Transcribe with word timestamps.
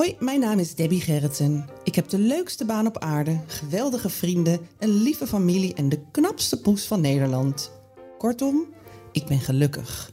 Hoi, 0.00 0.16
mijn 0.18 0.40
naam 0.40 0.58
is 0.58 0.74
Debbie 0.74 1.00
Gerritsen. 1.00 1.68
Ik 1.84 1.94
heb 1.94 2.08
de 2.08 2.18
leukste 2.18 2.64
baan 2.64 2.86
op 2.86 2.98
aarde, 2.98 3.40
geweldige 3.46 4.08
vrienden, 4.08 4.60
een 4.78 5.02
lieve 5.02 5.26
familie 5.26 5.74
en 5.74 5.88
de 5.88 6.00
knapste 6.10 6.60
poes 6.60 6.86
van 6.86 7.00
Nederland. 7.00 7.72
Kortom, 8.18 8.66
ik 9.12 9.26
ben 9.26 9.40
gelukkig. 9.40 10.12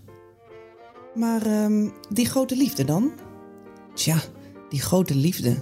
Maar 1.15 1.45
ehm, 1.45 1.89
die 2.09 2.25
grote 2.25 2.55
liefde 2.55 2.83
dan? 2.83 3.11
Tja, 3.93 4.21
die 4.69 4.81
grote 4.81 5.15
liefde. 5.15 5.55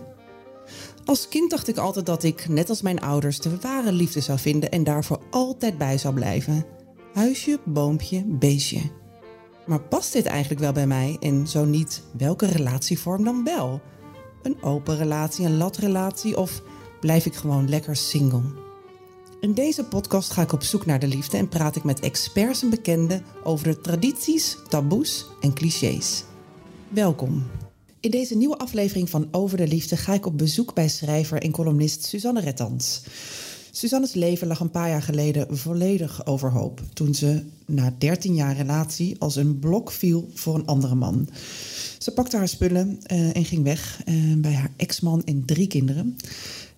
Als 1.05 1.27
kind 1.27 1.49
dacht 1.49 1.67
ik 1.67 1.77
altijd 1.77 2.05
dat 2.05 2.23
ik, 2.23 2.47
net 2.47 2.69
als 2.69 2.81
mijn 2.81 3.01
ouders, 3.01 3.39
de 3.39 3.59
ware 3.59 3.91
liefde 3.91 4.21
zou 4.21 4.39
vinden 4.39 4.71
en 4.71 4.83
daarvoor 4.83 5.21
altijd 5.29 5.77
bij 5.77 5.97
zou 5.97 6.13
blijven. 6.13 6.65
Huisje, 7.13 7.59
boompje, 7.65 8.23
beestje. 8.25 8.81
Maar 9.65 9.81
past 9.81 10.13
dit 10.13 10.25
eigenlijk 10.25 10.61
wel 10.61 10.71
bij 10.71 10.87
mij? 10.87 11.17
En 11.19 11.47
zo 11.47 11.65
niet, 11.65 12.03
welke 12.17 12.45
relatievorm 12.45 13.23
dan 13.23 13.43
wel? 13.43 13.81
Een 14.45 14.63
open 14.63 14.97
relatie, 14.97 15.45
een 15.45 15.57
latrelatie 15.57 16.37
of 16.37 16.61
blijf 16.99 17.25
ik 17.25 17.35
gewoon 17.35 17.69
lekker 17.69 17.95
single? 17.95 18.41
In 19.39 19.53
deze 19.53 19.83
podcast 19.83 20.31
ga 20.31 20.41
ik 20.41 20.51
op 20.51 20.63
zoek 20.63 20.85
naar 20.85 20.99
de 20.99 21.07
liefde 21.07 21.37
en 21.37 21.49
praat 21.49 21.75
ik 21.75 21.83
met 21.83 21.99
experts 21.99 22.61
en 22.63 22.69
bekenden 22.69 23.23
over 23.43 23.67
de 23.67 23.81
tradities, 23.81 24.57
taboes 24.69 25.25
en 25.41 25.53
clichés. 25.53 26.23
Welkom. 26.89 27.43
In 27.99 28.11
deze 28.11 28.37
nieuwe 28.37 28.57
aflevering 28.57 29.09
van 29.09 29.27
Over 29.31 29.57
de 29.57 29.67
Liefde 29.67 29.97
ga 29.97 30.13
ik 30.13 30.25
op 30.25 30.37
bezoek 30.37 30.73
bij 30.73 30.89
schrijver 30.89 31.41
en 31.41 31.51
columnist 31.51 32.03
Suzanne 32.03 32.39
Rettans. 32.39 33.03
Suzanne's 33.71 34.13
leven 34.13 34.47
lag 34.47 34.59
een 34.59 34.71
paar 34.71 34.89
jaar 34.89 35.01
geleden 35.01 35.57
volledig 35.57 36.25
overhoop 36.25 36.81
toen 36.93 37.13
ze 37.13 37.43
na 37.65 37.95
13 37.97 38.35
jaar 38.35 38.55
relatie 38.55 39.15
als 39.19 39.35
een 39.35 39.59
blok 39.59 39.91
viel 39.91 40.29
voor 40.33 40.55
een 40.55 40.65
andere 40.65 40.95
man. 40.95 41.29
Ze 42.05 42.11
pakte 42.11 42.37
haar 42.37 42.47
spullen 42.47 42.99
uh, 43.11 43.35
en 43.35 43.45
ging 43.45 43.63
weg 43.63 44.01
uh, 44.05 44.35
bij 44.37 44.53
haar 44.53 44.71
ex-man 44.75 45.23
en 45.23 45.45
drie 45.45 45.67
kinderen. 45.67 46.17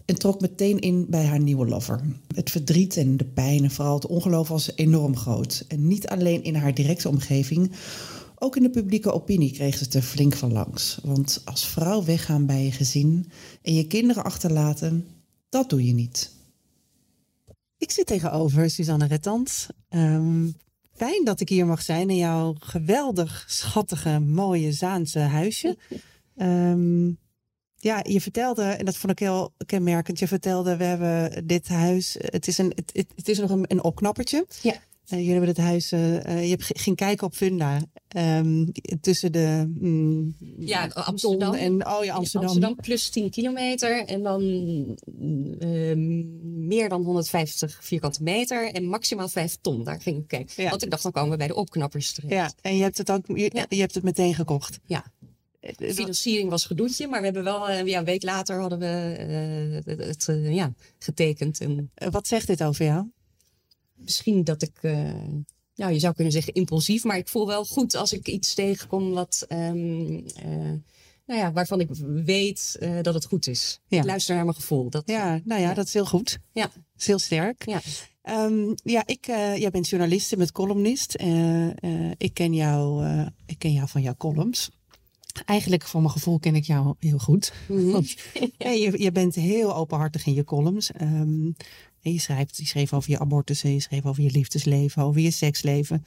En 0.06 0.16
trok 0.16 0.42
meteen 0.42 0.80
in 0.80 1.06
bij 1.10 1.26
haar 1.26 1.40
nieuwe 1.40 1.68
lover. 1.68 2.02
Het 2.36 2.50
verdriet 2.50 2.98
en 2.98 3.18
de 3.18 3.26
pijn 3.26 3.64
en 3.64 3.72
vooral 3.72 3.96
het 3.96 4.06
ongeloof 4.06 4.48
was 4.48 4.72
enorm 4.76 5.16
groot. 5.16 5.66
En 5.68 5.88
niet 5.88 6.08
alleen 6.08 6.44
in 6.44 6.56
haar 6.56 6.74
directe 6.74 7.10
omgeving, 7.10 7.72
ook 8.36 8.56
in 8.56 8.64
de 8.64 8.70
publieke 8.70 9.14
opinie 9.14 9.52
kreeg 9.52 9.78
ze 9.78 9.84
het 9.84 9.94
er 9.94 10.02
flink 10.02 10.34
van 10.34 10.52
langs. 10.52 11.00
Want 11.04 11.42
als 11.46 11.68
vrouw 11.68 12.04
weggaan 12.04 12.46
bij 12.46 12.64
je 12.64 12.72
gezin 12.72 13.32
en 13.62 13.74
je 13.74 13.88
kinderen 13.88 14.24
achterlaten, 14.24 15.08
dat 15.50 15.70
doe 15.70 15.86
je 15.86 15.94
niet. 15.94 16.32
Ik 17.78 17.92
zit 17.92 18.06
tegenover 18.06 18.70
Suzanne 18.70 19.08
Rettans. 19.08 19.68
Um, 19.90 20.56
fijn 20.98 21.24
dat 21.24 21.40
ik 21.40 21.50
hier 21.50 21.66
mag 21.66 21.82
zijn 21.82 22.10
in 22.10 22.16
jouw 22.16 22.56
geweldig 22.60 23.46
schattige, 23.48 24.20
mooie 24.20 24.72
Zaanse 24.72 25.20
huisje. 25.20 25.78
Um, 26.38 27.18
ja, 27.90 28.00
je 28.08 28.22
vertelde, 28.22 28.64
en 28.64 28.86
dat 28.86 28.98
vond 28.98 29.12
ik 29.12 29.20
heel 29.20 29.54
kenmerkend, 29.66 30.20
je 30.20 30.28
vertelde, 30.28 30.78
we 30.78 30.84
hebben 30.84 31.48
dit 31.48 31.68
huis, 31.68 32.16
het 32.20 32.48
is, 32.48 32.58
een, 32.58 32.72
het, 32.76 33.06
het 33.16 33.30
is 33.30 33.40
nog 33.40 33.50
een, 33.50 33.66
een 33.68 33.84
opknappertje. 33.84 34.46
Ja. 34.62 34.76
Uh, 35.08 35.20
jullie 35.20 35.32
hebben 35.32 35.50
het 35.50 35.58
huis, 35.58 35.92
uh, 35.92 36.44
je 36.44 36.50
hebt, 36.50 36.80
ging 36.80 36.96
kijken 36.96 37.28
op 37.28 37.34
Funda. 37.34 37.82
Um, 38.18 38.72
tussen 39.02 39.32
de. 39.32 39.74
Mm, 39.80 40.36
ja, 40.60 40.88
Amsterdam. 40.88 41.54
En, 41.54 41.88
oh 41.88 42.04
ja, 42.04 42.14
Amsterdam. 42.14 42.50
Amsterdam 42.50 42.76
plus 42.76 43.10
10 43.10 43.30
kilometer. 43.30 44.06
En 44.06 44.24
dan 44.24 44.42
uh, 44.42 45.96
meer 46.44 46.90
dan 46.90 47.04
150 47.04 47.80
vierkante 47.82 48.24
meter. 48.24 48.72
En 48.72 48.86
maximaal 48.86 49.28
5 49.28 49.58
ton. 49.62 49.84
Daar 49.84 50.02
ging 50.02 50.18
ik 50.18 50.28
kijken. 50.28 50.64
Ja. 50.64 50.70
Want 50.70 50.84
ik 50.84 50.90
dacht, 50.90 51.04
dan 51.04 51.12
komen 51.12 51.32
we 51.32 51.38
bij 51.38 51.48
de 51.48 51.56
opknappers 51.56 52.12
terecht. 52.12 52.34
Ja, 52.34 52.52
en 52.70 52.78
je 52.78 52.84
hebt 52.84 52.98
het 52.98 53.12
ook. 53.12 53.28
Je, 53.28 53.50
ja. 53.54 53.66
je 53.70 53.80
hebt 53.80 53.96
het 53.96 54.04
meteen 54.04 54.34
gekocht. 54.34 54.80
Ja. 54.86 55.06
De 55.60 55.94
financiering 55.94 56.50
was 56.50 56.66
gedoetje, 56.66 57.08
maar 57.08 57.20
we 57.20 57.26
hebben 57.26 57.44
wel 57.44 57.72
ja, 57.72 58.00
een 58.00 58.06
week 58.06 58.24
later 58.24 58.60
hadden 58.60 58.80
we 58.80 58.86
het 59.86 60.26
ja, 60.44 60.74
getekend. 61.00 61.62
En... 61.62 61.92
Wat 62.12 62.28
zegt 62.28 62.48
dit 62.48 62.64
over 62.64 62.86
jou? 62.86 63.06
Misschien 63.98 64.44
dat 64.44 64.62
ik, 64.62 64.78
uh, 64.82 65.12
nou, 65.76 65.94
je 65.94 66.00
zou 66.00 66.14
kunnen 66.14 66.34
zeggen 66.34 66.54
impulsief, 66.54 67.04
maar 67.04 67.18
ik 67.18 67.28
voel 67.28 67.48
wel 67.48 67.66
goed 67.66 67.96
als 67.96 68.14
ik 68.14 68.28
iets 68.28 68.54
tegenkom 68.54 69.12
wat, 69.12 69.46
um, 69.50 70.10
uh, 70.46 70.74
nou 71.26 71.40
ja, 71.40 71.52
waarvan 71.52 71.80
ik 71.80 71.90
weet 72.26 72.78
uh, 72.80 73.02
dat 73.02 73.14
het 73.14 73.26
goed 73.26 73.48
is. 73.48 73.80
Ja. 73.88 74.00
Ik 74.00 74.06
luister 74.06 74.36
naar 74.36 74.44
mijn 74.44 74.56
gevoel. 74.56 74.90
Dat, 74.90 75.04
ja, 75.06 75.42
nou 75.44 75.62
ja, 75.62 75.68
ja, 75.68 75.74
dat 75.74 75.86
is 75.88 75.94
heel 75.94 76.06
goed. 76.06 76.40
Ja. 76.52 76.64
Dat 76.64 76.82
is 76.98 77.08
heel 77.08 77.20
sterk. 77.20 77.66
Ja. 77.66 77.82
Um, 78.46 78.76
ja, 78.84 79.04
ik, 79.06 79.26
jij 79.26 79.70
bent 79.70 79.90
journalist 79.90 80.36
met 80.36 80.52
columnist. 80.52 81.14
ik, 82.18 82.34
ken 82.34 82.54
jou, 82.54 83.06
ik 83.46 83.60
ken 83.60 83.72
jou 83.72 83.88
van 83.88 84.02
jouw 84.02 84.16
columns. 84.16 84.70
Eigenlijk, 85.46 85.84
voor 85.84 86.02
mijn 86.02 86.14
gevoel, 86.14 86.40
ken 86.40 86.56
ik 86.56 86.64
jou 86.64 86.96
heel 87.00 87.18
goed. 87.18 87.54
Mm 87.68 87.78
-hmm. 87.78 87.92
Want, 87.98 88.16
ja. 88.58 88.70
je, 88.70 89.02
je 89.02 89.12
bent 89.12 89.36
heel 89.36 89.76
openhartig 89.76 90.26
in 90.26 90.34
je 90.34 90.44
columns. 90.44 90.92
Um, 91.02 91.56
je, 92.00 92.20
schrijft, 92.20 92.58
je 92.58 92.66
schreef 92.66 92.94
over 92.94 93.12
je 93.12 93.20
abortus, 93.20 93.62
je 93.62 93.80
schreef 93.80 94.06
over 94.06 94.24
je 94.24 94.32
liefdesleven, 94.32 95.04
over 95.04 95.22
je 95.22 95.32
seksleven. 95.32 96.06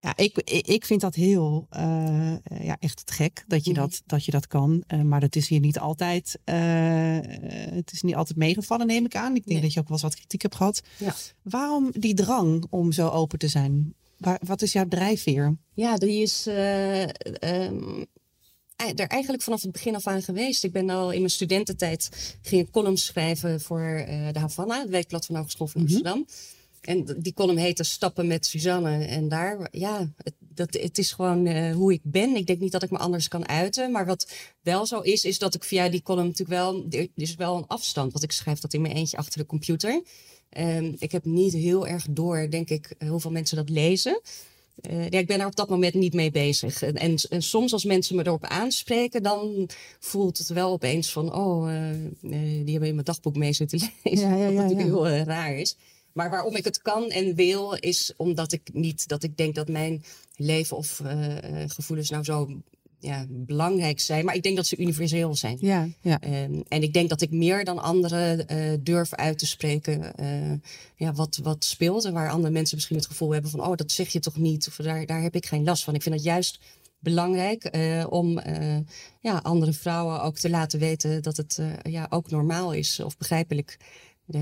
Ja, 0.00 0.16
ik, 0.16 0.38
ik 0.66 0.84
vind 0.84 1.00
dat 1.00 1.14
heel, 1.14 1.66
uh, 1.76 2.34
ja, 2.60 2.76
echt 2.78 3.10
gek 3.10 3.44
dat 3.46 3.64
je, 3.64 3.72
dat, 3.72 4.02
dat, 4.06 4.24
je 4.24 4.30
dat 4.30 4.46
kan. 4.46 4.84
Uh, 4.88 5.02
maar 5.02 5.20
dat 5.20 5.36
is 5.36 5.48
hier 5.48 5.60
niet 5.60 5.78
altijd, 5.78 6.38
uh, 6.44 7.18
het 7.74 7.92
is 7.92 8.02
niet 8.02 8.14
altijd 8.14 8.38
meegevallen, 8.38 8.86
neem 8.86 9.04
ik 9.04 9.16
aan. 9.16 9.36
Ik 9.36 9.44
denk 9.44 9.46
nee. 9.46 9.60
dat 9.60 9.72
je 9.72 9.80
ook 9.80 9.88
wel 9.88 9.96
eens 9.96 10.06
wat 10.06 10.14
kritiek 10.14 10.42
hebt 10.42 10.54
gehad. 10.54 10.82
Ja. 10.98 11.14
Waarom 11.42 11.90
die 11.92 12.14
drang 12.14 12.64
om 12.70 12.92
zo 12.92 13.08
open 13.08 13.38
te 13.38 13.48
zijn? 13.48 13.94
Waar, 14.18 14.40
wat 14.46 14.62
is 14.62 14.72
jouw 14.72 14.88
drijfveer? 14.88 15.56
Ja, 15.74 15.96
die 15.96 16.22
is 16.22 16.46
um, 17.40 18.06
er 18.88 19.06
eigenlijk 19.06 19.42
vanaf 19.42 19.62
het 19.62 19.72
begin 19.72 19.94
af 19.94 20.06
aan 20.06 20.22
geweest. 20.22 20.64
Ik 20.64 20.72
ben 20.72 20.90
al 20.90 21.10
in 21.10 21.18
mijn 21.18 21.30
studententijd 21.30 22.08
ging 22.42 22.62
ik 22.62 22.70
columns 22.70 23.04
schrijven 23.04 23.60
voor 23.60 24.04
uh, 24.08 24.28
de 24.32 24.38
Havana, 24.38 24.80
het 24.80 24.90
weekblad 24.90 25.26
van 25.26 25.36
Hogeschool 25.36 25.66
van 25.66 25.80
Amsterdam. 25.80 26.16
Mm 26.16 26.26
-hmm. 26.26 26.60
En 26.82 27.16
die 27.18 27.34
column 27.34 27.58
heette 27.58 27.82
Stappen 27.82 28.26
met 28.26 28.46
Suzanne. 28.46 29.04
En 29.04 29.28
daar, 29.28 29.68
ja, 29.70 30.10
het, 30.16 30.34
dat, 30.38 30.72
het 30.72 30.98
is 30.98 31.12
gewoon 31.12 31.46
uh, 31.46 31.74
hoe 31.74 31.92
ik 31.92 32.00
ben. 32.02 32.36
Ik 32.36 32.46
denk 32.46 32.60
niet 32.60 32.72
dat 32.72 32.82
ik 32.82 32.90
me 32.90 32.98
anders 32.98 33.28
kan 33.28 33.48
uiten. 33.48 33.90
Maar 33.90 34.06
wat 34.06 34.32
wel 34.62 34.86
zo 34.86 35.00
is, 35.00 35.24
is 35.24 35.38
dat 35.38 35.54
ik 35.54 35.64
via 35.64 35.88
die 35.88 36.02
column 36.02 36.26
natuurlijk 36.26 36.60
wel... 36.60 36.86
Er 36.90 37.08
is 37.14 37.34
wel 37.34 37.56
een 37.56 37.66
afstand, 37.66 38.12
want 38.12 38.24
ik 38.24 38.32
schrijf 38.32 38.58
dat 38.58 38.74
in 38.74 38.80
mijn 38.80 38.94
eentje 38.94 39.16
achter 39.16 39.38
de 39.38 39.46
computer. 39.46 40.02
Um, 40.58 40.96
ik 40.98 41.12
heb 41.12 41.24
niet 41.24 41.52
heel 41.52 41.86
erg 41.86 42.06
door, 42.10 42.50
denk 42.50 42.70
ik, 42.70 42.94
hoeveel 43.08 43.30
mensen 43.30 43.56
dat 43.56 43.68
lezen. 43.68 44.20
Uh, 44.90 45.08
ja, 45.08 45.18
ik 45.18 45.26
ben 45.26 45.40
er 45.40 45.46
op 45.46 45.56
dat 45.56 45.68
moment 45.68 45.94
niet 45.94 46.14
mee 46.14 46.30
bezig. 46.30 46.82
En, 46.82 46.94
en, 46.94 47.16
en, 47.28 47.42
soms 47.42 47.72
als 47.72 47.84
mensen 47.84 48.16
me 48.16 48.26
erop 48.26 48.44
aanspreken, 48.44 49.22
dan 49.22 49.68
voelt 49.98 50.38
het 50.38 50.48
wel 50.48 50.72
opeens 50.72 51.12
van, 51.12 51.34
oh, 51.34 51.72
uh, 51.72 51.90
die 52.20 52.70
hebben 52.70 52.88
in 52.88 52.94
mijn 52.94 53.04
dagboek 53.04 53.36
mee 53.36 53.52
zitten 53.52 53.90
lezen. 54.02 54.28
Ja, 54.28 54.34
ja, 54.34 54.42
ja, 54.42 54.52
wat 54.52 54.54
natuurlijk 54.54 54.88
heel 54.88 55.08
raar 55.08 55.54
is. 55.54 55.76
Maar 56.12 56.30
waarom 56.30 56.56
ik 56.56 56.64
het 56.64 56.82
kan 56.82 57.10
en 57.10 57.34
wil, 57.34 57.72
is 57.72 58.12
omdat 58.16 58.52
ik 58.52 58.70
niet, 58.72 59.08
dat 59.08 59.22
ik 59.22 59.36
denk 59.36 59.54
dat 59.54 59.68
mijn 59.68 60.04
leven 60.36 60.76
of 60.76 61.02
gevoelens 61.66 62.10
nou 62.10 62.24
zo 62.24 62.48
ja, 63.02 63.26
belangrijk 63.28 64.00
zijn. 64.00 64.24
Maar 64.24 64.34
ik 64.34 64.42
denk 64.42 64.56
dat 64.56 64.66
ze 64.66 64.76
universeel 64.76 65.34
zijn. 65.34 65.56
Ja, 65.60 65.88
ja. 66.00 66.20
Um, 66.44 66.62
en 66.68 66.82
ik 66.82 66.92
denk 66.92 67.08
dat 67.08 67.20
ik 67.20 67.30
meer 67.30 67.64
dan 67.64 67.82
anderen 67.82 68.46
uh, 68.50 68.78
durf 68.80 69.14
uit 69.14 69.38
te 69.38 69.46
spreken 69.46 70.12
uh, 70.20 70.52
ja, 70.96 71.12
wat, 71.12 71.38
wat 71.42 71.64
speelt. 71.64 72.04
En 72.04 72.12
waar 72.12 72.30
andere 72.30 72.52
mensen 72.52 72.76
misschien 72.76 72.96
het 72.96 73.06
gevoel 73.06 73.30
hebben 73.30 73.50
van... 73.50 73.60
oh, 73.60 73.76
dat 73.76 73.92
zeg 73.92 74.08
je 74.08 74.20
toch 74.20 74.36
niet? 74.36 74.68
Of 74.68 74.76
daar, 74.76 75.06
daar 75.06 75.22
heb 75.22 75.34
ik 75.34 75.46
geen 75.46 75.64
last 75.64 75.84
van. 75.84 75.94
Ik 75.94 76.02
vind 76.02 76.14
het 76.14 76.24
juist 76.24 76.60
belangrijk 76.98 77.76
uh, 77.76 78.06
om 78.08 78.40
ja, 79.20 79.36
andere 79.42 79.72
vrouwen 79.72 80.22
ook 80.22 80.38
te 80.38 80.50
laten 80.50 80.78
weten... 80.78 81.22
dat 81.22 81.36
het 81.36 81.58
ja, 81.82 82.06
ook 82.10 82.30
normaal 82.30 82.72
is 82.72 83.00
of 83.00 83.16
begrijpelijk 83.16 83.76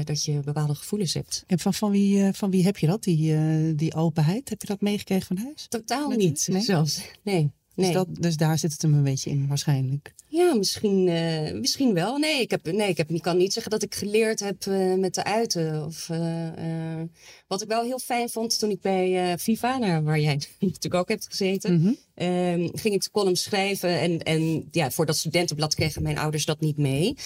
dat 0.05 0.25
je 0.25 0.41
bepaalde 0.41 0.75
gevoelens 0.75 1.15
hebt. 1.15 1.45
En 1.47 1.59
van, 1.59 1.75
van, 1.75 1.91
wie, 1.91 2.33
van 2.33 2.51
wie 2.51 2.65
heb 2.65 2.79
je 2.79 2.87
dat, 2.87 3.03
die, 3.03 3.75
die 3.75 3.95
openheid? 3.95 4.49
Heb 4.49 4.61
je 4.61 4.67
dat 4.67 4.81
meegekregen 4.81 5.27
van 5.27 5.45
huis? 5.45 5.67
Totaal 5.69 6.11
niet, 6.11 6.49
nee? 6.51 6.63
zelfs. 6.63 7.01
Nee. 7.23 7.51
Dus, 7.81 7.93
dat, 7.93 8.07
dus 8.11 8.37
daar 8.37 8.59
zit 8.59 8.73
het 8.73 8.83
hem 8.83 8.95
een 8.95 9.03
beetje 9.03 9.31
in, 9.31 9.49
waarschijnlijk. 9.49 10.15
Ja, 10.27 10.55
misschien, 10.55 11.07
uh, 11.07 11.53
misschien 11.53 11.95
wel. 11.95 12.19
Nee, 12.19 12.41
ik, 12.41 12.51
heb, 12.51 12.73
nee 12.73 12.89
ik, 12.89 12.97
heb, 12.97 13.11
ik 13.11 13.23
kan 13.23 13.37
niet 13.37 13.53
zeggen 13.53 13.71
dat 13.71 13.83
ik 13.83 13.95
geleerd 13.95 14.41
heb 14.41 14.65
uh, 14.65 14.95
met 14.95 15.15
de 15.15 15.25
uiten. 15.25 15.85
Of, 15.87 16.09
uh, 16.09 17.03
wat 17.47 17.63
ik 17.63 17.69
wel 17.69 17.83
heel 17.83 17.99
fijn 17.99 18.29
vond 18.29 18.59
toen 18.59 18.71
ik 18.71 18.81
bij 18.81 19.39
Viva, 19.39 19.79
nou, 19.79 20.03
waar 20.03 20.21
jij 20.21 20.35
natuurlijk 20.59 20.95
ook 20.95 21.09
hebt 21.09 21.27
gezeten, 21.27 21.73
mm 21.73 21.97
-hmm. 22.15 22.71
ging 22.73 22.95
ik 22.95 23.03
de 23.03 23.11
column 23.11 23.37
schrijven. 23.37 24.01
En, 24.01 24.23
en 24.23 24.69
ja, 24.71 24.91
voor 24.91 25.07
dat 25.07 25.17
studentenblad 25.17 25.75
kregen 25.75 26.03
mijn 26.03 26.19
ouders 26.19 26.45
dat 26.45 26.61
niet 26.61 26.77
mee. 26.77 27.17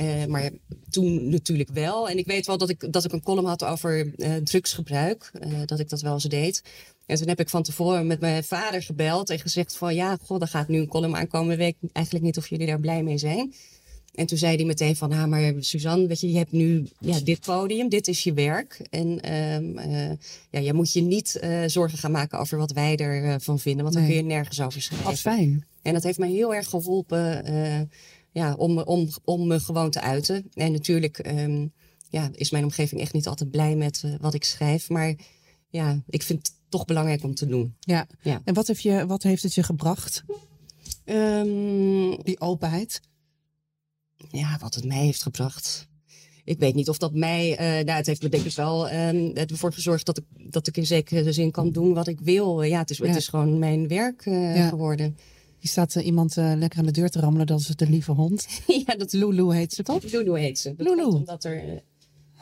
Uh, 0.00 0.24
maar 0.24 0.50
toen 0.90 1.28
natuurlijk 1.28 1.70
wel. 1.72 2.08
En 2.08 2.18
ik 2.18 2.26
weet 2.26 2.46
wel 2.46 2.58
dat 2.58 2.68
ik, 2.68 2.92
dat 2.92 3.04
ik 3.04 3.12
een 3.12 3.22
column 3.22 3.46
had 3.46 3.64
over 3.64 4.12
uh, 4.16 4.36
drugsgebruik. 4.36 5.30
Uh, 5.46 5.58
dat 5.64 5.80
ik 5.80 5.88
dat 5.88 6.00
wel 6.00 6.12
eens 6.12 6.24
deed. 6.24 6.62
En 7.06 7.16
toen 7.16 7.28
heb 7.28 7.40
ik 7.40 7.48
van 7.48 7.62
tevoren 7.62 8.06
met 8.06 8.20
mijn 8.20 8.44
vader 8.44 8.82
gebeld 8.82 9.30
en 9.30 9.38
gezegd 9.38 9.76
van... 9.76 9.94
ja, 9.94 10.18
god, 10.22 10.40
er 10.40 10.48
gaat 10.48 10.68
nu 10.68 10.78
een 10.78 10.88
column 10.88 11.16
aankomen. 11.16 11.56
Weet 11.56 11.76
ik 11.82 11.90
eigenlijk 11.92 12.24
niet 12.24 12.36
of 12.36 12.48
jullie 12.48 12.66
daar 12.66 12.80
blij 12.80 13.02
mee 13.02 13.18
zijn. 13.18 13.54
En 14.14 14.26
toen 14.26 14.38
zei 14.38 14.56
hij 14.56 14.64
meteen 14.64 14.96
van... 14.96 15.12
ah, 15.12 15.24
maar 15.24 15.52
Suzanne, 15.58 16.06
weet 16.06 16.20
je, 16.20 16.30
je 16.30 16.38
hebt 16.38 16.52
nu 16.52 16.86
ja, 17.00 17.20
dit 17.20 17.40
podium. 17.40 17.88
Dit 17.88 18.08
is 18.08 18.22
je 18.22 18.32
werk. 18.32 18.86
En 18.90 19.34
um, 19.34 19.78
ja, 20.50 20.60
je 20.60 20.72
moet 20.72 20.92
je 20.92 21.00
niet 21.00 21.40
zorgen 21.66 21.98
gaan 21.98 22.10
maken 22.10 22.38
over 22.38 22.58
wat 22.58 22.72
wij 22.72 22.96
ervan 22.96 23.58
vinden. 23.58 23.82
Want 23.82 23.96
dan 23.96 24.06
kun 24.06 24.14
je 24.14 24.22
nergens 24.22 24.60
over 24.60 24.82
schrijven. 24.82 25.06
Wat 25.06 25.20
fijn. 25.20 25.64
En 25.82 25.92
dat 25.92 26.02
heeft 26.02 26.18
mij 26.18 26.30
heel 26.30 26.54
erg 26.54 26.68
geholpen 26.68 27.44
ja, 28.34 28.54
om, 28.54 28.78
om, 28.78 29.08
om 29.24 29.46
me 29.46 29.60
gewoon 29.60 29.90
te 29.90 30.00
uiten. 30.00 30.50
En 30.54 30.72
natuurlijk 30.72 31.26
um, 31.26 31.72
ja, 32.08 32.30
is 32.32 32.50
mijn 32.50 32.64
omgeving 32.64 33.00
echt 33.00 33.12
niet 33.12 33.26
altijd 33.26 33.50
blij 33.50 33.76
met 33.76 34.02
uh, 34.04 34.14
wat 34.20 34.34
ik 34.34 34.44
schrijf. 34.44 34.88
Maar 34.88 35.14
ja, 35.68 36.02
ik 36.08 36.22
vind 36.22 36.38
het 36.38 36.56
toch 36.68 36.84
belangrijk 36.84 37.22
om 37.22 37.34
te 37.34 37.46
doen. 37.46 37.76
Ja. 37.80 38.06
ja. 38.22 38.40
En 38.44 38.54
wat, 38.54 38.66
heb 38.66 38.78
je, 38.78 39.06
wat 39.06 39.22
heeft 39.22 39.42
het 39.42 39.54
je 39.54 39.62
gebracht? 39.62 40.24
Um, 41.04 42.22
Die 42.22 42.40
openheid? 42.40 43.00
Ja, 44.30 44.58
wat 44.60 44.74
het 44.74 44.84
mij 44.84 45.04
heeft 45.04 45.22
gebracht. 45.22 45.88
Ik 46.44 46.58
weet 46.58 46.74
niet 46.74 46.88
of 46.88 46.98
dat 46.98 47.14
mij. 47.14 47.50
Uh, 47.50 47.84
nou, 47.84 47.98
het 47.98 48.06
heeft 48.06 48.22
me 48.22 48.28
denk 48.28 48.44
ik 48.44 48.54
wel 48.54 48.92
um, 48.92 49.34
ervoor 49.34 49.72
gezorgd 49.72 50.06
dat 50.06 50.18
ik, 50.18 50.24
dat 50.52 50.66
ik 50.66 50.76
in 50.76 50.86
zekere 50.86 51.32
zin 51.32 51.50
kan 51.50 51.72
doen 51.72 51.94
wat 51.94 52.08
ik 52.08 52.20
wil. 52.20 52.62
Ja, 52.62 52.78
het 52.78 52.90
is, 52.90 52.96
ja. 52.96 53.06
Het 53.06 53.16
is 53.16 53.28
gewoon 53.28 53.58
mijn 53.58 53.88
werk 53.88 54.26
uh, 54.26 54.56
ja. 54.56 54.68
geworden. 54.68 55.16
Hier 55.64 55.72
staat 55.72 55.94
uh, 55.94 56.06
iemand 56.06 56.36
uh, 56.36 56.52
lekker 56.56 56.78
aan 56.78 56.86
de 56.86 56.92
deur 56.92 57.08
te 57.08 57.20
rammelen. 57.20 57.46
Dat 57.46 57.60
is 57.60 57.66
de 57.66 57.88
lieve 57.88 58.12
hond. 58.12 58.46
ja, 58.86 58.96
dat 58.96 59.12
Lulu 59.12 59.54
heet 59.54 59.72
ze 59.72 59.82
toch? 59.82 60.02
Lulu 60.02 60.38
heet 60.38 60.58
ze. 60.58 60.74
Dat 60.76 60.86
Lulu. 60.86 61.02
Omdat 61.02 61.44
er... 61.44 61.82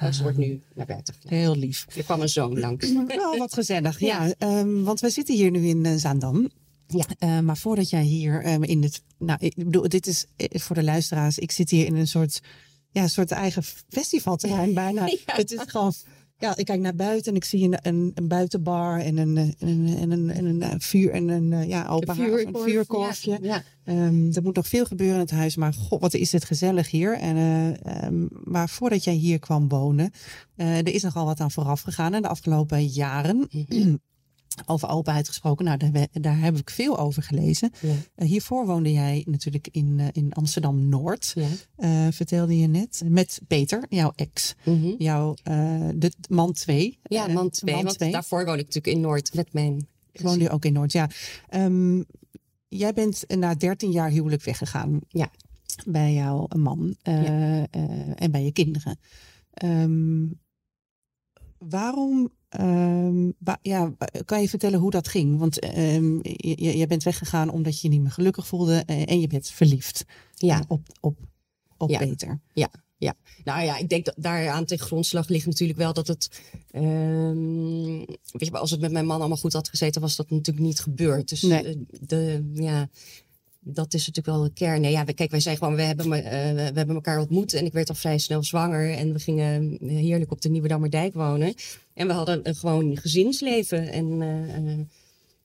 Uh, 0.03 0.13
ze 0.13 0.23
wordt 0.23 0.39
nu 0.39 0.63
naar 0.75 0.87
buiten. 0.87 1.15
Heel 1.29 1.57
lief. 1.57 1.87
Er 1.97 2.03
kwam 2.03 2.21
een 2.21 2.29
zoon 2.29 2.59
langs. 2.59 2.91
Oh, 3.09 3.39
wat 3.39 3.55
gezellig. 3.55 4.01
Ja, 4.01 4.35
ja 4.39 4.59
um, 4.61 4.85
want 4.85 5.01
we 5.01 5.11
zitten 5.11 5.35
hier 5.35 5.51
nu 5.51 5.67
in 5.67 6.01
Zaandam. 6.01 6.51
Ja. 6.87 7.05
Uh, 7.19 7.41
maar 7.41 7.57
voordat 7.57 7.91
jij 7.91 8.03
hier 8.03 8.53
um, 8.53 8.63
in 8.63 8.83
het. 8.83 9.03
Nou, 9.19 9.39
ik 9.43 9.55
bedoel, 9.57 9.89
dit 9.89 10.07
is 10.07 10.27
voor 10.37 10.77
de 10.77 10.85
luisteraars. 10.85 11.39
Ik 11.39 11.53
zit 11.53 11.71
hier 11.71 11.87
in 11.87 11.95
een 11.95 12.07
soort. 12.07 12.41
Ja, 12.91 13.03
een 13.03 13.11
soort 13.11 13.31
eigen 13.31 13.63
festivalterrein 13.89 14.75
bijna. 14.75 15.07
Ja. 15.27 15.35
Het 15.35 15.53
is 15.53 15.61
gewoon 15.67 15.93
ja, 16.43 16.56
ik 16.56 16.65
kijk 16.65 16.81
naar 16.81 16.94
buiten 16.94 17.31
en 17.31 17.37
ik 17.37 17.44
zie 17.44 17.65
een, 17.65 17.79
een, 17.83 18.11
een 18.15 18.29
buitenbar 18.29 19.00
en 19.00 19.17
een, 19.17 19.37
een, 19.37 19.55
een, 19.59 20.11
een, 20.11 20.47
een, 20.47 20.62
een 20.73 20.81
vuur 20.81 21.11
en 21.11 21.29
een 21.29 21.69
ja, 21.69 21.87
open 21.87 22.15
vuurkorf, 22.15 22.55
een 22.55 22.71
vuurkorfje. 22.71 23.39
Ja, 23.41 23.62
ja. 23.85 24.06
Um, 24.06 24.31
er 24.33 24.43
moet 24.43 24.56
nog 24.56 24.69
veel 24.69 24.85
gebeuren 24.85 25.15
in 25.15 25.21
het 25.21 25.31
huis, 25.31 25.56
maar 25.56 25.73
god, 25.73 26.00
wat 26.00 26.15
is 26.15 26.33
het 26.33 26.44
gezellig 26.44 26.91
hier. 26.91 27.19
En, 27.19 27.37
uh, 27.37 28.05
um, 28.05 28.29
maar 28.44 28.69
voordat 28.69 29.05
jij 29.05 29.15
hier 29.15 29.39
kwam 29.39 29.69
wonen, 29.69 30.11
uh, 30.56 30.79
er 30.79 30.94
is 30.94 31.03
nogal 31.03 31.25
wat 31.25 31.41
aan 31.41 31.50
vooraf 31.50 31.81
gegaan 31.81 32.15
in 32.15 32.23
de 32.23 32.29
afgelopen 32.29 32.87
jaren. 32.87 33.49
Over 34.67 34.89
openheid 34.89 35.29
gesproken, 35.29 35.65
nou, 35.65 35.77
daar, 35.77 36.07
daar, 36.13 36.39
heb 36.39 36.57
ik 36.57 36.71
veel 36.71 36.99
over 36.99 37.23
gelezen. 37.23 37.73
Ja. 37.81 37.89
Uh, 37.89 38.29
hiervoor 38.29 38.67
woonde 38.67 38.93
jij 38.93 39.23
natuurlijk 39.27 39.69
in, 39.71 39.99
uh, 39.99 40.07
in 40.13 40.33
Amsterdam 40.33 40.89
Noord, 40.89 41.35
ja. 41.35 41.49
uh, 41.77 42.13
vertelde 42.13 42.59
je 42.59 42.67
net. 42.67 43.03
Met 43.09 43.41
Peter, 43.47 43.85
jouw 43.89 44.13
ex. 44.15 44.55
Mm 44.65 44.81
-hmm. 44.81 44.95
Jouw 44.99 45.35
de 45.95 46.13
man 46.29 46.53
2. 46.53 46.99
Ja, 47.03 47.27
man 47.27 47.51
2. 47.51 47.75
Want 47.75 47.95
twee. 47.95 48.13
daarvoor 48.13 48.45
woonde 48.45 48.61
ik 48.61 48.67
natuurlijk 48.67 48.97
in 48.97 49.01
Noord 49.01 49.35
met 49.35 49.53
mijn. 49.53 49.87
Woonde 50.13 50.45
je 50.45 50.51
ook 50.51 50.65
in 50.65 50.73
Noord, 50.73 50.93
ja. 50.93 51.09
Um, 51.51 52.05
jij 52.69 52.93
bent 52.93 53.25
na 53.29 53.55
13 53.55 53.91
jaar 53.91 54.11
huwelijk 54.11 54.43
weggegaan. 54.43 55.01
Ja. 55.09 55.31
Bij 55.87 56.13
jouw 56.13 56.47
man 56.57 56.97
ja. 57.03 57.67
en 58.15 58.31
bij 58.31 58.45
je 58.45 58.53
kinderen. 58.53 58.99
Um, 59.65 60.41
waarom 61.59 62.31
Um, 62.61 63.35
ja, 63.63 63.95
kan 64.25 64.41
je 64.41 64.49
vertellen 64.49 64.79
hoe 64.79 64.91
dat 64.91 65.09
ging? 65.09 65.39
Want 65.39 65.79
um, 65.79 66.21
je, 66.23 66.79
je, 66.79 66.87
bent 66.87 67.03
weggegaan 67.03 67.51
omdat 67.51 67.81
je 67.81 67.89
je 67.89 67.95
niet 67.95 68.03
meer 68.03 68.11
gelukkig 68.11 68.47
voelde 68.47 68.83
en 68.85 69.21
je 69.21 69.27
bent 69.27 69.49
verliefd 69.49 70.05
ja. 70.35 70.65
op, 70.69 70.89
op, 71.01 71.19
op 71.77 71.91
ja. 71.91 71.99
Peter. 71.99 72.41
Ja, 72.53 72.71
ja. 72.97 73.15
Nou 73.45 73.63
ja, 73.63 73.79
ik 73.79 73.89
denk 73.89 74.05
dat 74.05 74.15
daaraan 74.19 74.65
ten 74.65 74.79
grondslag 74.79 75.29
ligt 75.29 75.47
natuurlijk 75.47 75.79
wel 75.79 75.93
dat 75.93 76.07
het. 76.07 76.41
Um, 76.75 77.97
weet 78.07 78.47
je, 78.47 78.51
als 78.59 78.71
het 78.71 78.81
met 78.81 78.93
mijn 78.93 79.07
man 79.07 79.19
allemaal 79.19 79.37
goed 79.37 79.53
had 79.53 79.69
gezeten, 79.69 80.01
was 80.01 80.17
dat 80.17 80.31
natuurlijk 80.31 80.67
niet 80.67 80.81
gebeurd. 80.81 81.29
Dus 81.29 81.43
nee. 81.43 81.87
de, 82.01 82.51
ja 82.53 82.89
dat 83.64 83.94
is 83.94 84.06
natuurlijk 84.06 84.37
wel 84.37 84.44
de 84.44 84.53
kern. 84.53 84.81
Nee, 84.81 84.91
ja, 84.91 85.05
kijk, 85.05 85.31
wij 85.31 85.41
zijn 85.41 85.56
gewoon, 85.56 85.75
we 85.75 85.82
hebben, 85.82 86.06
uh, 86.06 86.23
we 86.73 86.73
hebben 86.75 86.94
elkaar 86.94 87.20
ontmoet 87.20 87.53
en 87.53 87.64
ik 87.64 87.73
werd 87.73 87.88
al 87.88 87.94
vrij 87.94 88.19
snel 88.19 88.43
zwanger. 88.43 88.93
En 88.94 89.12
we 89.12 89.19
gingen 89.19 89.79
heerlijk 89.87 90.31
op 90.31 90.41
de 90.41 90.49
Nieuwe 90.49 90.69
Dammerdijk 90.69 91.14
wonen. 91.14 91.55
En 91.94 92.06
we 92.06 92.12
hadden 92.12 92.41
een 92.43 92.55
gewoon 92.55 92.97
gezinsleven. 92.97 93.88
En 93.88 94.20
uh, 94.20 94.79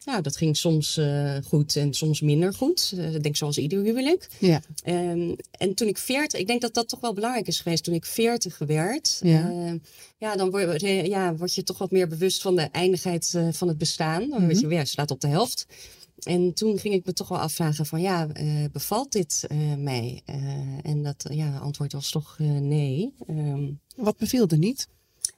nou, 0.05 0.21
dat 0.21 0.37
ging 0.37 0.57
soms 0.57 0.97
uh, 0.97 1.35
goed 1.45 1.75
en 1.75 1.93
soms 1.93 2.21
minder 2.21 2.53
goed. 2.53 2.93
Uh, 2.95 3.15
ik 3.15 3.23
denk 3.23 3.35
zoals 3.35 3.57
ieder 3.57 3.83
huwelijk. 3.83 4.27
Ja. 4.39 4.61
Um, 4.85 5.35
en 5.51 5.73
toen 5.73 5.87
ik 5.87 5.97
veertig, 5.97 6.39
ik 6.39 6.47
denk 6.47 6.61
dat 6.61 6.73
dat 6.73 6.89
toch 6.89 6.99
wel 6.99 7.13
belangrijk 7.13 7.47
is 7.47 7.59
geweest. 7.59 7.83
Toen 7.83 7.93
ik 7.93 8.05
veertig 8.05 8.57
werd, 8.57 9.19
ja. 9.23 9.49
Uh, 9.49 9.73
ja, 10.17 10.35
dan 10.35 10.49
word, 10.49 10.81
ja, 10.81 11.35
word 11.35 11.55
je 11.55 11.63
toch 11.63 11.77
wat 11.77 11.91
meer 11.91 12.07
bewust 12.07 12.41
van 12.41 12.55
de 12.55 12.69
eindigheid 12.71 13.37
van 13.51 13.67
het 13.67 13.77
bestaan. 13.77 14.29
Dan 14.29 14.43
mm 14.43 14.49
-hmm. 14.49 14.69
je, 14.69 14.75
ja, 14.75 14.85
staat 14.85 15.11
op 15.11 15.21
de 15.21 15.27
helft. 15.27 15.65
En 16.23 16.53
toen 16.53 16.79
ging 16.79 16.93
ik 16.93 17.05
me 17.05 17.13
toch 17.13 17.27
wel 17.27 17.39
afvragen 17.39 17.85
van 17.85 18.01
ja, 18.01 18.27
uh, 18.41 18.65
bevalt 18.71 19.11
dit 19.11 19.45
uh, 19.51 19.75
mij? 19.75 20.21
Uh, 20.29 20.35
en 20.83 21.03
dat 21.03 21.25
ja, 21.31 21.57
antwoord 21.57 21.93
was 21.93 22.09
toch 22.09 22.35
nee. 22.39 23.13
Um, 23.29 23.79
Wat 23.95 24.17
beviel 24.17 24.47
er 24.47 24.57
niet? 24.57 24.87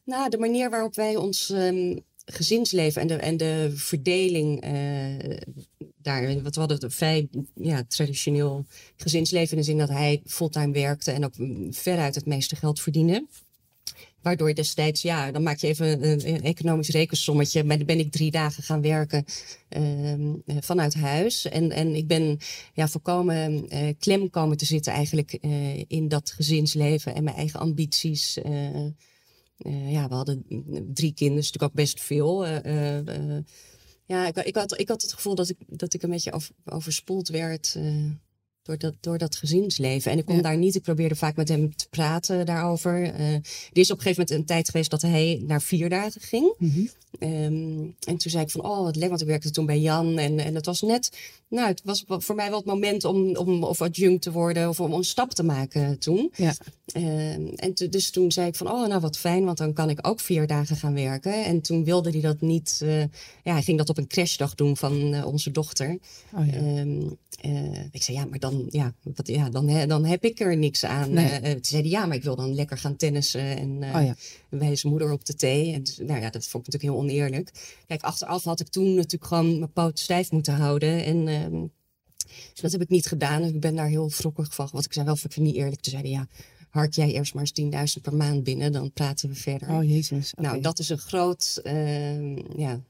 Nou, 0.04 0.30
de 0.30 0.38
manier 0.38 0.70
waarop 0.70 0.96
wij 0.96 1.16
ons 1.16 1.50
um, 1.50 2.00
gezinsleven 2.26 3.02
en 3.02 3.08
de, 3.08 3.16
en 3.16 3.38
de 3.38 3.72
verdeling 3.76 4.64
daar. 6.02 6.42
Wat 6.42 6.54
we 6.54 6.60
hadden 6.60 6.84
een 6.84 6.92
vrij 6.92 7.30
ja, 7.56 7.84
traditioneel 7.88 8.66
gezinsleven 8.96 9.52
in 9.52 9.58
de 9.58 9.64
zin 9.64 9.78
dat 9.78 9.90
hij 9.90 10.22
fulltime 10.26 10.74
werkte 10.74 11.12
en 11.12 11.26
ook 11.26 11.34
veruit 11.70 12.16
het 12.16 12.26
meeste 12.26 12.56
geld 12.56 12.82
verdiende. 12.82 13.28
Waardoor 14.22 14.48
je 14.48 14.54
destijds, 14.54 15.02
ja, 15.02 15.32
dan 15.32 15.44
maak 15.44 15.58
je 15.58 15.68
even 15.68 16.10
een, 16.10 16.42
economisch 16.42 16.90
rekensommetje. 16.90 17.64
Maar 17.64 17.78
dan 17.78 17.86
ben 17.86 18.00
ik 18.00 18.12
drie 18.12 18.32
dagen 18.32 18.64
gaan 18.64 18.82
werken 18.82 19.26
uh, 19.78 20.36
vanuit 20.60 20.94
huis. 20.94 21.46
En, 21.46 21.72
en 21.72 21.96
ik 21.96 22.08
ben 22.08 22.40
ja, 22.74 22.88
volkomen 22.88 23.74
uh, 23.74 23.90
klem 24.00 24.30
komen 24.30 24.58
te 24.58 24.66
zitten 24.66 24.94
eigenlijk 24.94 25.38
uh, 25.42 25.84
in 25.88 26.08
dat 26.08 26.32
gezinsleven 26.32 27.16
en 27.16 27.24
mijn 27.24 27.36
eigen 27.36 27.60
ambities. 27.60 28.34
ja, 29.88 30.08
we 30.08 30.14
hadden 30.16 30.46
drie 30.94 31.14
kinderen, 31.14 31.42
dus 31.42 31.52
natuurlijk 31.52 31.64
ook 31.64 31.74
best 31.74 32.02
veel. 32.02 32.46
ja, 34.06 34.28
ik, 34.28 34.38
ik, 34.38 34.56
had, 34.56 34.80
ik 34.80 34.88
had 34.88 35.02
het 35.02 35.14
gevoel 35.14 35.36
dat 35.36 35.50
ik, 35.50 35.58
dat 35.68 35.94
ik 35.94 36.04
een 36.04 36.10
beetje 36.10 36.32
over, 36.32 36.52
overspoeld 36.66 37.28
werd 37.28 37.78
door 38.70 38.78
dat, 38.78 38.94
door 39.00 39.18
dat 39.18 39.36
gezinsleven. 39.36 40.12
En 40.12 40.18
ik 40.18 40.26
kon 40.26 40.36
ja. 40.36 40.42
daar 40.42 40.58
niet, 40.58 40.76
ik 40.76 40.82
probeerde 40.82 41.16
vaak 41.16 41.36
met 41.36 41.50
hem 41.50 41.76
te 41.76 41.88
praten 41.90 42.46
daarover. 42.46 43.02
Uh, 43.02 43.34
er 43.34 43.42
is 43.72 43.92
op 43.92 43.98
een 43.98 44.04
gegeven 44.04 44.24
moment 44.24 44.32
een 44.32 44.46
tijd 44.46 44.70
geweest 44.70 44.90
dat 44.90 45.02
hij 45.02 45.44
naar 45.48 45.62
vier 45.62 45.90
dagen 45.90 46.22
ging. 46.22 46.54
Mm 46.58 46.72
-hmm. 46.72 46.90
Um, 47.20 47.96
en 48.00 48.18
toen 48.18 48.32
zei 48.32 48.44
ik 48.44 48.50
van, 48.50 48.64
oh 48.66 48.84
wat 48.84 48.96
lekker, 48.96 49.10
want 49.10 49.22
ik 49.22 49.28
werkte 49.28 49.52
toen 49.52 49.66
bij 49.66 49.80
Jan. 49.80 50.18
En, 50.18 50.40
en 50.40 50.56
het 50.56 50.66
was 50.66 50.82
net, 50.82 51.18
nou 51.48 51.68
het 51.68 51.82
was 51.84 52.04
voor 52.08 52.36
mij 52.36 52.50
wel 52.50 52.58
het 52.58 52.68
moment 52.68 53.06
om, 53.06 53.36
om 53.36 53.64
of 53.64 53.82
adjunct 53.82 54.22
te 54.22 54.32
worden 54.32 54.70
of 54.70 54.80
om 54.80 54.94
een 54.94 55.04
stap 55.04 55.34
te 55.34 55.44
maken 55.44 56.00
toen. 56.00 56.32
Ja. 56.36 56.54
Um, 56.96 57.50
en 57.56 57.74
dus 57.90 58.10
toen 58.10 58.32
zei 58.32 58.48
ik 58.48 58.56
van, 58.56 58.72
oh 58.72 58.88
nou 58.88 59.02
wat 59.02 59.18
fijn, 59.18 59.46
want 59.46 59.58
dan 59.58 59.74
kan 59.74 59.90
ik 59.90 60.08
ook 60.08 60.20
vier 60.20 60.48
dagen 60.48 60.76
gaan 60.76 60.94
werken. 60.94 61.46
En 61.46 61.62
toen 61.62 61.84
wilde 61.84 62.10
hij 62.10 62.22
dat 62.22 62.42
niet, 62.42 62.80
uh, 62.84 63.00
ja 63.44 63.54
hij 63.54 63.62
ging 63.62 63.78
dat 63.78 63.90
op 63.90 63.98
een 63.98 64.08
crashdag 64.08 64.56
doen 64.56 64.78
van 64.78 65.14
uh, 65.14 65.26
onze 65.26 65.52
dochter. 65.52 65.98
Oh, 66.36 66.48
ja. 66.48 66.80
um, 66.80 67.18
ik 67.92 68.04
zei, 68.04 68.18
ja 68.18 68.26
maar 68.26 68.40
dan 68.40 68.66
ja, 68.70 68.94
wat, 69.16 69.28
ja 69.28 69.50
dan, 69.50 69.88
dan 69.88 70.06
heb 70.06 70.24
ik 70.24 70.40
er 70.40 70.58
niks 70.58 70.86
aan. 70.86 71.14
Nee. 71.14 71.42
Toen 71.42 71.60
zei 71.62 71.82
hij, 71.82 71.92
ja, 71.92 72.06
maar 72.06 72.16
ik 72.16 72.24
wil 72.24 72.36
dan 72.36 72.56
lekker 72.56 72.78
gaan 72.78 72.96
tennissen. 72.96 73.58
En 73.58 73.84
oh, 73.84 74.06
ja. 74.06 74.16
Bij 74.50 74.76
zijn 74.76 74.92
moeder 74.92 75.12
op 75.12 75.26
de 75.26 75.36
thee. 75.36 75.74
En 75.74 75.84
nou 76.08 76.22
ja, 76.22 76.30
dat 76.30 76.48
vond 76.48 76.68
ik 76.68 76.74
natuurlijk 76.74 76.84
heel 76.84 77.12
oneerlijk. 77.12 77.78
Kijk, 77.88 78.02
achteraf 78.02 78.44
had 78.44 78.60
ik 78.60 78.68
toen 78.68 78.94
natuurlijk 78.94 79.26
gewoon 79.26 79.60
mijn 79.60 79.72
poot 79.72 80.00
stijf 80.00 80.32
moeten 80.32 80.54
houden. 80.54 81.04
En 81.06 81.28
uh, 81.28 81.62
dus 82.28 82.62
dat 82.62 82.72
heb 82.72 82.82
ik 82.82 82.90
niet 82.90 83.08
gedaan. 83.08 83.42
Dus 83.42 83.52
ik 83.52 83.60
ben 83.60 83.76
daar 83.76 83.88
heel 83.88 84.10
wrokkig 84.10 84.54
van. 84.54 84.70
Wat 84.72 84.86
ik 84.86 84.94
zei 84.94 85.06
wel, 85.06 85.16
vind 85.16 85.36
ik 85.36 85.42
niet 85.44 85.56
eerlijk. 85.56 85.82
Toen 85.82 85.92
zei 85.92 86.04
hij, 86.04 86.12
ja, 86.12 86.28
hark 86.70 86.94
jij 86.94 87.12
eerst 87.12 87.34
maar 87.34 87.50
eens 87.54 87.96
10.000 87.98 88.02
per 88.02 88.16
maand 88.16 88.44
binnen. 88.44 88.72
Dan 88.72 88.92
praten 88.92 89.30
we 89.30 89.36
verder. 89.36 89.70
Oh, 89.70 89.84
jezus. 89.84 90.34
Okay. 90.34 90.52
Nou, 90.52 90.62
dat 90.62 90.80
is 90.80 90.90
een 90.90 90.98
groot, 90.98 91.62
ja 92.56 92.82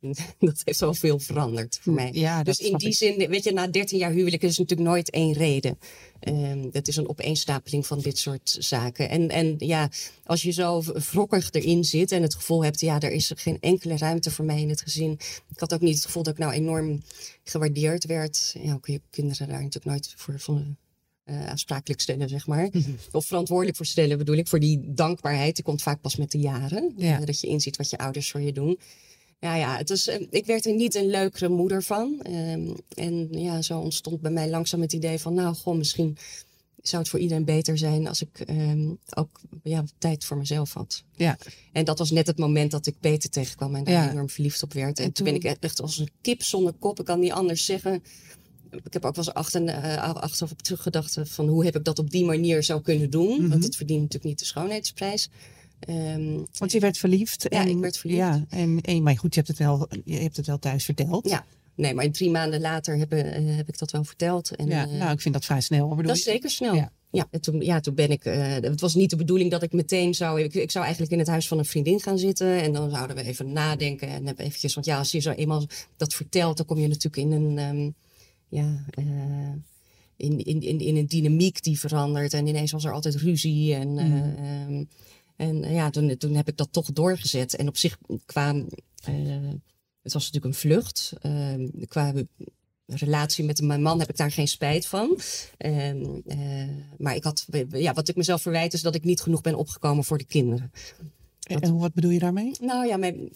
dat 0.38 0.62
heeft 0.64 0.80
wel 0.80 0.94
veel 0.94 1.18
veranderd 1.18 1.78
voor 1.82 1.92
mij. 1.92 2.10
Ja, 2.12 2.36
dat 2.42 2.56
dus 2.56 2.70
in 2.70 2.76
die 2.76 2.88
ik. 2.88 2.94
zin, 2.94 3.28
weet 3.28 3.44
je, 3.44 3.52
na 3.52 3.66
13 3.66 3.98
jaar 3.98 4.12
huwelijk 4.12 4.42
is 4.42 4.58
natuurlijk 4.58 4.88
nooit 4.88 5.10
één 5.10 5.32
reden. 5.32 5.78
Ehm 6.20 6.68
het 6.72 6.88
is 6.88 6.96
een 6.96 7.08
opeenstapeling 7.08 7.86
van 7.86 8.00
dit 8.00 8.18
soort 8.18 8.56
zaken. 8.58 9.08
En, 9.08 9.28
en 9.28 9.54
ja, 9.58 9.90
als 10.24 10.42
je 10.42 10.50
zo 10.50 10.82
wrokkig 10.82 11.50
erin 11.50 11.84
zit 11.84 12.12
en 12.12 12.22
het 12.22 12.34
gevoel 12.34 12.64
hebt, 12.64 12.80
ja, 12.80 13.00
er 13.00 13.10
is 13.10 13.32
geen 13.34 13.60
enkele 13.60 13.96
ruimte 13.96 14.30
voor 14.30 14.44
mij 14.44 14.60
in 14.60 14.68
het 14.68 14.80
gezin. 14.80 15.12
Ik 15.48 15.60
had 15.60 15.74
ook 15.74 15.80
niet 15.80 15.94
het 15.94 16.04
gevoel 16.04 16.22
dat 16.22 16.32
ik 16.32 16.38
nou 16.38 16.52
enorm 16.52 17.02
gewaardeerd 17.44 18.06
werd. 18.06 18.54
Ja, 18.62 18.78
kun 18.80 18.92
je 18.92 19.00
kinderen 19.10 19.48
daar 19.48 19.62
natuurlijk 19.62 19.84
nooit 19.84 20.12
voor 20.16 20.40
van, 20.40 20.76
eh, 21.28 21.46
aansprakelijk 21.46 22.00
stellen, 22.00 22.28
zeg 22.28 22.46
maar. 22.46 22.68
Mhm. 22.72 22.90
Of 23.12 23.26
verantwoordelijk 23.26 23.76
voor 23.76 23.86
stellen, 23.86 24.18
bedoel 24.18 24.36
ik. 24.36 24.46
Voor 24.46 24.60
die 24.60 24.80
dankbaarheid, 24.94 25.54
die 25.54 25.64
komt 25.64 25.82
vaak 25.82 26.00
pas 26.00 26.16
met 26.16 26.30
de 26.30 26.38
jaren. 26.38 26.92
Ja. 26.96 27.20
Eh, 27.20 27.26
dat 27.26 27.40
je 27.40 27.46
inziet 27.46 27.76
wat 27.76 27.90
je 27.90 27.98
ouders 27.98 28.30
voor 28.30 28.40
je 28.40 28.52
doen. 28.52 28.78
Ja, 29.40 29.54
ja, 29.54 29.76
het 29.76 29.88
was, 29.88 30.06
eh, 30.06 30.26
ik 30.30 30.46
werd 30.46 30.66
er 30.66 30.74
niet 30.74 30.94
een 30.94 31.06
leukere 31.10 31.48
moeder 31.48 31.82
van. 31.82 32.20
Ehm, 32.22 32.70
en 32.94 33.28
ja, 33.30 33.62
zo 33.62 33.78
ontstond 33.78 34.20
bij 34.20 34.30
mij 34.30 34.50
langzaam 34.50 34.80
het 34.80 34.92
idee 34.92 35.18
van, 35.18 35.34
nou, 35.34 35.54
goh, 35.54 35.76
misschien 35.76 36.16
zou 36.82 37.02
het 37.02 37.10
voor 37.10 37.20
iedereen 37.20 37.44
beter 37.44 37.78
zijn 37.78 38.06
als 38.08 38.22
ik 38.22 38.40
ehm, 38.40 38.90
ook 39.14 39.40
ja, 39.62 39.84
tijd 39.98 40.24
voor 40.24 40.36
mezelf 40.36 40.72
had. 40.72 41.04
Ja. 41.16 41.38
En 41.72 41.84
dat 41.84 41.98
was 41.98 42.10
net 42.10 42.26
het 42.26 42.38
moment 42.38 42.70
dat 42.70 42.86
ik 42.86 43.00
Peter 43.00 43.30
tegenkwam 43.30 43.74
en 43.74 43.84
daar 43.84 43.94
Ja. 43.94 44.10
enorm 44.10 44.28
verliefd 44.30 44.62
op 44.62 44.72
werd. 44.72 44.98
En, 44.98 45.04
En 45.04 45.12
toen 45.12 45.24
ben 45.24 45.34
ik 45.34 45.44
echt 45.44 45.80
als 45.82 45.98
een 45.98 46.10
kip 46.20 46.42
zonder 46.42 46.72
kop. 46.72 46.98
Ik 46.98 47.04
kan 47.04 47.20
niet 47.20 47.32
anders 47.32 47.64
zeggen. 47.64 48.02
Ik 48.70 48.92
heb 48.92 49.04
ook 49.04 49.14
wel 49.14 49.24
eens 49.24 49.34
achter, 49.34 49.62
uh, 49.62 50.14
achteraf 50.14 50.50
op 50.50 50.62
teruggedacht 50.62 51.16
van 51.22 51.48
hoe 51.48 51.64
heb 51.64 51.76
ik 51.76 51.84
dat 51.84 51.98
op 51.98 52.10
die 52.10 52.24
manier 52.24 52.62
zou 52.62 52.80
kunnen 52.80 53.10
doen. 53.10 53.40
Mhm. 53.40 53.48
Want 53.48 53.64
het 53.64 53.76
verdient 53.76 54.00
natuurlijk 54.00 54.30
niet 54.30 54.38
de 54.38 54.44
schoonheidsprijs. 54.44 55.28
Ehm, 55.80 56.38
Want 56.58 56.72
je 56.72 56.80
werd 56.80 56.98
verliefd. 56.98 57.46
Ja, 57.48 57.60
en, 57.60 57.68
ik 57.68 57.78
werd 57.78 57.96
verliefd. 57.98 58.18
Ja, 58.20 58.44
en, 58.48 58.80
en, 58.80 59.02
maar 59.02 59.18
goed, 59.18 59.34
je 59.34 59.40
hebt, 59.40 59.48
het 59.58 59.58
wel, 59.58 59.88
je 60.04 60.16
hebt 60.16 60.36
het 60.36 60.46
wel 60.46 60.58
thuis 60.58 60.84
verteld. 60.84 61.28
ja, 61.28 61.44
nee, 61.74 61.94
maar 61.94 62.10
drie 62.10 62.30
maanden 62.30 62.60
later 62.60 62.96
heb, 62.98 63.12
eh, 63.12 63.56
heb 63.56 63.68
ik 63.68 63.78
dat 63.78 63.90
wel 63.90 64.04
verteld. 64.04 64.56
En, 64.56 64.66
Ja, 64.66 64.86
eh, 64.88 64.98
nou, 64.98 65.12
ik 65.12 65.20
vind 65.20 65.34
dat 65.34 65.44
vrij 65.44 65.60
snel. 65.60 65.88
Bedoel 65.88 66.06
Dat 66.06 66.16
is 66.16 66.22
zeker 66.22 66.50
snel. 66.50 66.74
Ja. 66.74 66.92
Ja, 67.10 67.26
en 67.30 67.40
toen, 67.40 67.60
ja, 67.60 67.80
toen 67.80 67.94
ben 67.94 68.10
ik. 68.10 68.24
eh, 68.24 68.52
het 68.52 68.80
was 68.80 68.94
niet 68.94 69.10
de 69.10 69.16
bedoeling 69.16 69.50
dat 69.50 69.62
ik 69.62 69.72
meteen 69.72 70.14
zou. 70.14 70.42
Ik, 70.42 70.54
ik 70.54 70.70
zou 70.70 70.84
eigenlijk 70.84 71.12
in 71.14 71.18
het 71.18 71.28
huis 71.28 71.48
van 71.48 71.58
een 71.58 71.64
vriendin 71.64 72.00
gaan 72.00 72.18
zitten. 72.18 72.62
En 72.62 72.72
dan 72.72 72.90
zouden 72.90 73.16
we 73.16 73.22
even 73.22 73.52
nadenken. 73.52 74.08
En 74.08 74.28
eventjes. 74.36 74.74
Want 74.74 74.86
ja, 74.86 74.98
als 74.98 75.10
je 75.10 75.18
zo 75.20 75.30
eenmaal 75.30 75.66
dat 75.96 76.14
vertelt, 76.14 76.56
dan 76.56 76.66
kom 76.66 76.78
je 76.78 76.88
natuurlijk 76.88 77.16
in 77.16 77.32
een. 77.32 77.58
ehm, 77.58 77.90
ja, 78.48 78.84
in, 80.16 80.44
in, 80.44 80.60
in, 80.60 80.80
in 80.80 80.96
een 80.96 81.06
dynamiek 81.06 81.62
die 81.62 81.78
verandert. 81.78 82.32
En 82.32 82.46
ineens 82.46 82.72
was 82.72 82.84
er 82.84 82.92
altijd 82.92 83.14
ruzie. 83.14 83.74
En, 83.74 83.88
Mm. 83.88 84.34
ehm, 84.36 84.84
en 85.38 85.64
eh, 85.64 85.74
ja, 85.74 85.90
toen, 85.90 86.16
toen 86.16 86.34
heb 86.34 86.48
ik 86.48 86.56
dat 86.56 86.72
toch 86.72 86.92
doorgezet. 86.92 87.56
En 87.56 87.68
op 87.68 87.76
zich 87.76 87.98
qua. 88.26 88.54
eh, 89.04 89.14
het 90.02 90.12
was 90.12 90.24
natuurlijk 90.24 90.44
een 90.44 90.60
vlucht. 90.60 91.12
ehm, 91.20 91.68
qua 91.88 92.12
relatie 92.86 93.44
met 93.44 93.60
mijn 93.60 93.82
man 93.82 94.00
heb 94.00 94.08
ik 94.08 94.16
daar 94.16 94.30
geen 94.30 94.48
spijt 94.48 94.86
van. 94.86 95.18
Ehm, 95.56 96.04
eh, 96.26 96.68
maar 96.98 97.14
ik 97.14 97.24
had, 97.24 97.46
ja, 97.70 97.92
wat 97.92 98.08
ik 98.08 98.16
mezelf 98.16 98.42
verwijt 98.42 98.72
is 98.72 98.82
dat 98.82 98.94
ik 98.94 99.04
niet 99.04 99.20
genoeg 99.20 99.40
ben 99.40 99.54
opgekomen 99.54 100.04
voor 100.04 100.18
de 100.18 100.24
kinderen. 100.24 100.72
En, 101.42 101.60
en 101.60 101.78
wat 101.78 101.94
bedoel 101.94 102.10
je 102.10 102.18
daarmee? 102.18 102.52
Nou 102.60 102.86
ja, 102.86 102.96
mijn, 102.96 103.30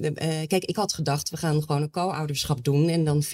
kijk, 0.47 0.65
ik 0.65 0.77
had 0.77 0.93
gedacht, 0.93 1.31
we 1.31 1.37
gaan 1.37 1.63
gewoon 1.63 1.83
een 1.83 1.91
co-ouderschap 1.91 2.65
doen 2.65 2.89
en 2.89 3.05
dan 3.05 3.23
50-50. 3.23 3.29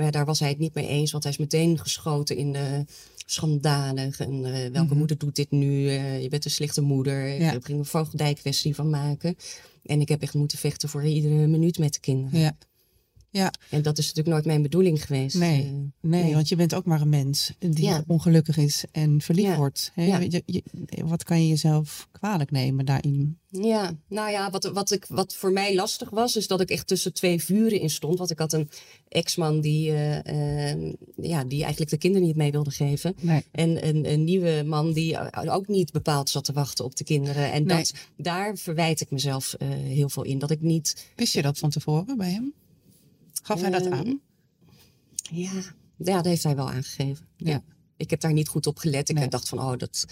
Eh, 0.00 0.06
maar 0.06 0.12
ja, 0.12 0.18
daar 0.18 0.24
was 0.26 0.40
hij 0.40 0.48
het 0.48 0.58
niet 0.58 0.74
mee 0.74 0.86
eens, 0.88 1.10
want 1.12 1.22
hij 1.22 1.32
is 1.32 1.38
meteen 1.38 1.78
geschoten 1.78 2.36
in 2.36 2.52
de 2.52 2.84
schandalig. 3.26 4.20
En 4.20 4.44
eh, 4.44 4.70
welke 4.72 4.88
Mhm. 4.88 4.96
moeder 4.96 5.18
doet 5.18 5.36
dit 5.36 5.50
nu? 5.50 5.88
Eh, 5.88 6.22
je 6.22 6.28
bent 6.28 6.44
een 6.44 6.50
slechte 6.50 6.80
moeder. 6.80 7.26
Ja. 7.40 7.52
Ik 7.52 7.64
ging 7.64 7.78
een 7.78 7.84
voogdijkwestie 7.84 8.74
van 8.74 8.90
maken. 8.90 9.36
En 9.84 10.00
ik 10.00 10.08
heb 10.08 10.22
echt 10.22 10.34
moeten 10.34 10.58
vechten 10.58 10.88
voor 10.88 11.04
iedere 11.04 11.46
minuut 11.46 11.78
met 11.78 11.92
de 11.92 12.00
kinderen. 12.00 12.40
Ja. 12.40 12.56
Ja, 13.32 13.52
En 13.70 13.82
dat 13.82 13.98
is 13.98 14.06
natuurlijk 14.06 14.34
nooit 14.34 14.44
mijn 14.46 14.62
bedoeling 14.62 15.04
geweest. 15.06 15.36
Nee. 15.38 15.62
Eh, 15.62 15.70
nee, 16.00 16.22
Nee. 16.22 16.34
want 16.34 16.48
je 16.48 16.56
bent 16.56 16.74
ook 16.74 16.84
maar 16.84 17.00
een 17.00 17.08
mens 17.08 17.52
die 17.58 17.84
Ja. 17.84 18.04
ongelukkig 18.06 18.56
is 18.56 18.84
en 18.92 19.20
verliefd 19.20 19.48
Ja. 19.48 19.56
wordt. 19.56 19.90
Hè? 19.94 20.04
Ja. 20.04 20.18
Je, 20.18 20.42
je- 20.46 20.62
wat 21.04 21.22
kan 21.24 21.42
je 21.42 21.48
jezelf 21.48 22.08
kwalijk 22.12 22.50
nemen 22.50 22.84
daarin? 22.84 23.38
Ja, 23.48 23.92
nou 24.08 24.30
ja, 24.30 24.50
wat, 24.50 24.64
wat, 24.64 24.90
ik, 24.90 25.06
wat 25.08 25.34
voor 25.34 25.52
mij 25.52 25.74
lastig 25.74 26.10
was, 26.10 26.36
is 26.36 26.46
dat 26.46 26.60
ik 26.60 26.70
echt 26.70 26.86
tussen 26.86 27.12
twee 27.14 27.42
vuren 27.42 27.80
in 27.80 27.90
stond. 27.90 28.18
Want 28.18 28.30
ik 28.30 28.38
had 28.38 28.52
een 28.52 28.68
ex-man 29.08 29.60
die, 29.60 29.90
eh, 29.90 30.70
eh, 30.72 30.92
ja, 31.16 31.44
die 31.44 31.60
eigenlijk 31.60 31.90
de 31.90 31.98
kinderen 31.98 32.26
niet 32.26 32.36
mee 32.36 32.50
wilde 32.50 32.70
geven. 32.70 33.14
Nee. 33.20 33.44
En 33.52 33.86
een, 33.88 34.12
een 34.12 34.24
nieuwe 34.24 34.62
man 34.66 34.92
die 34.92 35.18
ook 35.50 35.68
niet 35.68 35.92
bepaald 35.92 36.30
zat 36.30 36.44
te 36.44 36.52
wachten 36.52 36.84
op 36.84 36.96
de 36.96 37.04
kinderen. 37.04 37.52
En 37.52 37.64
Nee. 37.64 37.76
dat, 37.76 37.92
daar 38.16 38.56
verwijt 38.56 39.00
ik 39.00 39.10
mezelf 39.10 39.52
eh, 39.58 39.68
heel 39.68 40.08
veel 40.08 40.24
in. 40.24 40.38
Dat 40.38 40.50
ik 40.50 40.60
niet. 40.60 41.06
Wist 41.16 41.32
je 41.34 41.42
dat 41.42 41.58
van 41.58 41.70
tevoren 41.70 42.16
bij 42.16 42.30
hem? 42.30 42.52
Gaf 43.42 43.60
hij 43.60 43.70
dat 43.70 43.84
Ehm, 43.84 43.92
aan? 43.92 44.20
Ja, 45.32 45.50
ja, 45.96 46.14
dat 46.16 46.24
heeft 46.24 46.42
hij 46.42 46.56
wel 46.56 46.70
aangegeven. 46.70 47.26
Ja. 47.36 47.50
Ja. 47.50 47.62
Ik 47.96 48.10
heb 48.10 48.20
daar 48.20 48.32
niet 48.32 48.48
goed 48.48 48.66
op 48.66 48.78
gelet. 48.78 49.08
Ik 49.08 49.14
Nee. 49.18 49.28
dacht 49.28 49.48
van, 49.48 49.58
oh, 49.58 49.76
dat, 49.76 50.06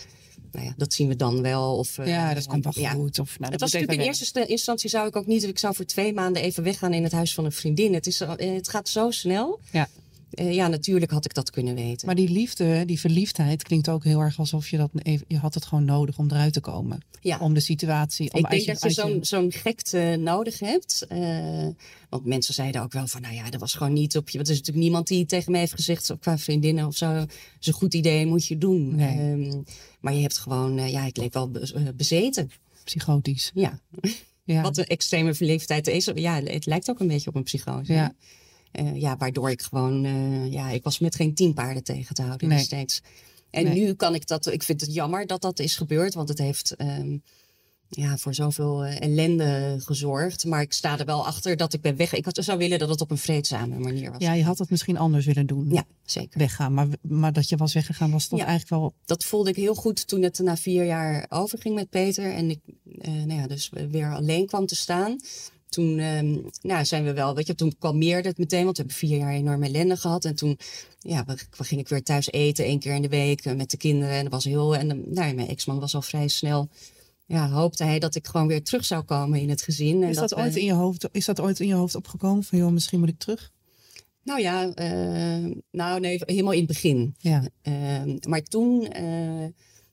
nou 0.53 0.65
ja, 0.67 0.75
dat 0.77 0.93
zien 0.93 1.09
we 1.09 1.17
dan 1.17 1.43
wel. 1.43 1.77
Of, 1.77 1.99
eh, 1.99 2.07
ja, 2.07 2.35
dat 2.35 2.47
komt 2.47 2.65
wel 2.65 2.73
ja. 2.85 2.91
goed. 2.91 3.19
Of, 3.19 3.39
nou, 3.39 3.53
Het 3.53 3.61
was 3.61 3.73
natuurlijk 3.73 4.01
in 4.01 4.07
eerste 4.07 4.25
sta- 4.25 4.47
instantie 4.47 4.91
zou 4.91 5.09
ik 5.09 5.17
ook 5.17 5.27
niet. 5.27 5.43
Ik 5.45 5.59
zou 5.59 5.75
voor 5.75 5.85
twee 5.85 6.13
maanden 6.13 6.43
even 6.43 6.63
weggaan 6.63 6.93
in 6.93 7.03
het 7.03 7.13
huis 7.13 7.35
van 7.35 7.45
een 7.45 7.53
vriendin. 7.53 7.95
Het, 7.95 8.07
is, 8.07 8.21
eh, 8.21 8.35
het 8.37 8.69
gaat 8.69 8.89
zo 8.89 9.11
snel. 9.11 9.61
Ja. 9.73 9.89
Eh, 10.31 10.55
ja, 10.55 10.69
natuurlijk 10.69 11.11
had 11.11 11.25
ik 11.25 11.35
dat 11.35 11.51
kunnen 11.51 11.75
weten. 11.75 12.07
Maar 12.07 12.15
die 12.15 12.29
liefde, 12.29 12.85
die 12.85 13.01
verliefdheid 13.01 13.63
klinkt 13.63 13.89
ook 13.89 14.05
heel 14.05 14.21
erg 14.21 14.39
alsof 14.39 14.69
je 14.69 14.77
dat 14.77 14.91
even, 15.03 15.25
je 15.29 15.37
had 15.39 15.55
het 15.55 15.67
gewoon 15.67 15.85
nodig 15.85 16.19
om 16.19 16.31
eruit 16.31 16.53
te 16.53 16.61
komen. 16.61 17.01
ja. 17.21 17.39
Om 17.39 17.55
de 17.55 17.61
situatie. 17.61 18.33
Om 18.33 18.39
ik 18.39 18.51
denk 18.51 18.67
dat 18.67 18.83
je 18.83 18.91
zo'n 18.91 19.19
zo'n 19.25 19.53
gekte 19.53 20.17
nodig 20.21 20.59
hebt. 20.59 21.05
Eh, 21.09 21.67
want 22.09 22.25
mensen 22.25 22.55
zeiden 22.55 22.83
ook 22.83 22.93
wel 22.93 23.07
van, 23.07 23.21
nou 23.21 23.35
ja, 23.35 23.51
dat 23.51 23.61
was 23.61 23.75
gewoon 23.75 23.93
niet 23.93 24.17
op 24.17 24.29
je. 24.29 24.37
Want 24.37 24.49
er 24.49 24.55
is 24.55 24.59
natuurlijk 24.61 24.87
niemand 24.87 25.07
die 25.07 25.27
tegen 25.27 25.51
mij 25.53 25.61
heeft 25.61 25.75
gezegd, 25.75 26.05
zo, 26.05 26.17
qua 26.17 26.39
vriendinnen 26.39 26.87
of 26.87 26.97
zo, 26.97 27.25
is 27.61 27.67
een 27.67 27.73
goed 27.73 27.95
idee, 27.95 28.27
moet 28.27 28.47
je 28.47 28.59
doen. 28.59 28.95
Nee. 28.97 29.19
Ehm, 29.19 29.63
maar 30.01 30.15
je 30.15 30.21
hebt 30.21 30.39
gewoon, 30.39 30.79
eh, 30.79 30.91
ja, 30.93 31.05
ik 31.07 31.17
leek 31.17 31.33
wel 31.33 31.51
be- 31.51 31.93
bezeten. 31.97 32.51
psychotisch. 32.85 33.51
Ja. 33.55 33.81
Ja. 34.45 34.63
Wat 34.63 34.77
een 34.77 34.87
extreme 34.87 35.35
verliefdheid 35.35 35.87
is. 35.87 36.11
Ja, 36.15 36.43
het 36.43 36.67
lijkt 36.67 36.91
ook 36.91 37.01
een 37.01 37.07
beetje 37.09 37.29
op 37.29 37.35
een 37.37 37.43
psychose. 37.43 37.93
Ja. 37.93 38.15
Eh, 38.73 38.97
ja, 39.01 39.17
waardoor 39.17 39.51
ik 39.51 39.63
gewoon, 39.63 40.05
eh, 40.05 40.53
ja, 40.53 40.71
ik 40.71 40.83
was 40.85 40.99
met 40.99 41.15
geen 41.15 41.35
tien 41.35 41.55
paarden 41.55 41.85
tegen 41.85 42.15
te 42.15 42.23
houden 42.23 42.49
Nee. 42.49 42.59
destijds. 42.59 43.01
En 43.51 43.65
Nee. 43.65 43.81
nu 43.81 43.95
kan 43.95 44.15
ik 44.15 44.27
dat, 44.27 44.47
ik 44.47 44.63
vind 44.63 44.81
het 44.81 44.95
jammer 44.95 45.27
dat 45.27 45.41
dat 45.41 45.59
is 45.59 45.77
gebeurd, 45.77 46.15
want 46.15 46.29
het 46.29 46.39
heeft 46.39 46.77
ehm, 46.77 47.17
ja, 47.89 48.17
voor 48.17 48.35
zoveel 48.35 48.85
eh, 48.85 49.01
ellende 49.01 49.77
gezorgd. 49.79 50.45
Maar 50.45 50.61
ik 50.63 50.73
sta 50.73 50.99
er 50.99 51.05
wel 51.05 51.27
achter 51.27 51.57
dat 51.57 51.73
ik 51.73 51.81
ben 51.81 51.97
weg. 51.97 52.13
Ik 52.15 52.25
had, 52.25 52.39
zou 52.45 52.59
willen 52.59 52.79
dat 52.79 52.89
het 52.89 53.01
op 53.01 53.11
een 53.11 53.19
vreedzame 53.19 53.79
manier 53.79 54.11
was. 54.13 54.23
ja, 54.23 54.33
je 54.33 54.45
had 54.45 54.59
het 54.59 54.71
misschien 54.71 54.97
anders 54.97 55.27
willen 55.27 55.47
doen. 55.47 55.71
Ja, 55.71 55.85
zeker. 56.05 56.39
Weggaan. 56.39 56.75
Maar, 56.75 56.87
maar 57.03 57.33
dat 57.33 57.49
je 57.49 57.57
was 57.57 57.73
weggegaan 57.75 58.11
was 58.11 58.27
toch 58.29 58.39
Ja. 58.39 58.45
eigenlijk 58.47 58.81
wel. 58.83 58.95
Dat 59.05 59.25
voelde 59.25 59.51
ik 59.51 59.57
heel 59.57 59.75
goed 59.75 60.07
toen 60.07 60.23
het 60.23 60.39
na 60.39 60.57
vier 60.57 60.85
jaar 60.85 61.27
overging 61.29 61.75
met 61.75 61.91
Peter. 61.91 62.33
En 62.35 62.51
ik 62.51 62.61
nou 63.03 63.33
ja, 63.33 63.47
dus 63.47 63.71
weer 63.91 64.15
alleen 64.15 64.47
kwam 64.47 64.67
te 64.67 64.75
staan. 64.77 65.17
Toen 65.69 65.99
ehm, 65.99 66.37
nou, 66.63 66.85
zijn 66.85 67.05
we 67.05 67.13
wel, 67.13 67.35
weet 67.35 67.47
je, 67.47 67.55
toen 67.55 67.75
kalmeerde 67.79 68.29
het 68.29 68.39
meteen, 68.39 68.65
want 68.65 68.77
we 68.77 68.83
hebben 68.83 69.01
vier 69.01 69.19
jaar 69.19 69.33
enorm 69.33 69.63
ellende 69.63 69.97
gehad. 69.97 70.25
En 70.25 70.35
toen 70.35 70.59
ja, 70.99 71.25
we, 71.27 71.39
we 71.57 71.65
ging 71.65 71.81
ik 71.81 71.89
weer 71.89 72.03
thuis 72.03 72.31
eten, 72.31 72.65
één 72.65 72.79
keer 72.79 72.95
in 72.95 73.03
de 73.03 73.09
week 73.09 73.45
eh, 73.45 73.55
met 73.55 73.71
de 73.71 73.77
kinderen. 73.77 74.15
En 74.15 74.23
dat 74.23 74.33
was 74.33 74.45
heel, 74.45 74.77
en 74.77 74.91
eh, 74.91 74.97
nou, 74.97 75.35
mijn 75.35 75.49
ex-man 75.49 75.81
was 75.81 75.95
al 75.95 76.03
vrij 76.03 76.29
snel. 76.29 76.69
Ja, 77.27 77.49
hoopte 77.51 77.85
hij 77.85 77.99
dat 77.99 78.15
ik 78.15 78.27
gewoon 78.27 78.47
weer 78.47 78.63
terug 78.63 78.85
zou 78.85 79.03
komen 79.03 79.41
in 79.41 79.49
het 79.49 79.63
gezin. 79.63 80.03
En 80.03 80.09
Is 80.09 80.17
dat, 80.17 80.35
ooit 80.35 80.57
in 80.57 80.65
je 80.65 80.73
hoofd, 80.73 81.09
is 81.13 81.25
dat 81.25 81.41
ooit 81.41 81.61
in 81.61 81.67
je 81.67 81.75
hoofd 81.75 81.95
opgekomen? 81.95 82.45
Van 82.45 82.59
joh, 82.59 82.71
misschien 82.73 82.99
moet 82.99 83.09
ik 83.09 83.19
terug? 83.19 83.51
Nou 84.25 84.41
ja, 84.41 84.75
eh, 84.75 85.53
nou 85.71 86.01
nee, 86.01 86.21
helemaal 86.25 86.53
in 86.53 86.59
het 86.59 86.69
begin. 86.69 87.15
Ja. 87.19 87.49
Ehm, 87.63 88.17
maar 88.29 88.43
toen. 88.43 88.87
eh, 88.93 89.47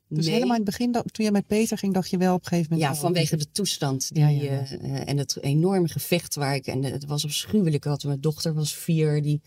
Dus 0.07 0.25
nee. 0.25 0.33
helemaal 0.33 0.55
in 0.55 0.65
het 0.65 0.77
begin, 0.77 0.91
toen 0.91 1.25
je 1.25 1.31
met 1.31 1.47
Peter 1.47 1.77
ging, 1.77 1.93
dacht 1.93 2.09
je 2.09 2.17
wel 2.17 2.33
op 2.33 2.41
een 2.41 2.47
gegeven 2.47 2.73
moment. 2.73 2.89
Ja, 2.89 3.01
vanwege 3.01 3.35
de 3.35 3.51
toestand. 3.51 4.13
Die, 4.13 4.23
Ja, 4.23 4.29
ja, 4.29 4.65
eh, 4.65 5.07
en 5.07 5.17
het 5.17 5.37
enorme 5.41 5.87
gevecht 5.87 6.35
waar 6.35 6.55
ik. 6.55 6.67
En 6.67 6.83
het 6.83 7.05
was 7.05 7.25
afschuwelijk. 7.25 7.83
Want 7.83 8.03
mijn 8.03 8.21
dochter 8.21 8.53
was 8.53 8.75
vier. 8.75 9.21
Die, 9.21 9.41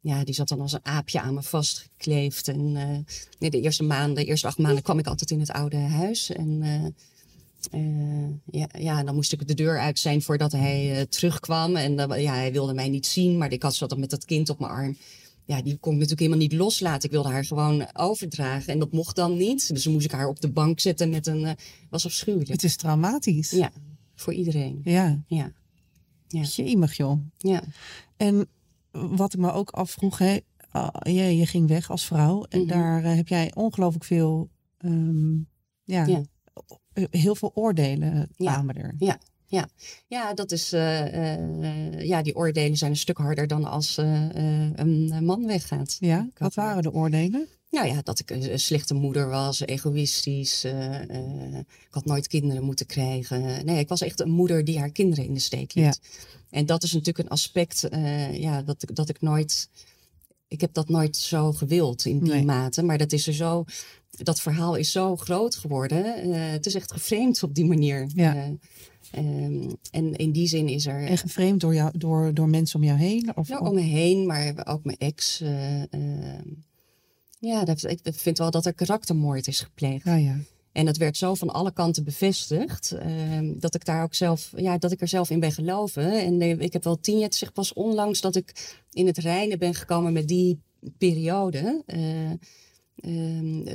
ja, 0.00 0.24
die 0.24 0.34
zat 0.34 0.48
dan 0.48 0.60
als 0.60 0.72
een 0.72 0.84
aapje 0.84 1.20
aan 1.20 1.34
me 1.34 1.42
vastgekleefd. 1.42 2.48
En 2.48 2.76
eh, 2.76 3.14
nee, 3.38 3.50
de 3.50 3.60
eerste 3.60 3.82
maanden, 3.82 4.14
de 4.14 4.24
eerste 4.24 4.46
acht 4.46 4.58
maanden 4.58 4.82
kwam 4.82 4.98
ik 4.98 5.06
altijd 5.06 5.30
in 5.30 5.40
het 5.40 5.50
oude 5.50 5.76
huis. 5.76 6.30
En 6.30 6.62
eh, 6.62 8.60
ja, 8.60 8.68
ja, 8.78 9.02
dan 9.02 9.14
moest 9.14 9.32
ik 9.32 9.48
de 9.48 9.54
deur 9.54 9.78
uit 9.78 9.98
zijn 9.98 10.22
voordat 10.22 10.52
hij 10.52 11.06
terugkwam. 11.08 11.76
En 11.76 12.20
ja, 12.20 12.34
hij 12.34 12.52
wilde 12.52 12.74
mij 12.74 12.88
niet 12.88 13.06
zien. 13.06 13.38
Maar 13.38 13.52
ik 13.52 13.62
had 13.62 13.74
zat 13.74 13.88
dan 13.88 14.00
met 14.00 14.10
dat 14.10 14.24
kind 14.24 14.48
op 14.48 14.58
mijn 14.58 14.72
arm. 14.72 14.96
Ja, 15.46 15.62
die 15.62 15.76
kon 15.78 15.92
ik 15.92 15.98
natuurlijk 15.98 16.20
helemaal 16.20 16.38
niet 16.48 16.52
loslaten. 16.52 17.04
Ik 17.08 17.10
wilde 17.14 17.28
haar 17.28 17.44
gewoon 17.44 17.86
overdragen. 17.96 18.72
En 18.72 18.78
dat 18.78 18.92
mocht 18.92 19.16
dan 19.16 19.36
niet. 19.36 19.68
Dus 19.68 19.82
dan 19.84 19.92
moest 19.92 20.04
ik 20.04 20.10
haar 20.12 20.28
op 20.28 20.40
de 20.40 20.50
bank 20.50 20.80
zetten 20.80 21.10
met 21.10 21.26
een. 21.26 21.44
eh 21.44 21.52
was 21.90 22.04
afschuwelijk. 22.06 22.50
Het 22.50 22.62
is 22.64 22.76
traumatisch. 22.76 23.50
Ja, 23.50 23.72
voor 24.14 24.32
iedereen. 24.32 24.80
Ja. 24.84 25.22
Ja, 25.26 25.52
Ja. 26.28 26.42
Jemig 26.42 26.96
joh. 26.96 27.18
ja. 27.38 27.62
En 28.16 28.46
wat 28.90 29.34
ik 29.34 29.40
me 29.40 29.52
ook 29.52 29.70
afvroeg, 29.70 30.18
hè, 30.18 30.38
ah, 30.70 30.88
je, 31.02 31.36
je 31.36 31.46
ging 31.46 31.68
weg 31.68 31.90
als 31.90 32.04
vrouw 32.06 32.44
en 32.44 32.58
Mhm. 32.60 32.68
daar 32.68 33.04
eh, 33.04 33.14
heb 33.14 33.28
jij 33.28 33.54
ongelooflijk 33.54 34.04
veel, 34.04 34.50
ehm, 34.78 35.34
ja, 35.84 36.06
Ja. 36.06 36.22
heel 37.10 37.34
veel 37.34 37.50
oordelen 37.54 38.28
kwamen 38.36 38.74
er. 38.76 38.94
Ja, 38.98 39.18
ja. 39.54 39.68
ja, 40.08 40.34
dat 40.34 40.52
is. 40.52 40.72
eh, 40.72 41.34
eh, 41.34 42.00
ja, 42.06 42.22
die 42.22 42.36
oordelen 42.36 42.76
zijn 42.76 42.90
een 42.90 42.96
stuk 42.96 43.18
harder 43.18 43.46
dan 43.46 43.64
als 43.64 43.96
eh, 43.98 44.28
een 44.74 45.24
man 45.24 45.46
weggaat. 45.46 45.96
Ja, 46.00 46.28
wat 46.38 46.54
waren 46.54 46.82
de 46.82 46.92
oordelen? 46.92 47.48
Nou 47.70 47.86
ja, 47.86 48.00
dat 48.02 48.18
ik 48.18 48.30
een, 48.30 48.58
slechte 48.60 48.94
moeder 48.94 49.28
was, 49.28 49.60
egoïstisch. 49.66 50.64
ik 50.64 51.90
had 51.90 52.04
nooit 52.04 52.26
kinderen 52.28 52.62
moeten 52.62 52.86
krijgen. 52.86 53.64
Nee, 53.64 53.78
ik 53.78 53.88
was 53.88 54.00
echt 54.00 54.20
een 54.20 54.30
moeder 54.30 54.64
die 54.64 54.78
haar 54.78 54.90
kinderen 54.90 55.24
in 55.24 55.34
de 55.34 55.40
steek 55.40 55.74
liet. 55.74 56.00
En 56.50 56.66
dat 56.66 56.82
is 56.82 56.92
natuurlijk 56.92 57.18
een 57.18 57.28
aspect 57.32 57.88
ja, 58.32 58.62
dat, 58.62 58.82
ik- 58.82 58.94
dat 58.96 59.08
ik 59.08 59.20
nooit. 59.20 59.68
Ik 60.48 60.60
heb 60.60 60.72
dat 60.74 60.88
nooit 60.88 61.16
zo 61.16 61.52
gewild 61.52 62.04
in 62.04 62.18
die 62.18 62.32
Nee. 62.32 62.44
mate. 62.44 62.82
Maar 62.82 62.98
dat 62.98 63.12
is 63.12 63.26
er 63.26 63.34
zo. 63.34 63.64
Dat 64.10 64.40
verhaal 64.40 64.74
is 64.74 64.92
zo 64.92 65.16
groot 65.16 65.54
geworden. 65.56 66.32
het 66.52 66.66
is 66.66 66.74
echt 66.74 66.92
geframed 66.92 67.42
op 67.42 67.54
die 67.54 67.64
manier. 67.64 68.10
Ja. 68.14 68.50
Eh, 69.14 69.44
ehm, 69.44 69.70
en 69.90 70.16
in 70.16 70.32
die 70.32 70.46
zin 70.46 70.68
is 70.68 70.86
er. 70.86 71.04
En 71.04 71.18
geframed 71.18 71.60
door, 71.60 71.74
jou, 71.74 71.98
door, 71.98 72.34
door 72.34 72.48
mensen 72.48 72.80
om 72.80 72.84
jou 72.86 72.98
heen? 72.98 73.36
Of, 73.36 73.48
Nou, 73.48 73.66
om 73.66 73.74
me 73.74 73.80
heen, 73.80 74.26
maar 74.26 74.66
ook 74.66 74.84
mijn 74.84 74.98
ex. 74.98 75.40
eh, 75.40 75.92
ehm, 75.92 76.48
ja, 77.38 77.64
dat, 77.64 77.84
ik 77.84 78.00
vind 78.04 78.38
wel 78.38 78.50
dat 78.50 78.66
er 78.66 78.74
karaktermoord 78.74 79.46
is 79.46 79.60
gepleegd. 79.60 80.04
Ja, 80.04 80.14
ja. 80.14 80.38
En 80.72 80.84
dat 80.84 80.96
werd 80.96 81.16
zo 81.16 81.34
van 81.34 81.50
alle 81.50 81.72
kanten 81.72 82.04
bevestigd. 82.04 82.92
ehm, 82.92 83.58
dat 83.58 83.74
ik 83.74 83.84
daar 83.84 84.02
ook 84.02 84.14
zelf, 84.14 84.52
ja, 84.56 84.78
dat 84.78 84.92
ik 84.92 85.00
er 85.00 85.08
zelf 85.08 85.30
in 85.30 85.40
ben 85.40 85.52
geloven. 85.52 86.22
En 86.24 86.40
eh, 86.40 86.58
ik 86.58 86.72
heb 86.72 86.84
wel 86.84 87.00
tien 87.00 87.18
jaar, 87.18 87.28
echt 87.40 87.52
pas 87.52 87.72
onlangs 87.72 88.20
dat 88.20 88.36
ik 88.36 88.76
in 88.92 89.06
het 89.06 89.18
reinen 89.18 89.58
ben 89.58 89.74
gekomen 89.74 90.12
met 90.12 90.28
die 90.28 90.60
periode. 90.98 91.82
Eh, 91.86 92.30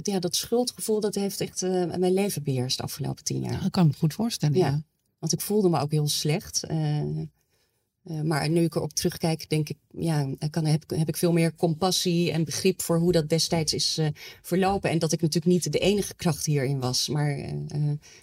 ja, 0.03 0.19
dat 0.19 0.36
schuldgevoel, 0.36 1.00
dat 1.00 1.15
heeft 1.15 1.41
echt 1.41 1.62
mijn 1.62 2.13
leven 2.13 2.43
beheerst 2.43 2.77
de 2.77 2.84
afgelopen 2.84 3.24
tien 3.24 3.41
jaar. 3.41 3.62
Dat 3.62 3.72
kan 3.72 3.86
ik 3.86 3.91
me 3.91 3.98
goed 3.98 4.13
voorstellen. 4.13 4.58
Ja. 4.58 4.67
Ja. 4.67 4.84
Want 5.19 5.33
ik 5.33 5.41
voelde 5.41 5.69
me 5.69 5.79
ook 5.79 5.91
heel 5.91 6.07
slecht. 6.07 6.63
eh, 6.63 6.99
eh, 8.03 8.21
maar 8.21 8.49
nu 8.49 8.63
ik 8.63 8.75
erop 8.75 8.93
terugkijk, 8.93 9.49
denk 9.49 9.69
ik, 9.69 9.77
ja, 9.91 10.29
kan, 10.49 10.65
heb, 10.65 10.83
heb 10.89 11.07
ik 11.07 11.17
veel 11.17 11.31
meer 11.31 11.55
compassie 11.55 12.31
en 12.31 12.43
begrip 12.43 12.81
voor 12.81 12.97
hoe 12.97 13.11
dat 13.11 13.29
destijds 13.29 13.73
is 13.73 13.97
eh, 13.97 14.07
verlopen. 14.41 14.89
En 14.89 14.99
dat 14.99 15.11
ik 15.11 15.21
natuurlijk 15.21 15.53
niet 15.53 15.71
de 15.71 15.79
enige 15.79 16.15
kracht 16.15 16.45
hierin 16.45 16.79
was, 16.79 17.07
maar 17.07 17.38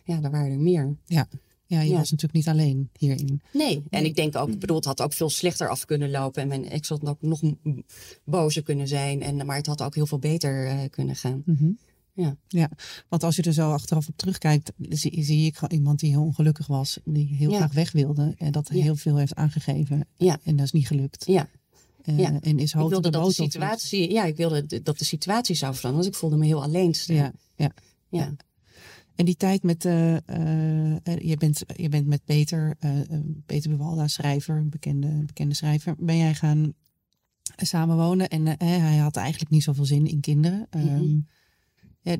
ja, 0.04 0.22
er 0.22 0.30
waren 0.30 0.50
er 0.52 0.58
meer. 0.60 0.96
Ja. 1.04 1.28
ja, 1.66 1.80
je 1.80 1.88
Ja. 1.88 1.96
was 1.96 2.10
natuurlijk 2.10 2.32
niet 2.46 2.48
alleen 2.48 2.90
hierin. 2.98 3.42
Nee, 3.52 3.82
en 3.90 4.04
ik 4.04 4.14
denk 4.16 4.36
ook, 4.36 4.58
bedoel, 4.58 4.76
het 4.76 4.84
had 4.84 5.02
ook 5.02 5.12
veel 5.12 5.30
slechter 5.30 5.68
af 5.68 5.84
kunnen 5.84 6.10
lopen. 6.10 6.42
En 6.42 6.48
mijn 6.48 6.68
ex 6.68 6.88
had 6.88 7.06
ook 7.06 7.22
nog 7.22 7.40
bozer 8.24 8.62
kunnen 8.62 8.88
zijn. 8.88 9.22
En, 9.22 9.46
maar 9.46 9.56
het 9.56 9.66
had 9.66 9.82
ook 9.82 9.94
heel 9.94 10.06
veel 10.06 10.18
beter 10.18 10.88
kunnen 10.88 11.16
gaan. 11.16 11.42
Mhm. 11.46 11.70
Ja. 12.16 12.36
ja, 12.48 12.70
want 13.08 13.22
als 13.22 13.36
je 13.36 13.42
er 13.42 13.52
zo 13.52 13.70
achteraf 13.72 14.08
op 14.08 14.16
terugkijkt, 14.16 14.72
zie, 14.78 15.22
zie 15.24 15.46
ik 15.46 15.56
gewoon 15.56 15.78
iemand 15.78 15.98
die 16.00 16.10
heel 16.10 16.22
ongelukkig 16.22 16.66
was, 16.66 16.98
die 17.04 17.26
heel 17.26 17.50
Ja. 17.50 17.56
graag 17.56 17.72
weg 17.72 17.92
wilde 17.92 18.34
en 18.38 18.52
dat 18.52 18.68
Ja. 18.72 18.82
heel 18.82 18.96
veel 18.96 19.16
heeft 19.16 19.34
aangegeven. 19.34 20.06
Ja. 20.16 20.38
En 20.42 20.56
dat 20.56 20.66
is 20.66 20.72
niet 20.72 20.86
gelukt. 20.86 21.26
Ja. 21.26 21.48
Eh, 22.02 22.18
Ja. 22.18 22.40
En 22.40 22.58
is 22.58 22.72
Ik 22.72 22.78
hoog 22.80 22.90
wilde 22.90 23.10
de 23.10 23.18
dat 23.18 23.26
de 23.26 23.32
situatie, 23.32 24.10
ja, 24.12 24.24
ik 24.24 24.36
wilde 24.36 24.82
dat 24.82 24.98
de 24.98 25.04
situatie 25.04 25.54
zou 25.54 25.74
veranderen. 25.74 26.04
Want 26.04 26.14
ik 26.14 26.20
voelde 26.20 26.36
me 26.36 26.46
heel 26.46 26.62
alleen. 26.62 26.94
Ja, 27.06 27.32
ja. 27.56 27.72
ja. 28.08 28.34
En 29.14 29.24
die 29.24 29.36
tijd 29.36 29.62
met, 29.62 29.84
eh, 29.84 30.16
eh, 30.16 31.18
je, 31.18 31.36
bent, 31.38 31.62
je 31.76 31.88
bent 31.88 32.06
met 32.06 32.24
Peter, 32.24 32.76
Peter 33.46 33.70
Buwalda, 33.70 34.08
schrijver, 34.08 34.56
een 34.56 34.68
bekende, 34.68 35.08
bekende 35.26 35.54
schrijver, 35.54 35.94
ben 35.98 36.16
jij 36.16 36.34
gaan 36.34 36.72
samenwonen. 37.56 38.28
En 38.28 38.46
hij 38.58 38.96
had 38.96 39.16
eigenlijk 39.16 39.50
niet 39.50 39.62
zoveel 39.62 39.84
zin 39.84 40.06
in 40.06 40.20
kinderen. 40.20 40.66
Ja, 40.70 41.00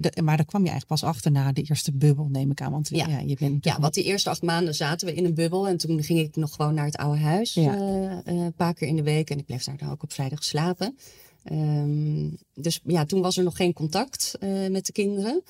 de- 0.01 0.23
maar 0.23 0.37
daar 0.37 0.47
kwam 0.47 0.65
je 0.65 0.71
eigenlijk 0.71 1.01
pas 1.01 1.11
achter 1.11 1.31
na 1.31 1.53
de 1.53 1.63
eerste 1.63 1.93
bubbel, 1.93 2.29
neem 2.31 2.51
ik 2.51 2.61
aan. 2.61 2.73
Want 2.73 2.89
ja, 2.89 3.07
Ja. 3.09 3.19
je 3.19 3.37
bent 3.39 3.65
Ja, 3.65 3.81
want 3.81 3.95
die 3.95 4.05
eerste 4.05 4.31
acht 4.31 4.43
maanden 4.43 4.75
zaten 4.75 5.07
we 5.09 5.15
in 5.15 5.25
een 5.25 5.35
bubbel. 5.35 5.69
En 5.69 5.77
toen 5.77 6.03
ging 6.03 6.19
ik 6.19 6.37
nog 6.37 6.55
gewoon 6.55 6.75
naar 6.75 6.85
het 6.85 6.97
oude 6.97 7.21
huis. 7.21 7.55
Ja. 7.55 7.75
eh, 7.75 8.13
eh, 8.13 8.21
een 8.25 8.55
paar 8.55 8.75
keer 8.75 8.89
in 8.89 8.97
de 8.97 9.03
week. 9.03 9.31
En 9.31 9.39
ik 9.39 9.45
bleef 9.47 9.65
daar 9.65 9.77
dan 9.77 9.91
ook 9.91 10.03
op 10.03 10.13
vrijdag 10.13 10.45
slapen. 10.45 10.97
Ehm, 11.45 12.29
dus 12.55 12.81
ja, 12.85 13.05
toen 13.05 13.21
was 13.21 13.37
er 13.37 13.45
nog 13.45 13.57
geen 13.57 13.73
contact 13.73 14.37
eh, 14.41 14.67
met 14.69 14.87
de 14.87 14.93
kinderen. 14.93 15.43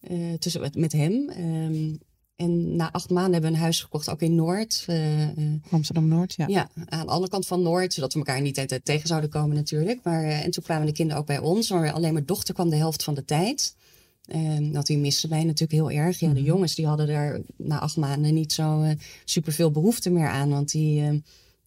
eh, 0.00 0.34
tussen, 0.38 0.60
met, 0.60 0.76
met 0.76 0.92
hem. 0.92 1.28
Ehm, 1.28 1.94
en 2.38 2.76
na 2.76 2.92
acht 2.92 3.10
maanden 3.10 3.32
hebben 3.32 3.50
we 3.50 3.56
een 3.56 3.62
huis 3.62 3.80
gekocht, 3.80 4.10
ook 4.10 4.20
in 4.20 4.34
Noord. 4.34 4.84
eh, 4.86 5.22
eh, 5.22 5.54
Amsterdam-Noord. 5.70 6.34
Ja. 6.34 6.46
ja, 6.46 6.70
aan 6.88 7.06
de 7.06 7.12
andere 7.12 7.30
kant 7.30 7.46
van 7.46 7.62
Noord, 7.62 7.94
zodat 7.94 8.12
we 8.12 8.18
elkaar 8.18 8.40
niet 8.40 8.80
tegen 8.82 9.08
zouden 9.08 9.30
komen 9.30 9.56
natuurlijk. 9.56 10.00
Maar, 10.02 10.22
eh, 10.24 10.44
en 10.44 10.50
toen 10.50 10.62
kwamen 10.62 10.86
de 10.86 10.92
kinderen 10.92 11.20
ook 11.20 11.26
bij 11.26 11.38
ons, 11.38 11.70
maar 11.70 11.92
alleen 11.92 12.12
mijn 12.12 12.26
dochter 12.26 12.54
kwam 12.54 12.68
de 12.70 12.76
helft 12.76 13.04
van 13.04 13.14
de 13.14 13.24
tijd. 13.24 13.76
Ehm 14.24 14.72
dat 14.72 14.86
die 14.86 14.98
miste 14.98 15.28
mij 15.28 15.44
natuurlijk 15.44 15.72
heel 15.72 15.90
erg. 15.90 16.20
Ja, 16.20 16.32
de 16.32 16.42
jongens 16.42 16.74
die 16.74 16.86
hadden 16.86 17.06
daar 17.06 17.40
na 17.56 17.78
acht 17.78 17.96
maanden 17.96 18.34
niet 18.34 18.52
zo 18.52 18.82
eh 18.82 18.96
superveel 19.24 19.70
behoefte 19.70 20.10
meer 20.10 20.28
aan. 20.28 20.48
Want 20.48 20.70
die, 20.70 21.00
eh, 21.00 21.12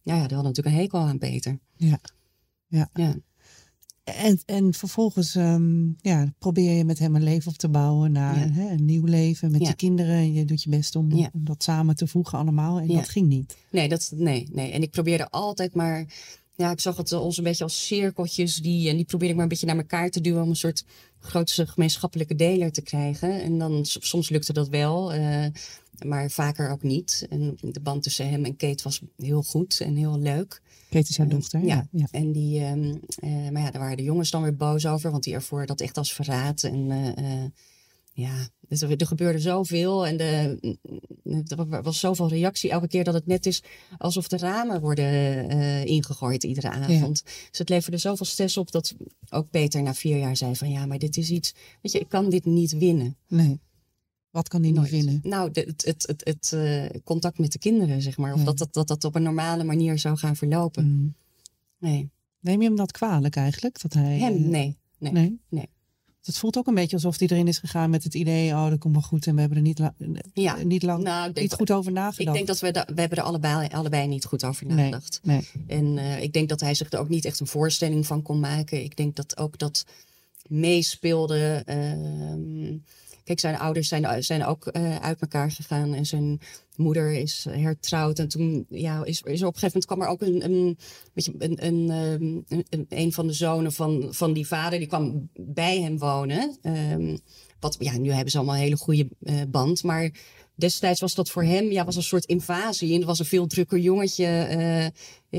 ja, 0.02 0.14
ja, 0.14 0.26
die 0.26 0.36
hadden 0.36 0.42
natuurlijk 0.44 0.76
een 0.76 0.82
hekel 0.82 0.98
aan 0.98 1.18
Peter. 1.18 1.58
Ja. 1.76 1.98
Ja. 2.66 2.88
Ja. 2.94 3.14
En, 4.04 4.40
en 4.46 4.74
vervolgens 4.74 5.34
ehm, 5.34 5.86
ja, 6.00 6.32
probeer 6.38 6.72
je 6.76 6.84
met 6.84 6.98
hem 6.98 7.14
een 7.16 7.22
leven 7.22 7.50
op 7.50 7.56
te 7.58 7.68
bouwen 7.68 8.12
naar 8.12 8.38
Ja. 8.38 8.52
hè, 8.52 8.70
een 8.70 8.84
nieuw 8.84 9.04
leven 9.04 9.50
met 9.50 9.60
Ja. 9.60 9.68
je 9.68 9.74
kinderen. 9.74 10.14
En 10.14 10.32
je 10.32 10.44
doet 10.44 10.62
je 10.62 10.70
best 10.70 10.96
om, 10.96 11.12
Ja. 11.16 11.30
om 11.32 11.44
dat 11.44 11.62
samen 11.62 11.96
te 11.96 12.06
voegen 12.06 12.38
allemaal. 12.38 12.78
En 12.80 12.86
dat 12.88 13.08
ging 13.08 13.26
niet. 13.28 13.56
Nee, 13.70 13.88
dat, 13.88 14.12
nee, 14.14 14.48
nee. 14.52 14.70
En 14.72 14.82
ik 14.82 14.90
probeerde 14.90 15.30
altijd 15.30 15.74
maar. 15.74 16.06
Ja, 16.56 16.70
ik 16.70 16.80
zag 16.80 16.96
het 16.96 17.12
ons 17.12 17.36
een 17.36 17.44
beetje 17.44 17.64
als 17.64 17.86
cirkeltjes. 17.86 18.56
Die, 18.56 18.88
en 18.88 18.96
die 18.96 19.04
probeerde 19.04 19.28
ik 19.28 19.34
maar 19.34 19.42
een 19.42 19.48
beetje 19.48 19.66
naar 19.66 19.76
elkaar 19.76 20.10
te 20.10 20.20
duwen. 20.20 20.42
om 20.42 20.48
een 20.48 20.56
soort 20.56 20.84
grootste 21.18 21.66
gemeenschappelijke 21.66 22.34
deler 22.34 22.72
te 22.72 22.82
krijgen. 22.82 23.42
En 23.42 23.58
dan 23.58 23.80
soms 23.84 24.28
lukte 24.28 24.52
dat 24.52 24.68
wel, 24.68 25.12
eh, 25.12 25.46
maar 26.04 26.30
vaker 26.30 26.70
ook 26.70 26.82
niet. 26.82 27.26
En 27.30 27.56
de 27.60 27.80
band 27.80 28.02
tussen 28.02 28.30
hem 28.30 28.44
en 28.44 28.56
Kate 28.56 28.82
was 28.82 29.02
heel 29.16 29.42
goed 29.42 29.80
en 29.80 29.96
heel 29.96 30.18
leuk. 30.18 30.62
Kate 30.90 31.08
is 31.08 31.18
Eh, 31.18 31.28
dochter. 31.28 31.64
Ja. 31.64 31.88
ja. 31.90 32.06
En 32.10 32.32
die, 32.32 32.60
ehm, 32.60 32.94
eh, 33.16 33.48
maar 33.50 33.62
ja, 33.62 33.70
daar 33.70 33.82
waren 33.82 33.96
de 33.96 34.02
jongens 34.02 34.30
dan 34.30 34.42
weer 34.42 34.56
boos 34.56 34.86
over, 34.86 35.10
want 35.10 35.24
die 35.24 35.34
ervoor 35.34 35.66
dat 35.66 35.80
echt 35.80 35.96
als 35.96 36.12
verraad. 36.12 36.62
En 36.62 36.90
eh, 36.90 37.42
eh, 37.42 37.50
ja, 38.14 38.48
dus 38.68 38.82
er, 38.82 38.96
er 38.96 39.06
gebeurde 39.06 39.38
zoveel 39.38 40.06
en 40.06 40.16
de, 40.16 40.58
er 41.46 41.82
was 41.82 42.00
zoveel 42.00 42.28
reactie 42.28 42.70
elke 42.70 42.88
keer 42.88 43.04
dat 43.04 43.14
het 43.14 43.26
net 43.26 43.46
is 43.46 43.62
alsof 43.98 44.28
de 44.28 44.36
ramen 44.36 44.80
worden 44.80 45.06
ingegooid 45.86 46.44
iedere 46.44 46.70
avond. 46.70 47.22
Dus 47.24 47.58
het 47.58 47.68
leverde 47.68 47.96
zoveel 47.96 48.26
stress 48.26 48.56
op 48.56 48.70
dat 48.70 48.94
ook 49.30 49.50
Peter 49.50 49.82
na 49.82 49.94
vier 49.94 50.18
jaar 50.18 50.36
zei 50.36 50.56
van 50.56 50.70
ja, 50.70 50.86
maar 50.86 50.98
dit 50.98 51.16
is 51.16 51.30
iets, 51.30 51.54
weet 51.82 51.92
je, 51.92 51.98
ik 51.98 52.08
kan 52.08 52.30
dit 52.30 52.44
niet 52.44 52.72
winnen. 52.78 53.16
Nee. 53.28 53.60
Wat 54.32 54.48
kan 54.48 54.62
die 54.62 54.72
Nooit. 54.72 54.90
niet 54.90 55.04
winnen? 55.04 55.20
Nou, 55.24 55.48
het, 55.52 55.84
het, 55.84 56.04
het, 56.06 56.24
het 56.24 56.52
eh, 56.52 57.00
contact 57.04 57.38
met 57.38 57.52
de 57.52 57.58
kinderen, 57.58 58.02
zeg 58.02 58.16
maar. 58.16 58.32
Of 58.32 58.38
Ja. 58.38 58.44
dat, 58.44 58.58
dat, 58.58 58.72
dat 58.72 58.88
dat 58.88 59.04
op 59.04 59.14
een 59.14 59.22
normale 59.22 59.64
manier 59.64 59.98
zou 59.98 60.16
gaan 60.16 60.36
verlopen. 60.36 60.84
Mm. 60.84 61.14
Nee. 61.78 62.10
Neem 62.40 62.60
je 62.62 62.66
hem 62.66 62.76
dat 62.76 62.92
kwalijk 62.92 63.36
eigenlijk? 63.36 63.82
Dat 63.82 63.92
hij, 63.92 64.18
Hem, 64.18 64.32
eh, 64.34 64.40
nee. 64.40 64.76
Nee. 64.98 65.12
Nee? 65.12 65.38
Nee. 65.48 65.68
Het 66.24 66.38
voelt 66.38 66.56
ook 66.56 66.66
een 66.66 66.74
beetje 66.74 66.96
alsof 66.96 67.18
hij 67.18 67.28
erin 67.28 67.48
is 67.48 67.58
gegaan 67.58 67.90
met 67.90 68.04
het 68.04 68.14
idee, 68.14 68.50
oh, 68.52 68.68
dat 68.70 68.78
komt 68.78 68.94
wel 68.94 69.02
goed. 69.02 69.26
En 69.26 69.34
we 69.34 69.40
hebben 69.40 69.58
er 69.58 69.64
niet, 69.64 69.78
la- 69.78 69.94
Ja. 70.32 70.58
eh, 70.58 70.64
niet 70.64 70.82
lang 70.82 71.02
Nou, 71.02 71.30
niet 71.34 71.52
goed 71.52 71.70
over 71.70 71.92
nagedacht. 71.92 72.28
Ik 72.28 72.34
denk 72.34 72.46
dat 72.46 72.60
we, 72.60 72.70
da- 72.70 72.86
we 72.94 73.00
hebben 73.00 73.18
er 73.18 73.24
allebei, 73.24 73.68
allebei 73.68 74.06
niet 74.08 74.24
goed 74.24 74.44
over 74.44 74.66
nagedacht. 74.66 75.20
Nee. 75.22 75.48
En 75.66 75.98
ik 76.22 76.32
denk 76.32 76.48
dat 76.48 76.60
hij 76.60 76.74
zich 76.74 76.92
er 76.92 76.98
ook 76.98 77.08
niet 77.08 77.24
echt 77.24 77.40
een 77.40 77.46
voorstelling 77.46 78.06
van 78.06 78.22
kon 78.22 78.40
maken. 78.40 78.84
Ik 78.84 78.96
denk 78.96 79.16
dat 79.16 79.36
ook 79.36 79.58
dat 79.58 79.84
meespeelde. 80.48 81.62
ehm, 81.66 82.76
kijk, 83.24 83.40
zijn 83.40 83.58
ouders 83.58 83.88
zijn, 83.88 84.22
zijn 84.22 84.44
ook 84.44 84.66
eh, 84.66 84.96
uit 84.96 85.20
elkaar 85.20 85.50
gegaan. 85.50 85.94
En 85.94 86.06
zijn 86.06 86.40
moeder 86.76 87.12
is 87.12 87.46
hertrouwd. 87.50 88.18
En 88.18 88.28
toen 88.28 88.66
ja, 88.68 89.04
is, 89.04 89.22
is 89.22 89.40
er 89.40 89.46
op 89.46 89.54
een 89.54 89.60
gegeven 89.60 89.80
moment 89.80 89.84
kwam 89.86 90.02
er 90.02 90.08
ook 90.08 90.22
een, 90.22 90.44
een, 90.44 90.78
je, 91.14 91.34
een, 91.38 91.66
een, 91.66 91.90
ehm, 91.90 92.58
een, 92.58 92.66
een, 92.70 92.86
een 92.88 93.12
van 93.12 93.26
de 93.26 93.32
zonen 93.32 93.72
van, 93.72 94.06
van 94.10 94.32
die 94.32 94.46
vader. 94.46 94.78
Die 94.78 94.88
kwam 94.88 95.28
bij 95.34 95.80
hem 95.80 95.98
wonen. 95.98 96.56
Ehm, 96.62 97.16
wat, 97.60 97.76
ja, 97.78 97.98
nu 97.98 98.10
hebben 98.10 98.30
ze 98.30 98.36
allemaal 98.36 98.54
een 98.56 98.62
hele 98.62 98.76
goede 98.76 99.08
eh, 99.22 99.34
band. 99.48 99.82
Maar 99.82 100.10
destijds 100.54 101.00
was 101.00 101.14
dat 101.14 101.30
voor 101.30 101.44
hem 101.44 101.70
ja, 101.70 101.84
was 101.84 101.96
een 101.96 102.02
soort 102.02 102.24
invasie. 102.24 102.90
En 102.90 102.96
het 102.96 103.04
was 103.04 103.18
een 103.18 103.24
veel 103.24 103.46
drukker 103.46 103.78
jongetje. 103.78 104.26
eh, 104.26 104.86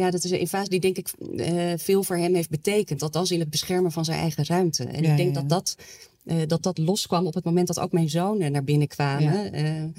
ja, 0.01 0.11
dat 0.11 0.23
is 0.23 0.31
een 0.31 0.39
invasie 0.39 0.69
die 0.69 0.79
denk 0.79 0.97
ik 0.97 1.09
eh, 1.37 1.73
veel 1.77 2.03
voor 2.03 2.17
hem 2.17 2.35
heeft 2.35 2.49
betekend. 2.49 3.01
Althans 3.01 3.31
in 3.31 3.39
het 3.39 3.49
beschermen 3.49 3.91
van 3.91 4.05
zijn 4.05 4.19
eigen 4.19 4.45
ruimte. 4.45 4.83
En 4.83 5.03
Ja, 5.03 5.11
ik 5.11 5.17
denk 5.17 5.35
ja, 5.35 5.41
dat, 5.41 5.49
dat, 5.49 5.77
eh, 6.23 6.47
dat 6.47 6.63
dat 6.63 6.77
loskwam 6.77 7.27
op 7.27 7.33
het 7.33 7.43
moment 7.43 7.67
dat 7.67 7.79
ook 7.79 7.91
mijn 7.91 8.09
zonen 8.09 8.51
naar 8.51 8.63
binnen 8.63 8.87
kwamen. 8.87 9.57
Ja. 9.57 9.59
Ja, 9.63 9.91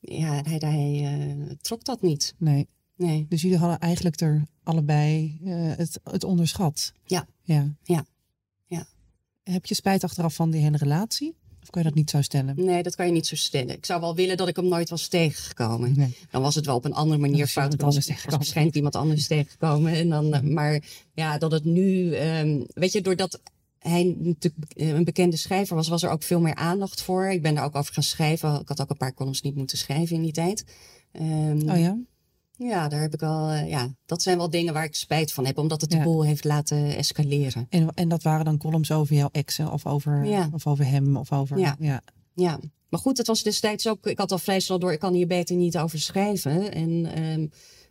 ja 0.00 0.42
hij, 0.42 0.58
hij 0.58 1.04
eh, 1.04 1.56
trok 1.60 1.84
dat 1.84 2.02
niet. 2.02 2.34
nee. 2.38 2.68
Nee. 2.96 3.26
Dus 3.28 3.42
jullie 3.42 3.58
hadden 3.58 3.78
eigenlijk 3.78 4.20
er 4.20 4.46
allebei 4.62 5.40
eh, 5.44 5.52
het, 5.76 6.00
het 6.04 6.24
onderschat. 6.24 6.92
Ja. 7.04 7.26
ja. 7.42 7.74
Ja. 7.82 8.06
Ja. 8.66 8.86
Heb 9.42 9.66
je 9.66 9.74
spijt 9.74 10.04
achteraf 10.04 10.34
van 10.34 10.50
die 10.50 10.60
hele 10.60 10.76
relatie? 10.76 11.36
Of 11.62 11.70
kan 11.70 11.82
je 11.82 11.88
dat 11.88 11.96
niet 11.96 12.10
zo 12.10 12.22
stellen? 12.22 12.64
Nee, 12.64 12.82
dat 12.82 12.94
kan 12.94 13.06
je 13.06 13.12
niet 13.12 13.26
zo 13.26 13.36
stellen. 13.36 13.76
Ik 13.76 13.84
zou 13.84 14.00
wel 14.00 14.14
willen 14.14 14.36
dat 14.36 14.48
ik 14.48 14.56
hem 14.56 14.68
nooit 14.68 14.88
was 14.88 15.08
tegengekomen. 15.08 15.96
Nee. 15.96 16.16
Dan 16.30 16.42
was 16.42 16.54
het 16.54 16.66
wel 16.66 16.76
op 16.76 16.84
een 16.84 16.94
andere 16.94 17.20
manier 17.20 17.46
fout. 17.46 17.78
Dan 17.78 17.92
was, 17.92 18.06
was 18.06 18.24
waarschijnlijk 18.24 18.76
iemand 18.76 18.96
anders 18.96 19.26
tegengekomen. 19.26 19.92
En 19.92 20.08
dan, 20.08 20.34
eh, 20.34 20.40
maar 20.40 20.82
ja, 21.14 21.38
dat 21.38 21.52
het 21.52 21.64
nu, 21.64 22.14
ehm, 22.14 22.62
weet 22.74 22.92
je, 22.92 23.00
doordat 23.00 23.40
hij 23.88 24.16
natuurlijk 24.18 24.72
eh, 24.72 24.88
een 24.88 25.04
bekende 25.04 25.36
schrijver 25.36 25.76
was, 25.76 25.88
was 25.88 26.02
er 26.02 26.10
ook 26.10 26.22
veel 26.22 26.40
meer 26.40 26.54
aandacht 26.54 27.02
voor. 27.02 27.26
Ik 27.30 27.42
ben 27.42 27.54
daar 27.54 27.64
ook 27.64 27.74
over 27.76 27.94
gaan 27.94 28.02
schrijven. 28.02 28.60
Ik 28.60 28.68
had 28.68 28.80
ook 28.80 28.90
een 28.90 28.96
paar 28.96 29.14
columns 29.14 29.42
niet 29.42 29.54
moeten 29.54 29.78
schrijven 29.78 30.16
in 30.16 30.22
die 30.22 30.32
tijd. 30.32 30.64
Ehm, 31.12 31.70
Oh 31.70 31.78
ja? 31.78 31.98
Ja, 32.58 32.88
daar 32.88 33.00
heb 33.00 33.14
ik 33.14 33.20
wel. 33.20 33.48
eh, 33.50 33.68
ja, 33.68 33.94
dat 34.06 34.22
zijn 34.22 34.36
wel 34.36 34.50
dingen 34.50 34.72
waar 34.74 34.84
ik 34.84 34.94
spijt 34.94 35.32
van 35.32 35.46
heb, 35.46 35.58
omdat 35.58 35.80
het 35.80 35.90
de 35.90 35.96
Ja. 35.96 36.02
boel 36.02 36.24
heeft 36.24 36.44
laten 36.44 36.96
escaleren. 36.96 37.66
En, 37.70 37.88
en 37.94 38.08
dat 38.08 38.22
waren 38.22 38.44
dan 38.44 38.58
columns 38.58 38.92
over 38.92 39.14
jouw 39.16 39.28
exen 39.32 39.72
of 39.72 39.86
over, 39.86 40.24
Ja. 40.24 40.48
of 40.52 40.66
over 40.66 40.86
hem 40.86 41.16
of 41.16 41.32
over... 41.32 41.58
Ja. 41.58 41.76
ja. 41.78 42.00
Ja, 42.34 42.60
maar 42.88 43.00
goed, 43.00 43.18
het 43.18 43.26
was 43.26 43.42
destijds 43.42 43.88
ook. 43.88 44.06
Ik 44.06 44.18
had 44.18 44.32
al 44.32 44.38
vrij 44.38 44.60
snel 44.60 44.78
door, 44.78 44.92
ik 44.92 44.98
kan 44.98 45.14
hier 45.14 45.26
beter 45.26 45.56
niet 45.56 45.78
over 45.78 46.00
schrijven. 46.00 46.72
En 46.72 47.06
ehm, 47.14 47.46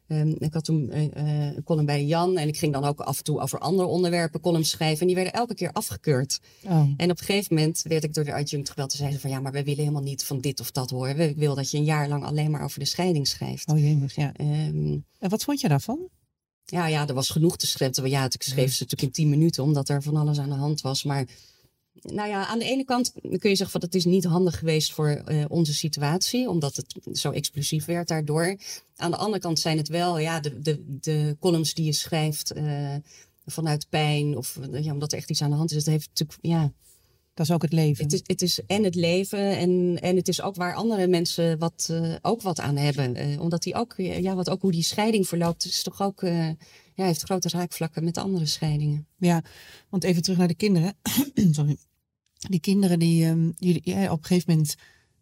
ehm, 0.08 0.34
ik 0.38 0.54
had 0.54 0.64
toen 0.64 0.90
eh, 0.90 1.06
eh, 1.16 1.56
een 1.56 1.64
column 1.64 1.86
bij 1.86 2.06
Jan 2.06 2.38
en 2.38 2.48
ik 2.48 2.58
ging 2.58 2.74
dan 2.74 2.84
ook 2.84 3.00
af 3.00 3.18
en 3.18 3.24
toe 3.24 3.40
over 3.40 3.60
andere 3.60 3.88
onderwerpen 3.88 4.40
columns 4.40 4.70
schrijven. 4.70 5.00
En 5.00 5.08
die 5.08 5.16
werden 5.16 5.34
elke 5.34 5.54
keer 5.54 5.72
afgekeurd. 5.72 6.40
Oh. 6.64 6.72
En 6.98 7.12
op 7.12 7.20
een 7.20 7.26
gegeven 7.26 7.56
moment 7.56 7.82
werd 7.88 8.04
ik 8.04 8.14
door 8.14 8.24
de 8.24 8.34
adjunct 8.34 8.70
gebeld 8.70 8.92
en 8.92 8.98
zeiden 8.98 9.20
ze 9.20 9.28
van 9.28 9.36
ja, 9.36 9.42
maar 9.42 9.52
wij 9.52 9.64
willen 9.64 9.80
helemaal 9.80 10.02
niet 10.02 10.24
van 10.24 10.40
dit 10.40 10.60
of 10.60 10.72
dat 10.72 10.90
horen. 10.90 11.30
Ik 11.30 11.38
wil 11.38 11.56
dat 11.56 11.72
je 11.72 11.78
een 11.78 11.84
jaar 11.84 12.08
lang 12.08 12.24
alleen 12.24 12.52
maar 12.52 12.64
over 12.64 12.80
de 12.80 12.86
scheiding 12.86 13.28
schrijft. 13.28 13.68
Oh 13.68 13.80
jemig, 13.80 14.16
ja. 14.16 14.34
Ehm, 14.34 14.98
En 15.20 15.30
wat 15.30 15.44
vond 15.44 15.62
je 15.62 15.68
daarvan? 15.68 16.10
ja, 16.66 16.88
ja, 16.88 17.08
er 17.08 17.14
was 17.14 17.30
genoeg 17.30 17.58
te 17.58 17.68
schrijven. 17.68 18.10
Ja, 18.10 18.24
ik 18.24 18.44
schreef 18.44 18.74
ze 18.74 18.84
natuurlijk 18.84 19.02
in 19.02 19.12
tien 19.12 19.30
minuten, 19.30 19.64
omdat 19.64 19.90
er 19.90 20.02
van 20.02 20.16
alles 20.16 20.40
aan 20.40 20.50
de 20.50 20.56
hand 20.56 20.82
was. 20.82 21.04
Maar 21.04 21.26
nou 22.02 22.30
ja, 22.30 22.46
aan 22.46 22.60
de 22.60 22.66
ene 22.66 22.84
kant 22.84 23.12
kun 23.22 23.50
je 23.50 23.56
zeggen 23.56 23.70
van 23.70 23.82
het 23.82 23.96
is 23.96 24.06
niet 24.06 24.26
handig 24.26 24.60
geweest 24.60 24.94
voor 24.94 25.10
eh, 25.10 25.46
onze 25.48 25.74
situatie, 25.74 26.50
omdat 26.50 26.76
het 26.76 27.18
zo 27.18 27.32
explosief 27.32 27.86
werd 27.86 28.08
daardoor. 28.08 28.58
Aan 28.96 29.12
de 29.12 29.18
andere 29.18 29.42
kant 29.42 29.60
zijn 29.60 29.78
het 29.78 29.88
wel 29.88 30.20
ja, 30.20 30.40
de, 30.40 30.62
de, 30.62 30.84
de 30.88 31.38
columns 31.40 31.74
die 31.74 31.86
je 31.86 31.94
schrijft 31.94 32.52
eh, 32.52 32.96
vanuit 33.46 33.90
pijn 33.90 34.38
of 34.38 34.58
eh, 34.72 34.84
ja, 34.84 34.92
omdat 34.92 35.12
er 35.12 35.18
echt 35.18 35.30
iets 35.30 35.42
aan 35.42 35.50
de 35.50 35.56
hand 35.56 35.72
is. 35.72 35.78
Het 35.78 35.86
heeft 35.86 36.08
natuurlijk, 36.08 36.40
ja, 36.42 36.72
Dat 37.36 37.46
is 37.46 37.52
ook 37.52 37.62
het 37.62 37.74
leven. 37.74 38.04
het 38.04 38.14
is, 38.14 38.22
het 38.24 38.42
is 38.42 38.66
en 38.66 38.84
het 38.84 38.96
leven 38.96 39.58
en, 39.58 39.98
en 40.02 40.16
het 40.16 40.28
is 40.28 40.42
ook 40.42 40.56
waar 40.56 40.76
andere 40.76 41.08
mensen 41.08 41.58
wat, 41.58 41.88
eh, 41.92 42.16
ook 42.22 42.42
wat 42.42 42.60
aan 42.60 42.76
hebben. 42.76 43.16
Eh, 43.16 43.42
omdat 43.42 43.64
die 43.64 43.76
ook, 43.76 43.94
ja, 43.98 44.36
wat 44.36 44.50
ook 44.50 44.62
hoe 44.62 44.72
die 44.72 44.84
scheiding 44.84 45.28
verloopt, 45.28 45.66
is 45.66 45.84
toch 45.84 46.02
ook, 46.02 46.24
eh, 46.24 46.48
ja, 46.94 47.06
heeft 47.06 47.24
grote 47.24 47.50
raakvlakken 47.50 48.04
met 48.04 48.18
andere 48.18 48.46
scheidingen. 48.46 49.08
Ja, 49.18 49.42
want 49.90 50.04
even 50.04 50.22
terug 50.22 50.38
naar 50.38 50.48
de 50.48 50.56
kinderen. 50.56 50.94
Sorry. 51.52 51.78
Die 52.34 52.60
kinderen, 52.60 53.00
die, 53.00 53.26
ehm, 53.26 53.52
die, 53.56 53.82
ja, 53.84 54.12
op 54.12 54.20
een 54.20 54.26
gegeven 54.26 54.54
moment 54.54 54.76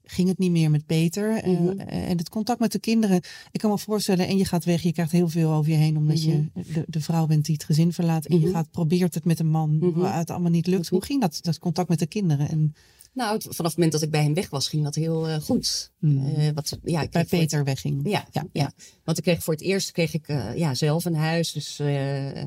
ging 0.05 0.27
het 0.27 0.37
niet 0.37 0.51
meer 0.51 0.69
met 0.71 0.85
Peter. 0.85 1.37
Eh, 1.37 1.49
Mhm. 1.59 1.79
en 1.79 2.17
het 2.17 2.29
contact 2.29 2.59
met 2.59 2.71
de 2.71 2.79
kinderen. 2.79 3.21
Ik 3.51 3.59
kan 3.59 3.69
me 3.71 3.77
voorstellen, 3.77 4.27
en 4.27 4.37
je 4.37 4.45
gaat 4.45 4.65
weg, 4.65 4.81
je 4.81 4.91
krijgt 4.93 5.11
heel 5.11 5.29
veel 5.29 5.51
over 5.51 5.71
je 5.71 5.77
heen, 5.77 5.97
omdat 5.97 6.23
je 6.23 6.45
de, 6.73 6.83
de 6.87 7.01
vrouw 7.01 7.25
bent 7.25 7.45
die 7.45 7.55
het 7.55 7.63
gezin 7.63 7.93
verlaat. 7.93 8.25
En 8.25 8.39
je 8.39 8.45
Mhm. 8.45 8.55
gaat, 8.55 8.71
probeert 8.71 9.13
het 9.13 9.25
met 9.25 9.39
een 9.39 9.49
man 9.49 9.77
Mhm. 9.77 9.99
waar 9.99 10.17
het 10.17 10.29
allemaal 10.29 10.51
niet 10.51 10.67
lukt. 10.67 10.83
Mhm. 10.85 10.93
Hoe 10.93 11.03
ging 11.05 11.21
dat, 11.21 11.39
dat 11.41 11.59
contact 11.59 11.89
met 11.89 11.99
de 11.99 12.07
kinderen? 12.07 12.49
En 12.49 12.73
Nou, 13.15 13.41
vanaf 13.41 13.57
het 13.57 13.73
moment 13.75 13.91
dat 13.91 14.01
ik 14.01 14.09
bij 14.11 14.23
hem 14.23 14.33
weg 14.33 14.49
was, 14.49 14.67
ging 14.67 14.83
dat 14.83 14.95
heel 14.95 15.27
eh, 15.29 15.39
goed. 15.41 15.91
Mhm. 15.99 16.25
Eh, 16.25 16.49
wat, 16.53 16.77
ja, 16.83 17.01
ik 17.01 17.09
bij 17.11 17.21
het- 17.21 17.29
Peter 17.29 17.63
wegging. 17.63 18.09
Ja, 18.09 18.27
ja, 18.31 18.45
ja. 18.53 18.71
want 19.03 19.17
ik 19.17 19.23
kreeg 19.23 19.43
voor 19.43 19.53
het 19.53 19.61
eerst 19.63 19.91
kreeg 19.91 20.13
ik 20.13 20.27
eh, 20.27 20.55
ja, 20.57 20.73
zelf 20.73 21.05
een 21.05 21.15
huis. 21.15 21.51
Dus 21.51 21.79
eh, 21.79 22.41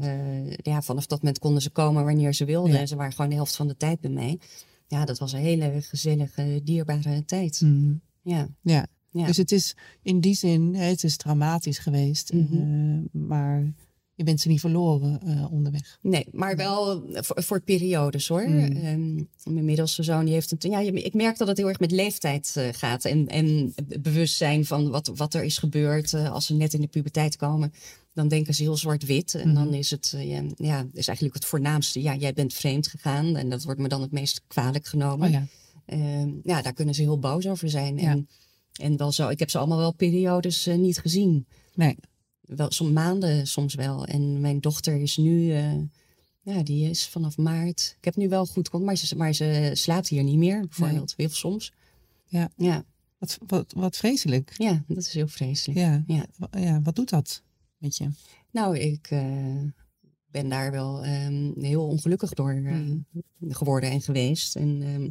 eh, 0.46 0.52
ja, 0.62 0.82
vanaf 0.82 1.06
dat 1.06 1.18
moment 1.18 1.38
konden 1.38 1.62
ze 1.62 1.70
komen 1.70 2.04
wanneer 2.04 2.34
ze 2.34 2.44
wilden. 2.44 2.72
Ja. 2.72 2.78
En 2.78 2.88
ze 2.88 2.96
waren 2.96 3.12
gewoon 3.12 3.30
de 3.30 3.36
helft 3.36 3.56
van 3.56 3.68
de 3.68 3.76
tijd 3.76 4.00
bij 4.00 4.10
mij. 4.10 4.38
Ja, 4.86 5.04
dat 5.04 5.18
was 5.18 5.32
een 5.32 5.40
hele 5.40 5.82
gezellige, 5.82 6.60
dierbare 6.64 7.24
tijd. 7.24 7.60
Mhm. 7.60 7.94
Ja. 8.22 8.48
Ja. 8.62 8.86
Ja. 9.10 9.26
Dus 9.26 9.36
het 9.36 9.52
is 9.52 9.76
in 10.02 10.20
die 10.20 10.34
zin, 10.34 10.74
het 10.74 11.04
is 11.04 11.16
traumatisch 11.16 11.78
geweest. 11.78 12.32
Mhm. 12.32 12.54
eh, 12.54 13.20
maar 13.20 13.72
je 14.14 14.24
bent 14.24 14.40
ze 14.40 14.48
niet 14.48 14.60
verloren 14.60 15.20
eh, 15.22 15.52
onderweg. 15.52 15.98
Nee, 16.02 16.26
maar 16.32 16.56
wel 16.56 17.02
voor, 17.12 17.42
voor 17.42 17.60
periodes 17.60 18.28
hoor. 18.28 18.48
Mm. 18.48 19.28
Mijn 19.44 19.64
middelste 19.64 20.02
zoon 20.02 20.24
die 20.24 20.34
heeft 20.34 20.64
een. 20.64 20.70
Ja, 20.70 20.78
ik 20.78 21.14
merk 21.14 21.38
dat 21.38 21.48
het 21.48 21.56
heel 21.56 21.68
erg 21.68 21.78
met 21.80 21.90
leeftijd 21.90 22.52
eh, 22.56 22.68
gaat. 22.72 23.04
En, 23.04 23.26
en 23.26 23.74
bewustzijn 24.00 24.64
van 24.64 24.90
wat, 24.90 25.12
wat 25.14 25.34
er 25.34 25.44
is 25.44 25.58
gebeurd. 25.58 26.12
eh, 26.12 26.32
als 26.32 26.46
ze 26.46 26.54
net 26.54 26.74
in 26.74 26.80
de 26.80 26.86
puberteit 26.86 27.36
komen, 27.36 27.72
dan 28.16 28.28
denken 28.28 28.54
ze 28.54 28.62
heel 28.62 28.76
zwart-wit. 28.76 29.34
En 29.34 29.54
dan 29.54 29.74
is 29.74 29.90
het, 29.90 30.12
eh, 30.14 30.28
ja, 30.28 30.42
ja, 30.56 30.86
is 30.92 31.06
eigenlijk 31.06 31.34
het 31.36 31.44
voornaamste. 31.46 32.02
Ja, 32.02 32.14
jij 32.14 32.32
bent 32.32 32.54
vreemd 32.54 32.86
gegaan. 32.86 33.36
En 33.36 33.50
dat 33.50 33.62
wordt 33.64 33.80
me 33.80 33.88
dan 33.88 34.00
het 34.00 34.10
meest 34.12 34.42
kwalijk 34.46 34.86
genomen. 34.86 35.26
Oh 35.26 35.32
ja. 35.32 35.46
Ehm, 35.86 36.30
ja, 36.42 36.62
daar 36.62 36.72
kunnen 36.72 36.94
ze 36.94 37.02
heel 37.02 37.18
boos 37.18 37.46
over 37.46 37.70
zijn. 37.70 37.96
Ja. 37.98 38.10
En, 38.10 38.28
en 38.80 38.96
wel 38.96 39.12
zo, 39.12 39.28
ik 39.28 39.38
heb 39.38 39.50
ze 39.50 39.58
allemaal 39.58 39.78
wel 39.78 39.92
periodes 39.94 40.66
eh, 40.66 40.76
niet 40.76 40.98
gezien 40.98 41.46
Nee. 41.74 41.96
wel 42.40 42.70
soms 42.72 42.92
maanden 42.92 43.46
soms 43.46 43.74
wel. 43.74 44.04
En 44.06 44.40
mijn 44.40 44.60
dochter 44.60 45.00
is 45.00 45.16
nu, 45.16 45.52
eh, 45.52 45.72
ja, 46.42 46.62
die 46.62 46.90
is 46.90 47.06
vanaf 47.06 47.36
maart. 47.36 47.94
Ik 47.98 48.04
heb 48.04 48.16
nu 48.16 48.28
wel 48.28 48.46
goed 48.46 48.68
contact, 48.68 48.84
maar 48.84 48.96
ze, 49.06 49.16
maar 49.16 49.32
ze 49.32 49.70
slaapt 49.72 50.08
hier 50.08 50.22
niet 50.22 50.38
meer, 50.38 50.60
bijvoorbeeld. 50.60 51.14
Heel 51.16 51.28
soms. 51.28 51.72
Ja. 52.26 52.50
Ja, 52.56 52.84
Wat, 53.18 53.38
wat, 53.46 53.72
wat 53.76 53.96
vreselijk. 53.96 54.52
ja, 54.56 54.84
dat 54.88 54.96
is 54.96 55.12
heel 55.12 55.28
vreselijk. 55.28 55.78
Ja. 55.78 56.04
Ja. 56.06 56.26
Ja, 56.60 56.80
wat 56.82 56.94
doet 56.96 57.08
dat 57.10 57.42
met 57.78 57.96
je? 57.96 58.08
Nou, 58.50 58.78
ik 58.78 59.06
eh, 59.10 59.62
ben 60.30 60.48
daar 60.48 60.70
wel 60.70 61.04
ehm, 61.04 61.52
heel 61.60 61.86
ongelukkig 61.86 62.32
door 62.34 62.50
eh, 62.50 62.72
Mm. 62.72 63.06
geworden 63.48 63.90
en 63.90 64.00
geweest. 64.00 64.56
En 64.56 64.82
ehm, 64.82 65.08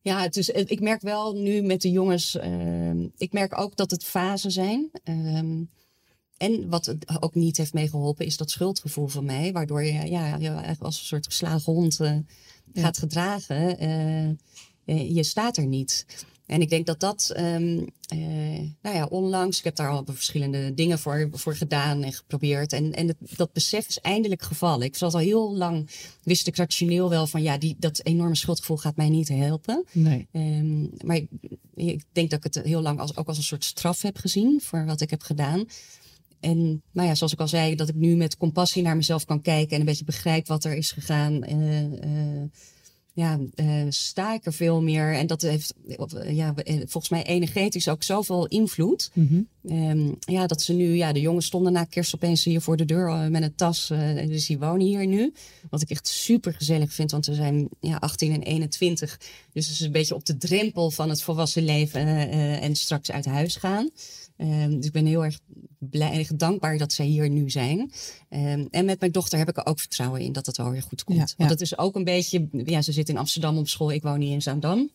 ja, 0.00 0.22
is, 0.36 0.48
ik 0.48 0.80
merk 0.80 1.02
wel 1.02 1.34
nu 1.34 1.62
met 1.62 1.80
de 1.82 1.90
jongens, 1.90 2.36
ehm, 2.36 3.08
ik 3.16 3.32
merk 3.32 3.58
ook 3.58 3.76
dat 3.76 3.90
het 3.90 4.04
fasen 4.04 4.50
zijn. 4.50 4.90
En 6.36 6.68
wat 6.68 6.86
het 6.86 7.22
ook 7.22 7.34
niet 7.34 7.56
heeft 7.56 7.72
meegeholpen, 7.72 8.26
is 8.26 8.36
dat 8.36 8.50
schuldgevoel 8.50 9.06
van 9.06 9.24
mij. 9.24 9.52
Waardoor 9.52 9.82
je 9.82 9.92
ja, 9.92 10.36
je 10.36 10.76
als 10.78 10.98
een 10.98 11.04
soort 11.04 11.26
geslagen 11.26 11.72
hond 11.72 12.00
eh, 12.00 12.16
Ja. 12.72 12.82
gaat 12.82 12.98
gedragen. 12.98 13.58
je 14.84 15.22
staat 15.22 15.56
er 15.56 15.66
niet. 15.66 16.06
En 16.50 16.60
ik 16.60 16.68
denk 16.68 16.86
dat 16.86 17.00
dat, 17.00 17.30
ehm, 17.34 17.78
eh, 18.06 18.18
nou 18.82 18.96
ja, 18.96 19.06
onlangs, 19.10 19.58
ik 19.58 19.64
heb 19.64 19.76
daar 19.76 19.90
al 19.90 20.04
verschillende 20.06 20.74
dingen 20.74 20.98
voor, 20.98 21.28
voor 21.32 21.56
gedaan 21.56 22.02
en 22.02 22.12
geprobeerd. 22.12 22.72
En, 22.72 22.92
en 22.94 23.06
het, 23.06 23.16
dat 23.36 23.52
besef 23.52 23.88
is 23.88 23.98
eindelijk 23.98 24.42
gevallen. 24.42 24.86
Ik 24.86 24.96
zat 24.96 25.14
al 25.14 25.20
heel 25.20 25.56
lang, 25.56 25.90
wist 26.22 26.46
ik 26.46 26.56
rationeel 26.56 27.08
wel 27.08 27.26
van, 27.26 27.42
ja, 27.42 27.58
die, 27.58 27.76
dat 27.78 28.04
enorme 28.04 28.36
schuldgevoel 28.36 28.76
gaat 28.76 28.96
mij 28.96 29.08
niet 29.08 29.28
helpen. 29.28 29.84
Nee. 29.92 30.28
Ehm, 30.32 30.80
maar 31.06 31.16
ik, 31.16 31.28
ik 31.74 32.04
denk 32.12 32.30
dat 32.30 32.44
ik 32.44 32.54
het 32.54 32.64
heel 32.64 32.82
lang 32.82 32.98
als, 32.98 33.16
ook 33.16 33.28
als 33.28 33.36
een 33.36 33.42
soort 33.42 33.64
straf 33.64 34.02
heb 34.02 34.16
gezien 34.16 34.60
voor 34.60 34.84
wat 34.84 35.00
ik 35.00 35.10
heb 35.10 35.22
gedaan. 35.22 35.64
En 36.40 36.82
nou 36.92 37.08
ja, 37.08 37.14
zoals 37.14 37.32
ik 37.32 37.40
al 37.40 37.48
zei, 37.48 37.74
dat 37.74 37.88
ik 37.88 37.94
nu 37.94 38.16
met 38.16 38.36
compassie 38.36 38.82
naar 38.82 38.96
mezelf 38.96 39.24
kan 39.24 39.42
kijken 39.42 39.74
en 39.74 39.80
een 39.80 39.86
beetje 39.86 40.04
begrijp 40.04 40.46
wat 40.46 40.64
er 40.64 40.74
is 40.74 40.90
gegaan. 40.90 41.42
eh, 41.42 42.42
ja, 43.20 43.38
eh, 43.54 43.84
sta 43.88 44.34
ik 44.34 44.44
er 44.46 44.52
veel 44.52 44.82
meer. 44.82 45.14
En 45.14 45.26
dat 45.26 45.42
heeft 45.42 45.74
eh, 45.88 46.36
ja, 46.36 46.54
eh, 46.54 46.74
volgens 46.76 47.08
mij 47.08 47.24
energetisch 47.24 47.88
ook 47.88 48.02
zoveel 48.02 48.46
invloed. 48.46 49.10
Mhm. 49.12 49.40
Ehm, 49.68 50.12
ja, 50.20 50.46
dat 50.46 50.62
ze 50.62 50.72
nu, 50.72 50.94
ja, 50.94 51.12
de 51.12 51.20
jongens 51.20 51.46
stonden 51.46 51.72
na 51.72 51.84
kerst 51.84 52.14
opeens 52.14 52.44
hier 52.44 52.60
voor 52.60 52.76
de 52.76 52.84
deur 52.84 53.30
met 53.30 53.42
een 53.42 53.54
tas. 53.54 53.86
dus 54.26 54.46
die 54.46 54.58
wonen 54.58 54.86
hier 54.86 55.06
nu. 55.06 55.32
Wat 55.70 55.82
ik 55.82 55.90
echt 55.90 56.08
super 56.08 56.52
gezellig 56.52 56.92
vind, 56.92 57.10
want 57.10 57.26
we 57.26 57.34
zijn 57.34 57.68
ja, 57.80 57.96
18 57.96 58.32
en 58.32 58.42
21. 58.42 59.20
Dus 59.52 59.66
het 59.66 59.74
is 59.74 59.80
een 59.80 59.92
beetje 59.92 60.14
op 60.14 60.24
de 60.24 60.36
drempel 60.36 60.90
van 60.90 61.08
het 61.08 61.22
volwassen 61.22 61.64
leven 61.64 62.06
en 62.60 62.76
straks 62.76 63.10
uit 63.10 63.24
huis 63.24 63.56
gaan. 63.56 63.90
Ehm, 64.40 64.76
dus 64.76 64.86
ik 64.86 64.92
ben 64.92 65.06
heel 65.06 65.24
erg 65.24 65.38
blij 65.78 66.26
en 66.28 66.36
dankbaar 66.36 66.78
dat 66.78 66.92
zij 66.92 67.06
hier 67.06 67.30
nu 67.30 67.50
zijn. 67.50 67.92
Ehm, 68.28 68.66
en 68.70 68.84
met 68.84 69.00
mijn 69.00 69.12
dochter 69.12 69.38
heb 69.38 69.48
ik 69.48 69.56
er 69.56 69.66
ook 69.66 69.80
vertrouwen 69.80 70.20
in 70.20 70.32
dat 70.32 70.46
het 70.46 70.56
wel 70.56 70.70
weer 70.70 70.82
goed 70.82 71.04
komt. 71.04 71.18
Ja, 71.18 71.24
ja. 71.24 71.34
Want 71.36 71.50
het 71.50 71.60
is 71.60 71.78
ook 71.78 71.94
een 71.94 72.04
beetje, 72.04 72.48
ja, 72.52 72.82
ze 72.82 72.92
zit 72.92 73.08
in 73.08 73.18
Amsterdam 73.18 73.58
op 73.58 73.68
school, 73.68 73.92
ik 73.92 74.02
woon 74.02 74.20
hier 74.20 74.32
in 74.32 74.42
Zaandam. 74.42 74.90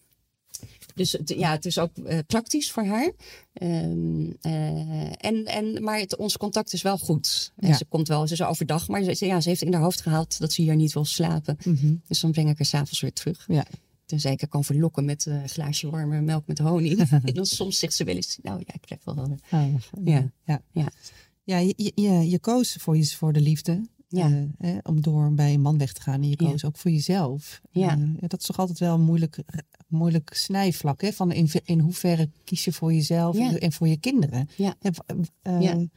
Dus 0.96 1.12
het, 1.12 1.30
ja, 1.30 1.52
het 1.52 1.66
is 1.66 1.80
ook 1.80 1.98
eh, 1.98 2.20
praktisch 2.28 2.72
voor 2.72 2.86
haar. 2.86 3.12
Ehm, 3.54 4.32
eh, 4.42 5.26
en, 5.26 5.46
en, 5.46 5.84
maar 5.84 6.00
het, 6.00 6.16
ons 6.16 6.38
contact 6.38 6.74
is 6.74 6.82
wel 6.82 6.98
goed. 6.98 7.52
Ja. 7.58 7.74
Ze 7.74 7.86
komt 7.86 8.08
wel, 8.08 8.28
ze 8.28 8.34
is 8.34 8.42
overdag, 8.42 8.88
maar 8.88 9.04
ze, 9.04 9.26
ja, 9.26 9.42
ze 9.42 9.50
heeft 9.50 9.62
in 9.62 9.74
haar 9.74 9.82
hoofd 9.82 10.02
gehaald 10.02 10.40
dat 10.40 10.54
ze 10.54 10.62
hier 10.62 10.76
niet 10.76 10.94
wil 10.94 11.06
slapen. 11.06 11.58
Mhm. 11.64 11.94
Dus 12.08 12.20
dan 12.20 12.32
breng 12.32 12.50
ik 12.50 12.58
haar 12.58 12.66
s'avonds 12.66 13.02
weer 13.02 13.14
terug. 13.14 13.46
Ja. 13.48 13.66
Tenzij 14.06 14.32
ik 14.32 14.39
haar 14.39 14.50
kan 14.50 14.63
verlokken 14.63 15.06
met 15.06 15.26
eh, 15.26 15.41
een 15.41 15.50
glaasje 15.50 15.89
warme 15.89 16.22
melk 16.22 16.48
met 16.48 16.58
honing. 16.60 17.00
en 17.24 17.34
dan 17.34 17.46
soms 17.46 17.80
zegt 17.80 17.94
ze 17.94 18.04
wel 18.04 18.15
eens, 18.15 18.38
nou 18.41 18.60
ja, 18.65 18.74
ik 18.74 18.82
krijg 18.82 19.04
wel... 19.04 19.15
eh, 19.18 19.60
Ah, 19.62 19.74
Ja. 20.04 20.32
ja. 20.46 20.62
Ja. 20.72 20.88
Ja, 21.44 21.58
je, 21.58 21.74
je- 21.96 22.30
je, 22.30 22.39
koos 22.39 22.74
voor, 22.80 22.98
je, 22.98 23.06
voor 23.06 23.34
de 23.34 23.41
liefde. 23.41 23.82
Ja. 24.08 24.28
eh, 24.32 24.44
hè, 24.58 24.78
om 24.84 25.02
door 25.02 25.34
bij 25.34 25.54
een 25.54 25.62
man 25.62 25.78
weg 25.78 25.94
te 25.94 26.02
gaan. 26.02 26.22
En 26.22 26.30
je 26.30 26.36
Ja. 26.44 26.50
koos 26.50 26.65
ook 26.65 26.78
voor 26.78 26.91
jezelf. 26.91 27.62
Ja. 27.72 27.91
Eh, 27.91 28.04
ja, 28.22 28.28
dat 28.28 28.39
is 28.39 28.46
toch 28.46 28.60
altijd 28.60 28.80
wel 28.80 28.94
een 28.94 29.02
moeilijk, 29.02 29.38
moeilijk 29.88 30.30
snijvlak. 30.34 31.02
Hè? 31.02 31.12
Van 31.13 31.32
in, 31.32 31.50
in 31.63 31.80
hoeverre 31.80 32.30
kies 32.44 32.65
je 32.65 32.72
voor 32.72 32.94
jezelf 32.94 33.38
Ja. 33.38 33.56
en 33.58 33.72
voor 33.72 33.88
je 33.88 33.98
kinderen. 33.98 34.50
Ja. 34.58 34.76
Ja. 35.60 35.88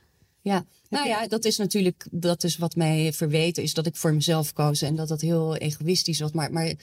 Ja, 0.43 0.65
nou 0.89 1.09
ja, 1.09 1.27
dat 1.27 1.45
is 1.45 1.57
natuurlijk, 1.57 2.07
dat 2.11 2.45
is 2.45 2.57
wat 2.57 2.77
mij 2.77 3.13
verweten 3.13 3.63
is 3.63 3.75
dat 3.75 3.87
ik 3.87 3.97
voor 3.97 4.15
mezelf 4.15 4.53
koos 4.53 4.83
en 4.83 4.97
dat 4.97 5.09
dat 5.09 5.21
heel 5.21 5.57
egoïstisch 5.57 6.21
was. 6.21 6.33
Maar, 6.33 6.53
maar 6.53 6.75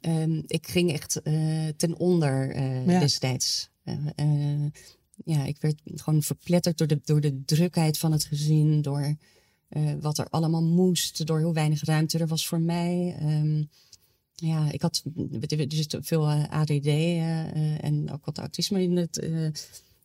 ehm, 0.00 0.42
ik 0.46 0.66
ging 0.68 0.92
echt 0.92 1.22
eh, 1.22 1.68
ten 1.76 1.98
onder 1.98 2.50
eh, 2.50 2.86
Ja. 2.86 3.00
destijds. 3.00 3.70
Eh, 3.84 4.66
ja, 5.24 5.44
ik 5.44 5.60
werd 5.60 5.80
gewoon 5.84 6.22
verpletterd 6.22 6.78
door 6.78 6.86
de, 6.86 7.00
door 7.04 7.20
de 7.20 7.44
drukheid 7.44 7.98
van 7.98 8.12
het 8.12 8.24
gezin, 8.24 8.82
door 8.82 9.16
wat 10.00 10.18
er 10.18 10.28
allemaal 10.28 10.62
moest, 10.62 11.26
door 11.26 11.40
hoe 11.42 11.52
weinig 11.52 11.84
ruimte 11.84 12.18
er 12.18 12.26
was 12.26 12.46
voor 12.46 12.60
mij. 12.60 13.16
Ehm, 13.18 13.62
ja, 14.34 14.70
ik 14.72 14.82
had, 14.82 15.02
er 15.40 15.66
zit 15.68 15.96
veel 16.00 16.30
ADD 16.30 16.86
en 17.80 18.10
ook 18.12 18.24
wat 18.24 18.38
autisme 18.38 18.82
in 18.82 18.96
het 18.96 19.28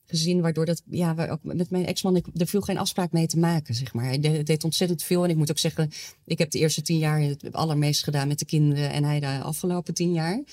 gezin 0.10 0.42
waardoor 0.42 0.66
dat, 0.66 0.82
ja, 0.90 1.16
waar 1.16 1.30
ook 1.30 1.44
met 1.44 1.70
mijn 1.70 1.86
ex-man, 1.86 2.16
ik, 2.16 2.26
er 2.36 2.48
viel 2.48 2.62
geen 2.62 2.78
afspraak 2.78 3.12
mee 3.12 3.28
te 3.28 3.38
maken, 3.40 3.76
zeg 3.76 3.94
maar. 3.94 4.06
Hij 4.06 4.20
de- 4.20 4.44
deed 4.44 4.64
ontzettend 4.64 5.04
veel. 5.04 5.24
En 5.24 5.30
ik 5.30 5.36
moet 5.36 5.50
ook 5.52 5.58
zeggen, 5.58 5.92
ik 6.26 6.38
heb 6.38 6.52
de 6.52 6.60
eerste 6.60 6.82
tien 6.82 6.98
jaar 6.98 7.22
het 7.22 7.54
allermeest 7.54 8.04
gedaan 8.04 8.28
met 8.28 8.40
de 8.40 8.46
kinderen 8.46 8.92
en 8.92 9.04
hij 9.04 9.20
de 9.20 9.28
afgelopen 9.42 9.94
tien 9.94 10.14
jaar. 10.14 10.44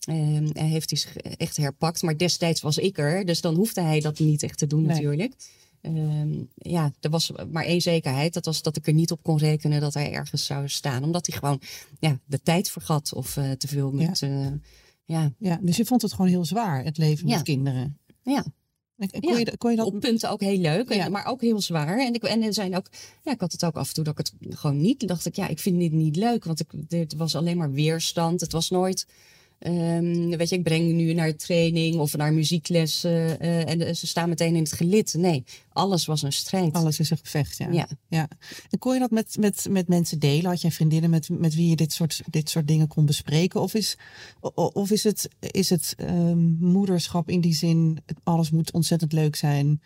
Ehm, 0.00 0.48
hij 0.52 0.68
heeft 0.68 0.90
hij 0.90 0.98
zich 0.98 1.16
echt 1.16 1.56
herpakt. 1.56 2.02
Maar 2.02 2.16
destijds 2.16 2.60
was 2.60 2.78
ik 2.78 2.98
er, 2.98 3.24
dus 3.24 3.40
dan 3.40 3.54
hoefde 3.54 3.80
hij 3.80 4.00
dat 4.00 4.18
niet 4.18 4.42
echt 4.42 4.58
te 4.58 4.66
doen 4.66 4.82
Nee. 4.82 4.94
natuurlijk. 4.94 5.34
Ehm, 5.80 6.42
ja, 6.54 6.92
er 7.00 7.10
was 7.10 7.32
maar 7.50 7.64
één 7.64 7.80
zekerheid. 7.80 8.32
Dat 8.34 8.44
was 8.44 8.62
dat 8.62 8.76
ik 8.76 8.86
er 8.86 8.92
niet 8.92 9.10
op 9.10 9.22
kon 9.22 9.38
rekenen 9.38 9.80
dat 9.80 9.94
hij 9.94 10.12
ergens 10.12 10.46
zou 10.46 10.68
staan. 10.68 11.02
Omdat 11.04 11.26
hij 11.26 11.36
gewoon 11.38 11.60
ja, 11.98 12.18
de 12.24 12.40
tijd 12.42 12.70
vergat 12.70 13.14
of 13.14 13.36
eh, 13.36 13.50
te 13.50 13.68
veel 13.68 13.90
met... 13.92 14.22
eh, 14.22 14.46
ja, 15.04 15.32
Ja, 15.38 15.58
dus 15.62 15.76
je 15.76 15.84
vond 15.84 16.02
het 16.02 16.12
gewoon 16.12 16.30
heel 16.30 16.44
zwaar, 16.44 16.84
het 16.84 16.98
leven 16.98 17.28
Ja. 17.28 17.34
met 17.34 17.44
kinderen. 17.44 17.98
ja, 18.22 18.44
En- 19.00 19.10
en 19.10 19.20
Kon, 19.20 19.32
Ja. 19.32 19.38
je, 19.38 19.44
dat- 19.44 19.58
kon 19.58 19.70
je 19.70 19.76
dat... 19.76 19.86
op 19.86 20.00
punten 20.00 20.30
ook 20.30 20.40
heel 20.40 20.58
leuk, 20.58 20.88
en- 20.90 21.12
maar 21.12 21.26
ook 21.26 21.40
heel 21.40 21.60
zwaar. 21.60 21.98
En 21.98 22.14
ik, 22.14 22.22
en 22.22 22.42
er 22.42 22.54
zijn 22.54 22.76
ook, 22.76 22.86
ja, 23.24 23.32
ik 23.32 23.40
had 23.40 23.52
het 23.52 23.64
ook 23.64 23.74
af 23.76 23.88
en 23.88 23.94
toe 23.94 24.04
dat 24.04 24.18
ik 24.18 24.26
het 24.26 24.58
gewoon 24.58 24.80
niet. 24.80 25.08
dacht 25.08 25.26
ik, 25.26 25.36
ja, 25.36 25.48
ik 25.48 25.58
vind 25.58 25.78
dit 25.78 25.92
niet 25.92 26.16
leuk, 26.16 26.44
want 26.44 26.60
ik, 26.60 26.66
dit 26.72 27.14
was 27.14 27.34
alleen 27.36 27.56
maar 27.56 27.72
weerstand. 27.72 28.40
Het 28.40 28.52
was 28.52 28.70
nooit, 28.70 29.06
ehm, 29.60 30.36
weet 30.36 30.48
je, 30.48 30.56
ik 30.56 30.62
breng 30.62 30.92
nu 30.92 31.12
naar 31.12 31.36
training 31.36 31.96
of 31.96 32.16
naar 32.16 32.32
muziekles 32.32 33.04
eh, 33.04 33.40
eh, 33.40 33.68
en 33.68 33.96
ze 33.96 34.06
staan 34.06 34.28
meteen 34.28 34.54
in 34.54 34.62
het 34.62 34.72
gelid. 34.72 35.14
Nee, 35.14 35.44
alles 35.72 36.06
was 36.06 36.22
een 36.22 36.32
strijd. 36.32 36.72
Alles 36.72 36.98
is 36.98 37.10
een 37.10 37.16
gevecht, 37.16 37.58
ja. 37.58 37.70
Ja. 37.70 37.88
ja. 38.08 38.28
En 38.70 38.78
kon 38.78 38.94
je 38.94 39.00
dat 39.00 39.10
met, 39.10 39.36
met, 39.38 39.66
met 39.70 39.88
mensen 39.88 40.18
delen? 40.18 40.50
Had 40.50 40.60
jij 40.60 40.70
vriendinnen 40.70 41.10
met, 41.10 41.28
met 41.28 41.54
wie 41.54 41.68
je 41.68 41.76
dit 41.76 41.92
soort, 41.92 42.22
dit 42.30 42.50
soort 42.50 42.68
dingen 42.68 42.88
kon 42.88 43.06
bespreken? 43.06 43.60
Of 43.60 43.74
is, 43.74 43.98
of 44.54 44.90
is 44.90 45.04
het, 45.04 45.28
is 45.40 45.70
het 45.70 45.94
ehm, 45.96 46.38
moederschap 46.58 47.28
in 47.28 47.40
die 47.40 47.54
zin, 47.54 47.98
alles 48.22 48.50
moet 48.50 48.72
ontzettend 48.72 49.12
leuk 49.12 49.36
zijn? 49.36 49.80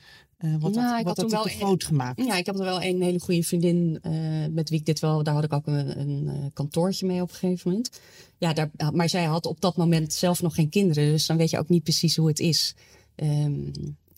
Eh 0.44 0.50
wordt 0.60 0.76
Nou, 0.76 0.90
dat, 0.90 1.00
ik 1.00 1.06
had 1.06 1.16
dat 1.16 1.28
toen 1.28 1.30
wel 1.30 1.42
groot 1.42 1.84
gemaakt? 1.84 2.24
Ja, 2.24 2.36
ik 2.36 2.46
heb 2.46 2.58
er 2.58 2.64
wel 2.64 2.82
een 2.82 3.02
hele 3.02 3.20
goede 3.20 3.42
vriendin 3.42 3.98
eh, 4.02 4.12
met 4.50 4.70
wie 4.70 4.78
ik 4.78 4.86
dit 4.86 5.00
wel. 5.00 5.22
Daar 5.22 5.34
had 5.34 5.44
ik 5.44 5.52
ook 5.52 5.66
een, 5.66 6.00
een 6.00 6.28
eh, 6.28 6.34
kantoortje 6.52 7.06
mee 7.06 7.22
op 7.22 7.28
een 7.28 7.34
gegeven 7.34 7.70
moment. 7.70 8.00
Ja, 8.38 8.52
daar, 8.52 8.70
maar 8.92 9.08
zij 9.08 9.24
had 9.24 9.46
op 9.46 9.60
dat 9.60 9.76
moment 9.76 10.12
zelf 10.12 10.42
nog 10.42 10.54
geen 10.54 10.68
kinderen. 10.68 11.10
Dus 11.10 11.26
dan 11.26 11.36
weet 11.36 11.50
je 11.50 11.58
ook 11.58 11.68
niet 11.68 11.82
precies 11.82 12.16
hoe 12.16 12.28
het 12.28 12.40
is. 12.40 12.74
Ehm, 13.14 13.60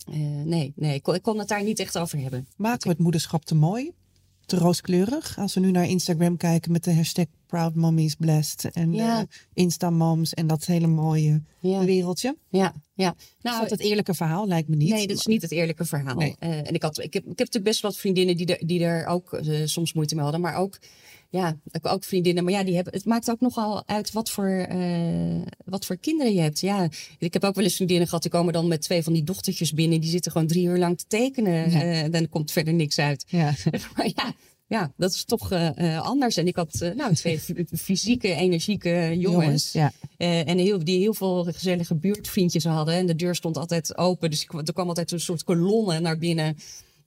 eh, 0.07 0.15
nee, 0.45 0.73
nee 0.75 0.95
ik, 0.95 1.03
kon, 1.03 1.15
ik 1.15 1.21
kon 1.21 1.39
het 1.39 1.47
daar 1.47 1.63
niet 1.63 1.79
echt 1.79 1.97
over 1.97 2.19
hebben. 2.19 2.47
Maken 2.55 2.83
we 2.83 2.89
het 2.89 2.99
moederschap 3.03 3.45
te 3.45 3.55
mooi? 3.55 3.91
Te 4.47 4.55
rooskleurig? 4.57 5.37
Als 5.37 5.53
we 5.53 5.59
nu 5.59 5.71
naar 5.71 5.85
Instagram 5.89 6.37
kijken 6.37 6.71
met 6.71 6.83
de 6.83 6.93
hashtag 6.93 7.25
Proud 7.47 7.75
Mommies 7.75 8.15
Blessed 8.15 8.71
en 8.73 8.93
Ja. 8.93 9.19
eh, 9.19 9.25
Insta-moms 9.53 10.33
en 10.33 10.47
dat 10.47 10.65
hele 10.65 10.87
mooie 10.87 11.41
Ja, 11.59 11.85
wereldje. 11.85 12.37
ja, 12.49 12.73
ja. 12.93 13.15
Is 13.17 13.25
Nou, 13.41 13.61
dat 13.61 13.69
het 13.69 13.79
eerlijke 13.79 14.13
verhaal? 14.13 14.47
Lijkt 14.47 14.67
me 14.67 14.75
niet. 14.75 14.89
Nee, 14.89 15.07
dat 15.07 15.17
is 15.17 15.25
niet 15.25 15.41
het 15.41 15.51
eerlijke 15.51 15.85
verhaal. 15.85 16.15
Nee. 16.15 16.35
Eh, 16.39 16.57
en 16.67 16.73
ik, 16.73 16.81
had, 16.81 16.97
ik, 16.97 17.13
heb, 17.13 17.21
ik 17.23 17.27
heb 17.27 17.37
natuurlijk 17.37 17.63
best 17.63 17.81
wat 17.81 17.97
vriendinnen 17.97 18.37
die 18.37 18.45
er, 18.57 18.67
die 18.67 18.83
er 18.83 19.05
ook 19.05 19.33
eh, 19.33 19.61
soms 19.65 19.93
moeite 19.93 20.13
mee 20.15 20.23
hadden. 20.23 20.41
Maar 20.41 20.55
ook, 20.55 20.77
ja, 21.29 21.57
ik- 21.71 21.85
ook 21.85 22.03
vriendinnen. 22.03 22.43
Maar 22.43 22.53
ja, 22.53 22.63
die 22.63 22.75
hebben, 22.75 22.93
het 22.93 23.05
maakt 23.05 23.29
ook 23.29 23.39
nogal 23.39 23.83
uit 23.87 24.11
wat 24.11 24.29
voor, 24.29 24.47
eh, 24.69 25.41
wat 25.65 25.85
voor 25.85 25.97
kinderen 25.97 26.33
je 26.33 26.41
hebt. 26.41 26.59
Ja, 26.59 26.89
ik 27.19 27.33
heb 27.33 27.43
ook 27.43 27.55
wel 27.55 27.63
eens 27.63 27.75
vriendinnen 27.75 28.07
gehad. 28.07 28.21
Die 28.21 28.31
komen 28.31 28.53
dan 28.53 28.67
met 28.67 28.81
twee 28.81 29.03
van 29.03 29.13
die 29.13 29.23
dochtertjes 29.23 29.73
binnen. 29.73 30.01
Die 30.01 30.09
zitten 30.09 30.31
gewoon 30.31 30.47
drie 30.47 30.65
uur 30.65 30.77
lang 30.77 30.97
te 30.97 31.05
tekenen. 31.07 31.71
Ja. 31.71 31.81
eh, 31.81 32.01
en 32.03 32.11
dan 32.11 32.29
komt 32.29 32.51
verder 32.51 32.73
niks 32.73 32.99
uit. 32.99 33.25
Ja. 33.27 33.53
maar 33.95 34.07
ja, 34.15 34.33
ja, 34.67 34.93
dat 34.97 35.13
is 35.13 35.23
toch 35.23 35.51
eh, 35.51 36.01
anders. 36.01 36.37
En 36.37 36.47
ik 36.47 36.55
had 36.55 36.91
nou, 36.95 37.13
twee 37.15 37.39
fysieke, 37.77 38.33
energieke 38.33 39.15
jongens. 39.17 39.71
ja. 39.71 39.91
Eh, 40.17 40.47
en 40.47 40.57
heel, 40.57 40.83
die 40.83 40.99
heel 40.99 41.13
veel 41.13 41.43
gezellige 41.43 41.95
buurtvriendjes 41.95 42.63
hadden. 42.63 42.93
En 42.95 43.05
de 43.05 43.15
deur 43.15 43.35
stond 43.35 43.57
altijd 43.57 43.97
open. 43.97 44.29
Dus 44.29 44.47
er 44.65 44.73
kwam 44.73 44.87
altijd 44.87 45.11
een 45.11 45.19
soort 45.19 45.43
kolonne 45.43 45.99
naar 45.99 46.17
binnen. 46.17 46.57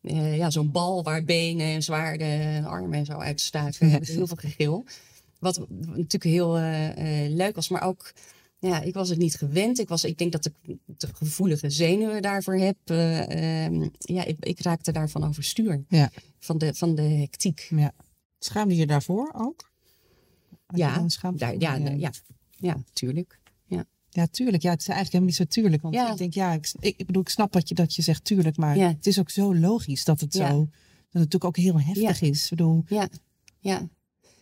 Eh, 0.03 0.37
ja, 0.37 0.51
zo'n 0.51 0.71
bal 0.71 1.03
waar 1.03 1.25
benen 1.25 1.67
en 1.67 1.83
zwaarden 1.83 2.29
en 2.29 2.65
armen 2.65 2.99
en 2.99 3.05
zo 3.05 3.13
uitstaken. 3.13 3.91
Met 3.91 4.09
heel 4.09 4.27
veel 4.27 4.37
gegil. 4.37 4.85
Wat 5.39 5.67
natuurlijk 5.69 6.25
heel 6.25 6.57
eh, 6.57 7.25
eh, 7.25 7.33
leuk 7.33 7.55
was, 7.55 7.69
maar 7.69 7.83
ook... 7.83 8.13
Ja, 8.59 8.81
ik 8.81 8.95
was 8.95 9.09
het 9.09 9.19
niet 9.19 9.35
gewend. 9.35 9.79
Ik, 9.79 9.89
was, 9.89 10.05
ik 10.05 10.19
denk 10.19 10.33
dat 10.33 10.47
ik 10.47 10.77
te 10.97 11.09
gevoelige 11.15 11.71
zenuwen 11.71 12.23
daarvoor 12.23 12.57
heb. 12.57 12.77
Eh, 12.85 13.65
ehm, 13.65 13.89
ja, 13.99 14.25
ik, 14.25 14.37
ik 14.41 14.61
raakte 14.61 14.93
daarvan 14.93 15.25
overstuur. 15.25 15.85
Ja. 15.89 16.11
Van 16.39 16.59
de, 16.59 16.75
van 16.75 16.95
de 16.95 17.03
hectiek. 17.03 17.69
ja. 17.77 17.93
Schaamde 18.39 18.77
je 18.77 18.87
daarvoor 18.87 19.33
ook? 19.37 19.71
Had 20.67 20.79
Ja, 20.79 21.07
daar, 21.33 21.55
ja, 21.59 21.75
ja, 21.75 21.91
ja, 21.91 22.11
ja, 22.57 22.83
tuurlijk. 22.93 23.40
Ja, 24.11 24.27
tuurlijk. 24.27 24.63
Ja, 24.63 24.71
het 24.71 24.81
is 24.81 24.89
eigenlijk 24.89 25.25
helemaal 25.25 25.27
niet 25.27 25.49
zo 25.55 25.61
tuurlijk. 25.61 25.83
Want 25.83 25.95
Ja. 25.95 26.11
ik 26.11 26.17
denk, 26.17 26.35
ja, 26.35 26.53
ik, 26.53 26.73
ik, 26.81 27.07
bedoel, 27.07 27.23
ik 27.23 27.29
snap 27.29 27.53
dat 27.53 27.69
je, 27.69 27.75
dat 27.75 27.95
je 27.95 28.03
zegt 28.03 28.25
tuurlijk, 28.25 28.57
maar 28.57 28.77
Ja. 28.77 28.89
het 28.89 29.07
is 29.07 29.19
ook 29.19 29.31
zo 29.31 29.55
logisch 29.55 30.05
dat 30.05 30.21
het 30.21 30.33
zo, 30.35 30.41
dat 30.49 30.69
het 31.09 31.13
natuurlijk 31.13 31.45
ook 31.45 31.57
heel 31.57 31.81
heftig 31.81 32.21
is. 32.21 32.43
Ik 32.45 32.51
bedoel, 32.51 32.83
Ja, 32.87 33.09
ja, 33.59 33.89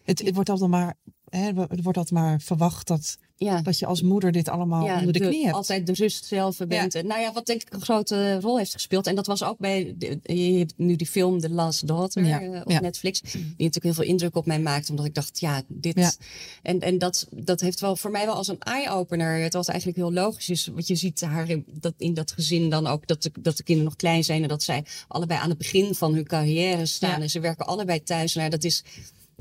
het, 0.05 0.19
het 0.23 0.35
wordt 0.35 0.49
altijd 0.51 0.71
maar, 0.71 0.95
hè, 1.31 1.47
er 1.47 1.83
wordt 1.83 1.99
altijd 1.99 2.11
maar 2.11 2.41
verwacht 2.41 2.87
dat, 2.87 3.19
ja. 3.37 3.63
dat 3.63 3.79
je 3.79 3.87
als 3.87 4.03
moeder 4.03 4.33
dit 4.33 4.49
allemaal 4.49 4.99
onder 4.99 5.13
de, 5.13 5.19
knie 5.19 5.43
hebt. 5.43 5.55
altijd 5.55 5.87
de 5.87 5.93
rust 5.93 6.25
zelf 6.25 6.57
bent. 6.69 6.95
En 6.95 7.07
Nou 7.07 7.21
ja, 7.21 7.33
wat 7.33 7.47
denk 7.47 7.63
ik 7.63 7.73
een 7.73 7.81
grote 7.81 8.41
rol 8.41 8.59
heeft 8.59 8.73
gespeeld. 8.73 9.07
En 9.07 9.15
dat 9.15 9.27
was 9.27 9.43
ook 9.43 9.59
bij, 9.59 9.95
de, 9.99 10.19
je 10.23 10.59
hebt 10.59 10.75
nu 10.77 10.97
die 10.97 11.07
film 11.07 11.41
The 11.41 11.51
Last 11.51 11.87
Daughter 11.87 12.25
Ja, 12.25 12.41
eh, 12.41 12.61
op. 12.65 12.81
Netflix. 12.81 13.21
Die 13.21 13.43
natuurlijk 13.43 13.85
heel 13.85 13.95
veel 13.95 14.05
indruk 14.05 14.37
op 14.37 14.47
mij 14.47 14.61
maakte. 14.61 14.91
Omdat 14.91 15.07
ik 15.07 15.15
dacht, 15.15 15.41
ja, 15.41 15.63
dit... 15.69 16.19
En, 16.63 16.81
en 16.81 16.99
dat, 16.99 17.27
dat 17.31 17.61
heeft 17.61 17.81
wel 17.81 17.97
voor 17.97 18.11
mij 18.11 18.27
wel 18.27 18.35
als 18.35 18.49
een 18.49 18.61
eye-opener. 18.61 19.43
Het 19.43 19.53
was 19.53 19.69
eigenlijk 19.69 19.99
heel 19.99 20.13
logisch. 20.13 20.47
Dus, 20.47 20.67
want 20.67 20.87
je 20.87 20.95
ziet 20.95 21.21
haar 21.21 21.49
in 21.49 21.65
dat, 21.67 21.95
in 21.99 22.15
dat 22.15 22.33
gezin 22.33 22.71
dan 22.71 22.87
ook 22.87 23.07
dat 23.07 23.23
de, 23.23 23.31
dat 23.41 23.57
de 23.57 23.63
kinderen 23.63 23.91
nog 23.91 23.99
klein 23.99 24.25
zijn. 24.25 24.43
En 24.43 24.49
dat 24.49 24.63
zij 24.63 24.85
allebei 25.09 25.41
aan 25.41 25.49
het 25.49 25.59
begin 25.59 25.95
van 25.95 26.15
hun 26.15 26.27
carrière 26.27 26.87
staan. 26.87 27.23
En 27.23 27.31
ze 27.31 27.41
werken 27.41 27.67
allebei 27.67 28.03
thuis. 28.03 28.35
Nou, 28.35 28.51
dat 28.51 28.65
is... 28.65 28.85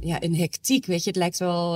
Ja, 0.02 0.24
een 0.24 0.36
hectiek, 0.36 0.86
weet 0.86 1.04
je. 1.04 1.10
Het 1.10 1.20
lijkt 1.20 1.38
wel 1.38 1.76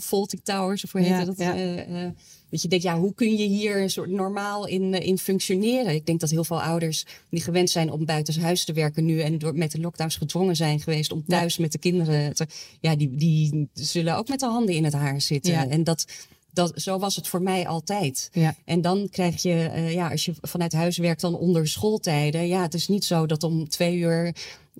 Fawlty 0.00 0.38
Towers 0.42 0.84
of 0.84 0.92
hoe 0.92 1.00
heet 1.00 1.10
Ja, 1.10 1.24
dat? 1.24 1.38
ja. 1.38 1.56
eh, 1.56 2.06
dat 2.50 2.62
je 2.62 2.68
denkt, 2.68 2.84
ja, 2.84 2.98
hoe 2.98 3.14
kun 3.14 3.36
je 3.36 3.46
hier 3.46 3.80
een 3.82 3.90
soort 3.90 4.10
normaal 4.10 4.66
in, 4.66 4.94
in 4.94 5.18
functioneren? 5.18 5.94
Ik 5.94 6.06
denk 6.06 6.20
dat 6.20 6.30
heel 6.30 6.44
veel 6.44 6.62
ouders 6.62 7.04
die 7.30 7.40
gewend 7.42 7.70
zijn 7.70 7.90
om 7.92 8.04
buitenshuis 8.04 8.64
te 8.64 8.72
werken 8.72 9.04
nu 9.04 9.20
en 9.20 9.38
door 9.38 9.54
met 9.54 9.70
de 9.70 9.80
lockdowns 9.80 10.16
gedwongen 10.16 10.56
zijn 10.56 10.80
geweest 10.80 11.12
om 11.12 11.24
thuis 11.26 11.58
met 11.58 11.72
de 11.72 11.78
kinderen 11.78 12.34
te, 12.34 12.46
ja, 12.80 12.96
die, 12.96 13.16
die 13.16 13.68
zullen 13.72 14.16
ook 14.16 14.28
met 14.28 14.40
de 14.40 14.46
handen 14.46 14.74
in 14.74 14.84
het 14.84 14.92
haar 14.92 15.20
zitten. 15.20 15.52
Ja. 15.52 15.68
En 15.68 15.84
dat, 15.84 16.04
dat, 16.52 16.72
zo 16.74 16.98
was 16.98 17.16
het 17.16 17.28
voor 17.28 17.42
mij 17.42 17.66
altijd. 17.66 18.28
Ja. 18.32 18.54
En 18.64 18.80
dan 18.80 19.08
krijg 19.10 19.42
je, 19.42 19.82
ja, 19.90 20.10
als 20.10 20.24
je 20.24 20.32
vanuit 20.40 20.72
huis 20.72 20.98
werkt 20.98 21.20
dan 21.20 21.34
onder 21.34 21.68
schooltijden. 21.68 22.46
Ja, 22.46 22.62
het 22.62 22.74
is 22.74 22.88
niet 22.88 23.04
zo 23.04 23.26
dat 23.26 23.42
om 23.42 23.68
twee 23.68 23.96
uur 23.96 24.34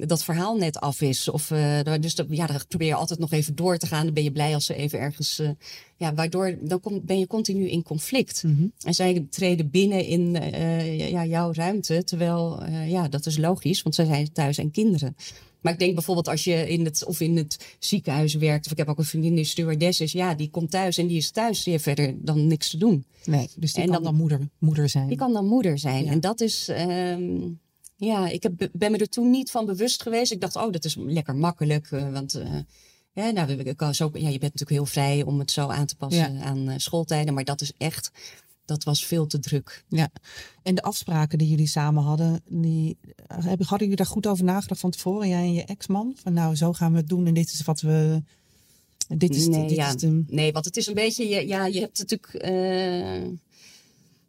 dat 0.07 0.25
verhaal 0.25 0.57
net 0.57 0.79
af 0.81 1.01
is. 1.01 1.29
Of, 1.29 1.51
eh, 1.51 1.81
dus 2.01 2.15
dat, 2.15 2.27
ja, 2.31 2.47
dan 2.47 2.61
probeer 2.69 2.89
je 2.89 2.95
altijd 2.95 3.19
nog 3.19 3.33
even 3.33 3.55
door 3.55 3.77
te 3.79 3.87
gaan. 3.87 4.05
Dan 4.05 4.15
ben 4.15 4.23
je 4.23 4.33
blij 4.33 4.55
als 4.55 4.65
ze 4.67 4.75
even 4.75 4.99
ergens. 4.99 5.39
eh, 5.39 5.51
ja, 5.97 6.15
waardoor 6.15 6.59
dan 6.63 6.81
kom, 6.81 7.01
ben 7.05 7.19
je 7.19 7.27
continu 7.27 7.69
in 7.69 7.83
conflict. 7.83 8.43
Mhm. 8.43 8.67
En 8.83 8.95
zij 8.95 9.27
treden 9.31 9.71
binnen 9.71 10.05
in 10.07 10.37
eh, 10.37 11.11
ja, 11.11 11.25
jouw 11.25 11.53
ruimte. 11.53 12.05
Terwijl, 12.05 12.63
ja, 12.87 13.09
dat 13.09 13.27
is 13.27 13.37
logisch, 13.39 13.83
want 13.83 13.95
zij 13.95 14.05
zijn 14.05 14.33
thuis 14.33 14.59
en 14.59 14.71
kinderen. 14.71 15.17
Maar 15.61 15.73
ik 15.73 15.79
denk 15.79 15.95
bijvoorbeeld 15.95 16.29
als 16.29 16.45
je 16.45 16.69
in 16.69 16.85
het, 16.85 17.05
of 17.05 17.21
in 17.21 17.37
het 17.37 17.77
ziekenhuis 17.79 18.35
werkt. 18.35 18.67
Of 18.67 18.73
ik 18.73 18.79
heb 18.79 18.89
ook 18.89 18.99
een 18.99 19.05
vriendin 19.05 19.35
die 19.35 19.45
stewardess 19.45 20.01
is. 20.01 20.13
Ja, 20.13 20.35
die 20.35 20.51
komt 20.51 20.71
thuis 20.71 20.99
en 20.99 21.07
die 21.07 21.17
is 21.17 21.31
thuis. 21.31 21.63
Die 21.63 21.73
heeft 21.73 21.85
verder 21.85 22.15
dan 22.19 22.47
niks 22.47 22.71
te 22.71 22.77
doen. 22.77 23.05
Nee, 23.25 23.49
dus 23.57 23.73
die 23.73 23.83
En 23.83 23.89
kan 23.91 24.03
dan- 24.03 24.05
dan 24.13 24.21
moeder, 24.21 24.49
moeder 24.59 24.89
zijn. 24.89 25.09
Die 25.09 25.17
kan 25.17 25.33
dan 25.33 25.47
moeder 25.47 25.79
zijn. 25.79 26.05
Ja. 26.05 26.11
En 26.11 26.21
dat 26.21 26.41
is. 26.41 26.69
ehm, 26.69 27.41
ja, 27.99 28.29
ik 28.29 28.43
heb, 28.43 28.69
ben 28.73 28.91
me 28.93 28.99
er 28.99 29.09
toen 29.09 29.31
niet 29.31 29.51
van 29.51 29.67
bewust 29.67 30.03
geweest. 30.03 30.33
Ik 30.33 30.41
dacht, 30.41 30.57
oh, 30.57 30.73
dat 30.73 30.85
is 30.85 30.97
lekker 30.99 31.37
makkelijk. 31.37 31.91
eh, 31.91 32.13
want 32.13 32.35
eh, 32.35 32.55
ja, 33.13 33.31
nou, 33.31 33.51
ik 33.53 33.77
kan 33.77 33.95
zo, 33.95 34.11
ja, 34.13 34.19
je 34.29 34.39
bent 34.39 34.41
natuurlijk 34.53 34.71
heel 34.71 34.87
vrij 34.87 35.23
om 35.23 35.39
het 35.39 35.51
zo 35.51 35.69
aan 35.69 35.87
te 35.87 35.97
passen 35.97 36.41
aan 36.41 36.69
eh, 36.69 36.75
schooltijden. 36.79 37.35
Maar 37.35 37.45
dat 37.45 37.61
is 37.61 37.73
echt. 37.79 38.11
Dat 38.65 38.85
was 38.85 39.07
veel 39.07 39.27
te 39.27 39.39
druk. 39.39 39.85
Ja. 39.89 40.09
En 40.63 40.75
de 40.75 40.83
afspraken 40.83 41.39
die 41.39 41.49
jullie 41.49 41.67
samen 41.67 42.03
hadden, 42.03 42.43
die, 42.49 42.99
hadden 43.47 43.79
jullie 43.79 43.97
daar 43.97 44.07
goed 44.07 44.27
over 44.27 44.45
nagedacht 44.45 44.81
van 44.81 44.91
tevoren, 44.91 45.29
jij 45.29 45.39
en 45.43 45.53
je 45.53 45.65
ex-man? 45.65 46.13
Van 46.23 46.33
nou, 46.33 46.55
zo 46.57 46.73
gaan 46.73 46.93
we 46.93 46.99
het 46.99 47.09
doen 47.09 47.27
en 47.27 47.35
dit 47.35 47.53
is 47.53 47.63
wat 47.63 47.81
we. 47.81 48.23
Dit 49.17 49.35
is, 49.35 49.47
nee, 49.49 49.67
dit 49.69 49.77
ja. 49.77 49.89
is 49.89 49.95
de. 49.97 50.25
nee, 50.27 50.53
want 50.53 50.65
het 50.65 50.77
is 50.77 50.87
een 50.87 50.95
beetje. 50.95 51.29
je- 51.29 51.47
Ja, 51.47 51.67
je 51.67 51.81
hebt 51.81 51.99
natuurlijk. 51.99 52.33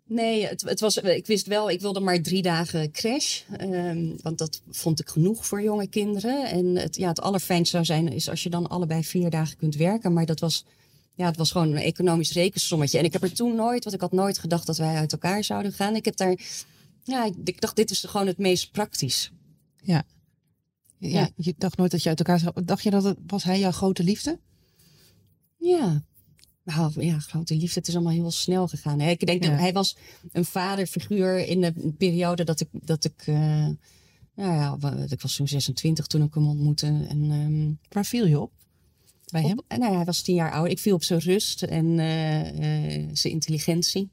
Nee, 0.09 0.45
het, 0.45 0.61
het 0.61 0.79
was, 0.79 0.97
ik 0.97 1.27
wist 1.27 1.47
wel, 1.47 1.69
ik 1.69 1.81
wilde 1.81 1.99
maar 1.99 2.21
drie 2.21 2.41
dagen 2.41 2.91
crash. 2.91 3.41
ehm, 3.57 4.15
want 4.21 4.37
dat 4.37 4.61
vond 4.69 4.99
ik 4.99 5.09
genoeg 5.09 5.45
voor 5.45 5.61
jonge 5.61 5.87
kinderen. 5.87 6.45
En 6.45 6.65
het, 6.75 6.95
ja, 6.95 7.07
het 7.07 7.21
allerfijnst 7.21 7.71
zou 7.71 7.85
zijn 7.85 8.11
is 8.11 8.29
als 8.29 8.43
je 8.43 8.49
dan 8.49 8.67
allebei 8.67 9.03
vier 9.03 9.29
dagen 9.29 9.57
kunt 9.57 9.75
werken. 9.75 10.13
Maar 10.13 10.25
dat 10.25 10.39
was. 10.39 10.65
Ja, 11.13 11.25
het 11.25 11.37
was 11.37 11.51
gewoon 11.51 11.71
een 11.71 11.77
economisch 11.77 12.33
rekensommetje. 12.33 12.97
En 12.97 13.03
ik 13.03 13.13
heb 13.13 13.23
er 13.23 13.33
toen 13.33 13.55
nooit, 13.55 13.83
want 13.83 13.95
ik 13.95 14.01
had 14.01 14.11
nooit 14.11 14.37
gedacht 14.37 14.65
dat 14.65 14.77
wij 14.77 14.95
uit 14.95 15.11
elkaar 15.11 15.43
zouden 15.43 15.73
gaan. 15.73 15.95
Ik 15.95 16.05
heb 16.05 16.15
daar. 16.15 16.39
Ja, 17.03 17.25
ik, 17.25 17.33
ik 17.43 17.61
dacht, 17.61 17.75
dit 17.75 17.91
is 17.91 18.03
gewoon 18.03 18.27
het 18.27 18.37
meest 18.37 18.71
praktisch. 18.71 19.31
Ja. 19.81 20.03
ja. 20.97 21.09
Ja. 21.19 21.29
Je 21.35 21.53
dacht 21.57 21.77
nooit 21.77 21.91
dat 21.91 22.03
je 22.03 22.09
uit 22.09 22.19
elkaar 22.19 22.39
zou. 22.39 22.63
Dacht 22.65 22.83
je 22.83 22.89
dat 22.89 23.03
het 23.03 23.17
was 23.27 23.43
hij 23.43 23.59
jouw 23.59 23.71
grote 23.71 24.03
liefde? 24.03 24.39
Ja. 25.57 26.03
Nou 26.75 27.05
ja, 27.05 27.19
grote 27.19 27.55
liefde, 27.55 27.79
het 27.79 27.87
is 27.87 27.93
allemaal 27.95 28.13
heel 28.13 28.31
snel 28.31 28.67
gegaan. 28.67 28.99
Hè. 28.99 29.09
Ik 29.09 29.25
denk 29.25 29.43
Ja. 29.43 29.49
dat 29.49 29.59
hij 29.59 29.73
was 29.73 29.97
een 30.31 30.45
vaderfiguur 30.45 31.37
in 31.47 31.61
de 31.61 31.93
periode 31.97 32.43
dat 32.43 32.59
ik, 32.59 32.67
dat 32.71 33.05
ik, 33.05 33.23
eh, 33.25 33.67
nou 34.35 34.53
ja, 34.53 34.77
ik 35.09 35.21
was 35.21 35.35
toen 35.35 35.47
26 35.47 36.07
toen 36.07 36.21
ik 36.23 36.33
hem 36.33 36.47
ontmoette. 36.47 36.85
En, 37.09 37.31
ehm, 37.31 37.71
Waar 37.93 38.05
viel 38.05 38.25
je 38.27 38.39
op? 38.39 38.51
Bij 39.31 39.41
hem? 39.41 39.57
op, 39.59 39.65
en 39.67 39.79
nou 39.79 39.91
ja, 39.91 39.97
hij 39.97 40.05
was 40.05 40.21
tien 40.21 40.35
jaar 40.35 40.51
ouder. 40.51 40.71
Ik 40.71 40.79
viel 40.79 40.95
op 40.95 41.03
zijn 41.03 41.19
rust 41.19 41.63
en 41.63 41.99
eh, 41.99 42.95
eh, 42.95 43.09
zijn 43.13 43.33
intelligentie. 43.33 44.09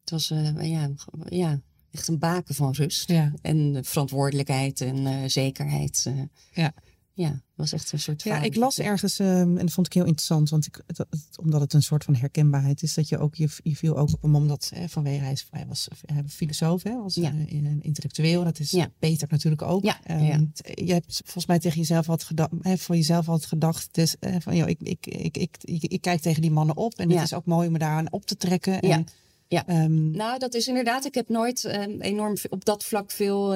Het 0.00 0.10
was 0.10 0.30
eh, 0.30 0.70
ja, 0.70 0.90
ja, 1.28 1.60
echt 1.90 2.08
een 2.08 2.18
baken 2.18 2.54
van 2.54 2.72
rust. 2.72 3.08
Ja. 3.10 3.32
En 3.42 3.76
eh, 3.76 3.82
verantwoordelijkheid 3.82 4.80
en 4.80 5.06
eh, 5.06 5.14
zekerheid. 5.26 6.04
eh. 6.06 6.22
Ja. 6.52 6.74
Ja, 7.14 7.28
het 7.28 7.40
was 7.56 7.72
echt 7.72 7.92
een 7.92 7.98
soort 7.98 8.22
Ja, 8.22 8.42
ik 8.42 8.56
las 8.56 8.78
ergens, 8.78 9.18
ehm, 9.18 9.28
en 9.30 9.54
dat 9.56 9.72
vond 9.72 9.86
ik 9.86 9.92
heel 9.92 10.04
interessant, 10.04 10.50
want 10.50 10.66
ik, 10.66 10.80
het- 10.86 10.98
het- 10.98 11.38
omdat 11.40 11.60
het 11.60 11.72
een 11.72 11.82
soort 11.82 12.04
van 12.04 12.14
herkenbaarheid 12.14 12.82
is, 12.82 12.94
dat 12.94 13.08
je 13.08 13.18
ook, 13.18 13.34
je, 13.34 13.48
je 13.62 13.76
viel 13.76 13.96
ook 13.96 14.12
op 14.12 14.22
hem 14.22 14.34
omdat, 14.36 14.70
hè, 14.74 14.88
vanwege 14.88 15.22
hij, 15.22 15.32
is, 15.32 15.46
hij 15.50 15.66
was 15.66 15.88
hij 16.06 16.22
was 16.22 16.32
filosoof, 16.32 16.82
hè, 16.82 17.02
was 17.02 17.14
Ja. 17.14 17.30
een 17.32 17.78
intellectueel, 17.82 18.44
dat 18.44 18.58
is 18.58 18.70
Ja. 18.70 18.90
Peter 18.98 19.28
natuurlijk 19.30 19.62
ook. 19.62 19.84
Ja, 19.84 20.00
Ehm, 20.04 20.44
t- 20.52 20.70
Je 20.84 20.92
hebt 20.92 21.20
volgens 21.24 21.46
mij 21.46 21.58
tegen 21.58 21.78
jezelf 21.78 22.06
had 22.06 22.22
gedacht, 22.24 22.50
hè, 22.60 22.76
voor 22.78 22.96
jezelf 22.96 23.26
had 23.26 23.44
gedacht, 23.46 23.88
dus, 23.94 24.16
eh, 24.18 24.36
van, 24.38 24.56
joh, 24.56 24.68
ik, 24.68 24.80
ik, 24.82 25.06
ik, 25.06 25.36
ik, 25.36 25.56
ik, 25.60 25.82
ik 25.82 26.00
kijk 26.00 26.20
tegen 26.20 26.42
die 26.42 26.50
mannen 26.50 26.76
op 26.76 26.94
en 26.94 27.10
het 27.10 27.22
is 27.22 27.34
ook 27.34 27.46
mooi 27.46 27.66
om 27.66 27.72
me 27.72 27.78
daaraan 27.78 28.12
op 28.12 28.26
te 28.26 28.36
trekken. 28.36 28.80
En, 28.80 28.88
Ja. 28.88 29.04
Ja. 29.48 29.66
ehm, 29.66 30.10
Nou, 30.10 30.38
dat 30.38 30.54
is 30.54 30.68
inderdaad. 30.68 31.04
Ik 31.04 31.14
heb 31.14 31.28
nooit 31.28 31.64
enorm 31.98 32.36
op 32.48 32.64
dat 32.64 32.84
vlak 32.84 33.10
veel 33.10 33.54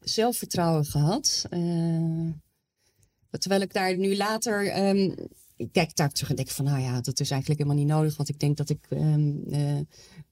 zelfvertrouwen 0.00 0.84
gehad. 0.84 1.46
Eh, 1.50 1.60
terwijl 3.38 3.60
ik 3.62 3.72
daar 3.72 3.96
nu 3.96 4.16
later. 4.16 4.68
ehm, 4.68 5.10
ik 5.56 5.72
kijk 5.72 5.96
daar 5.96 6.10
terug 6.10 6.30
en 6.30 6.36
denk 6.36 6.48
van, 6.48 6.64
nou 6.64 6.80
ja, 6.80 7.00
dat 7.00 7.20
is 7.20 7.30
eigenlijk 7.30 7.60
helemaal 7.60 7.84
niet 7.84 7.92
nodig. 7.94 8.16
Want 8.16 8.28
ik 8.28 8.38
denk 8.38 8.56
dat 8.56 8.68
ik 8.68 8.86
ehm, 8.88 9.32
eh, 9.50 9.80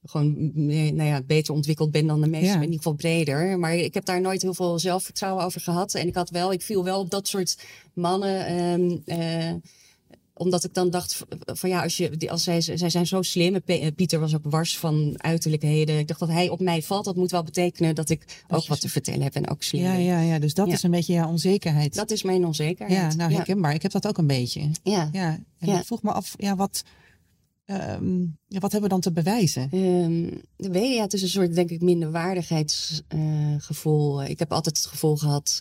gewoon 0.04 0.52
mm, 0.54 0.70
eh, 0.70 0.92
nou 0.92 1.08
ja, 1.08 1.22
beter 1.22 1.54
ontwikkeld 1.54 1.90
ben 1.90 2.06
dan 2.06 2.20
de 2.20 2.28
meesten. 2.28 2.48
Ja. 2.48 2.54
In 2.54 2.62
ieder 2.62 2.76
geval 2.76 2.94
breder. 2.94 3.58
Maar 3.58 3.74
ik 3.74 3.94
heb 3.94 4.04
daar 4.04 4.20
nooit 4.20 4.42
heel 4.42 4.54
veel 4.54 4.78
zelfvertrouwen 4.78 5.44
over 5.44 5.60
gehad. 5.60 5.94
En 5.94 6.06
ik 6.06 6.14
had 6.14 6.30
wel, 6.30 6.52
ik 6.52 6.62
viel 6.62 6.84
wel 6.84 7.00
op 7.00 7.10
dat 7.10 7.28
soort 7.28 7.58
mannen. 7.94 8.46
ehm, 8.46 8.98
eh, 9.20 9.54
omdat 10.40 10.64
ik 10.64 10.74
dan 10.74 10.90
dacht 10.90 11.24
van 11.46 11.68
ja, 11.68 11.82
als, 11.82 11.96
je, 11.96 12.16
die- 12.16 12.30
als 12.30 12.42
zij, 12.42 12.60
zij 12.60 12.90
zijn 12.90 13.06
zo 13.06 13.22
slim. 13.22 13.54
Eh, 13.66 13.86
Pieter 13.96 14.20
was 14.20 14.34
ook 14.34 14.44
wars 14.44 14.78
van 14.78 15.14
uiterlijkheden. 15.16 15.98
Ik 15.98 16.08
dacht 16.08 16.20
dat 16.20 16.28
hij 16.28 16.48
op 16.48 16.60
mij 16.60 16.82
valt. 16.82 17.04
Dat 17.04 17.16
moet 17.16 17.30
wel 17.30 17.42
betekenen 17.42 17.94
dat 17.94 18.08
ik 18.10 18.42
ook 18.48 18.66
wat 18.66 18.80
te 18.80 18.88
vertellen 18.88 19.22
heb 19.22 19.34
en 19.34 19.48
ook 19.48 19.62
slim 19.62 19.82
ja, 19.82 19.92
ben. 19.92 20.02
ja, 20.02 20.20
ja, 20.20 20.38
dus 20.38 20.54
dat 20.54 20.66
Ja. 20.66 20.72
is 20.72 20.82
een 20.82 20.90
beetje 20.90 21.12
jouw 21.12 21.28
onzekerheid. 21.28 21.94
Dat 21.94 22.10
is 22.10 22.22
mijn 22.22 22.46
onzekerheid. 22.46 23.12
ja, 23.12 23.16
nou 23.16 23.30
ja. 23.30 23.36
herkenbaar. 23.36 23.74
Ik 23.74 23.82
heb 23.82 23.92
dat 23.92 24.06
ook 24.06 24.18
een 24.18 24.26
beetje. 24.26 24.70
ja. 24.82 25.08
Ja, 25.12 25.38
en 25.58 25.68
Ja. 25.68 25.78
ik 25.78 25.84
vroeg 25.86 26.02
me 26.02 26.12
af, 26.12 26.34
ja, 26.36 26.56
wat, 26.56 26.82
ehm, 27.64 28.20
ja, 28.46 28.58
wat 28.58 28.72
hebben 28.72 28.82
we 28.82 28.88
dan 28.88 29.00
te 29.00 29.12
bewijzen? 29.12 29.68
Ehm, 29.72 30.28
weet 30.72 30.88
je, 30.88 30.94
ja, 30.94 31.02
het 31.02 31.12
is 31.12 31.22
een 31.22 31.28
soort, 31.28 31.54
denk 31.54 31.70
ik, 31.70 31.80
minderwaardigheidsgevoel. 31.80 34.24
ik 34.24 34.38
heb 34.38 34.52
altijd 34.52 34.76
het 34.76 34.86
gevoel 34.86 35.16
gehad 35.16 35.60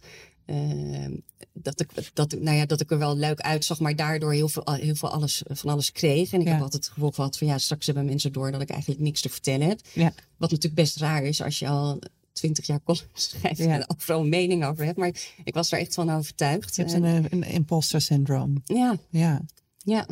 ehm, 0.49 1.11
dat, 1.53 1.79
ik, 1.81 1.89
dat, 2.13 2.31
nou 2.39 2.57
ja, 2.57 2.65
dat 2.65 2.81
ik 2.81 2.91
er 2.91 2.97
wel 2.97 3.15
leuk 3.17 3.39
uitzag, 3.39 3.79
maar 3.79 3.95
daardoor 3.95 4.33
heel 4.33 4.49
veel, 4.49 4.73
heel 4.73 4.95
veel 4.95 5.09
alles, 5.11 5.41
van 5.47 5.69
alles 5.71 5.91
kreeg. 5.91 6.31
En 6.33 6.39
ik 6.39 6.45
Ja. 6.47 6.53
heb 6.53 6.61
altijd 6.61 6.83
het 6.83 6.93
gevoel 6.93 7.11
gehad 7.11 7.37
van 7.37 7.47
ja, 7.47 7.57
straks 7.57 7.85
hebben 7.85 8.05
mensen 8.05 8.31
door 8.31 8.51
dat 8.51 8.61
ik 8.61 8.69
eigenlijk 8.69 9.01
niks 9.01 9.21
te 9.21 9.29
vertellen 9.29 9.67
heb. 9.67 9.79
Ja. 9.93 10.13
Wat 10.37 10.51
natuurlijk 10.51 10.81
best 10.81 10.97
raar 10.97 11.23
is 11.23 11.41
als 11.41 11.59
je 11.59 11.67
al 11.67 11.99
twintig 12.33 12.65
jaar 12.67 12.83
columns 12.83 13.09
schrijft 13.29 13.57
Ja. 13.57 13.73
en 13.73 13.89
overal 13.89 14.21
een 14.21 14.29
mening 14.29 14.65
over 14.65 14.85
hebt. 14.85 14.97
Maar 14.97 15.11
ik 15.43 15.53
was 15.53 15.71
er 15.71 15.79
echt 15.79 15.93
van 15.93 16.09
overtuigd. 16.09 16.75
Je 16.75 16.81
hebt 16.81 16.93
En- 16.93 17.03
een, 17.03 17.23
eh, 17.25 17.31
een 17.31 17.43
imposter 17.43 18.01
syndroom. 18.01 18.61
ja, 18.65 18.97
Ja, 19.09 19.41
ja. 19.77 20.05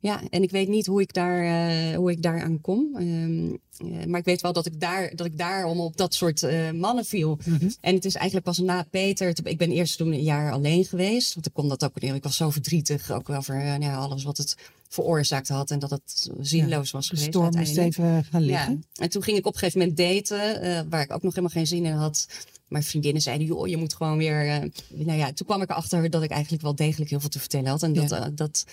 Ja, 0.00 0.22
en 0.30 0.42
ik 0.42 0.50
weet 0.50 0.68
niet 0.68 0.86
hoe 0.86 1.00
ik 1.00 1.12
daar, 1.12 1.44
eh, 1.44 1.96
hoe 1.96 2.10
ik 2.10 2.22
daar 2.22 2.42
aan 2.42 2.60
kom. 2.60 2.96
Ehm, 2.96 3.48
eh, 3.76 4.06
maar 4.06 4.18
ik 4.18 4.24
weet 4.24 4.40
wel 4.40 4.52
dat 4.52 4.66
ik 4.66 4.80
daar, 4.80 5.12
dat 5.14 5.26
ik 5.26 5.38
daarom 5.38 5.80
op 5.80 5.96
dat 5.96 6.14
soort 6.14 6.42
eh, 6.42 6.70
mannen 6.70 7.04
viel. 7.04 7.38
En 7.80 7.94
het 7.94 8.04
is 8.04 8.14
eigenlijk 8.14 8.46
pas 8.46 8.58
na 8.58 8.86
Peter. 8.90 9.34
Ik 9.44 9.58
ben 9.58 9.70
eerst 9.70 9.96
toen 9.96 10.12
een 10.12 10.22
jaar 10.22 10.52
alleen 10.52 10.84
geweest. 10.84 11.34
Want 11.34 11.46
ik 11.46 11.52
kon 11.52 11.68
dat 11.68 11.84
ook 11.84 12.00
niet. 12.00 12.14
Ik 12.14 12.22
was 12.22 12.36
zo 12.36 12.50
verdrietig. 12.50 13.10
Ook 13.10 13.28
wel 13.28 13.42
voor 13.42 13.54
nou 13.54 13.82
ja, 13.82 13.96
alles 13.96 14.24
wat 14.24 14.36
het 14.36 14.56
veroorzaakt 14.88 15.48
had. 15.48 15.70
En 15.70 15.78
dat 15.78 15.90
het 15.90 16.30
zinloos 16.40 16.90
was 16.90 17.08
de 17.08 17.16
geweest. 17.16 17.34
storm 17.34 17.56
uiteindelijk. 17.56 17.98
even 17.98 18.24
gaan 18.24 18.42
liggen. 18.42 18.84
Ja. 18.92 19.02
En 19.02 19.10
toen 19.10 19.22
ging 19.22 19.38
ik 19.38 19.46
op 19.46 19.52
een 19.52 19.58
gegeven 19.58 19.80
moment 19.80 19.98
daten, 19.98 20.90
waar 20.90 21.02
ik 21.02 21.12
ook 21.12 21.22
nog 21.22 21.34
helemaal 21.34 21.56
geen 21.56 21.66
zin 21.66 21.84
in 21.84 21.92
had. 21.92 22.26
Maar 22.68 22.82
vriendinnen 22.82 23.22
zeiden, 23.22 23.46
joh, 23.46 23.68
je 23.68 23.76
moet 23.76 23.94
gewoon 23.94 24.18
weer... 24.18 24.70
nou 24.88 25.18
ja, 25.18 25.32
toen 25.32 25.46
kwam 25.46 25.62
ik 25.62 25.70
erachter 25.70 26.10
dat 26.10 26.22
ik 26.22 26.30
eigenlijk 26.30 26.62
wel 26.62 26.74
degelijk 26.74 27.10
heel 27.10 27.20
veel 27.20 27.28
te 27.28 27.38
vertellen 27.38 27.70
had. 27.70 27.82
En 27.82 27.92
dat, 27.92 28.30
dat 28.34 28.64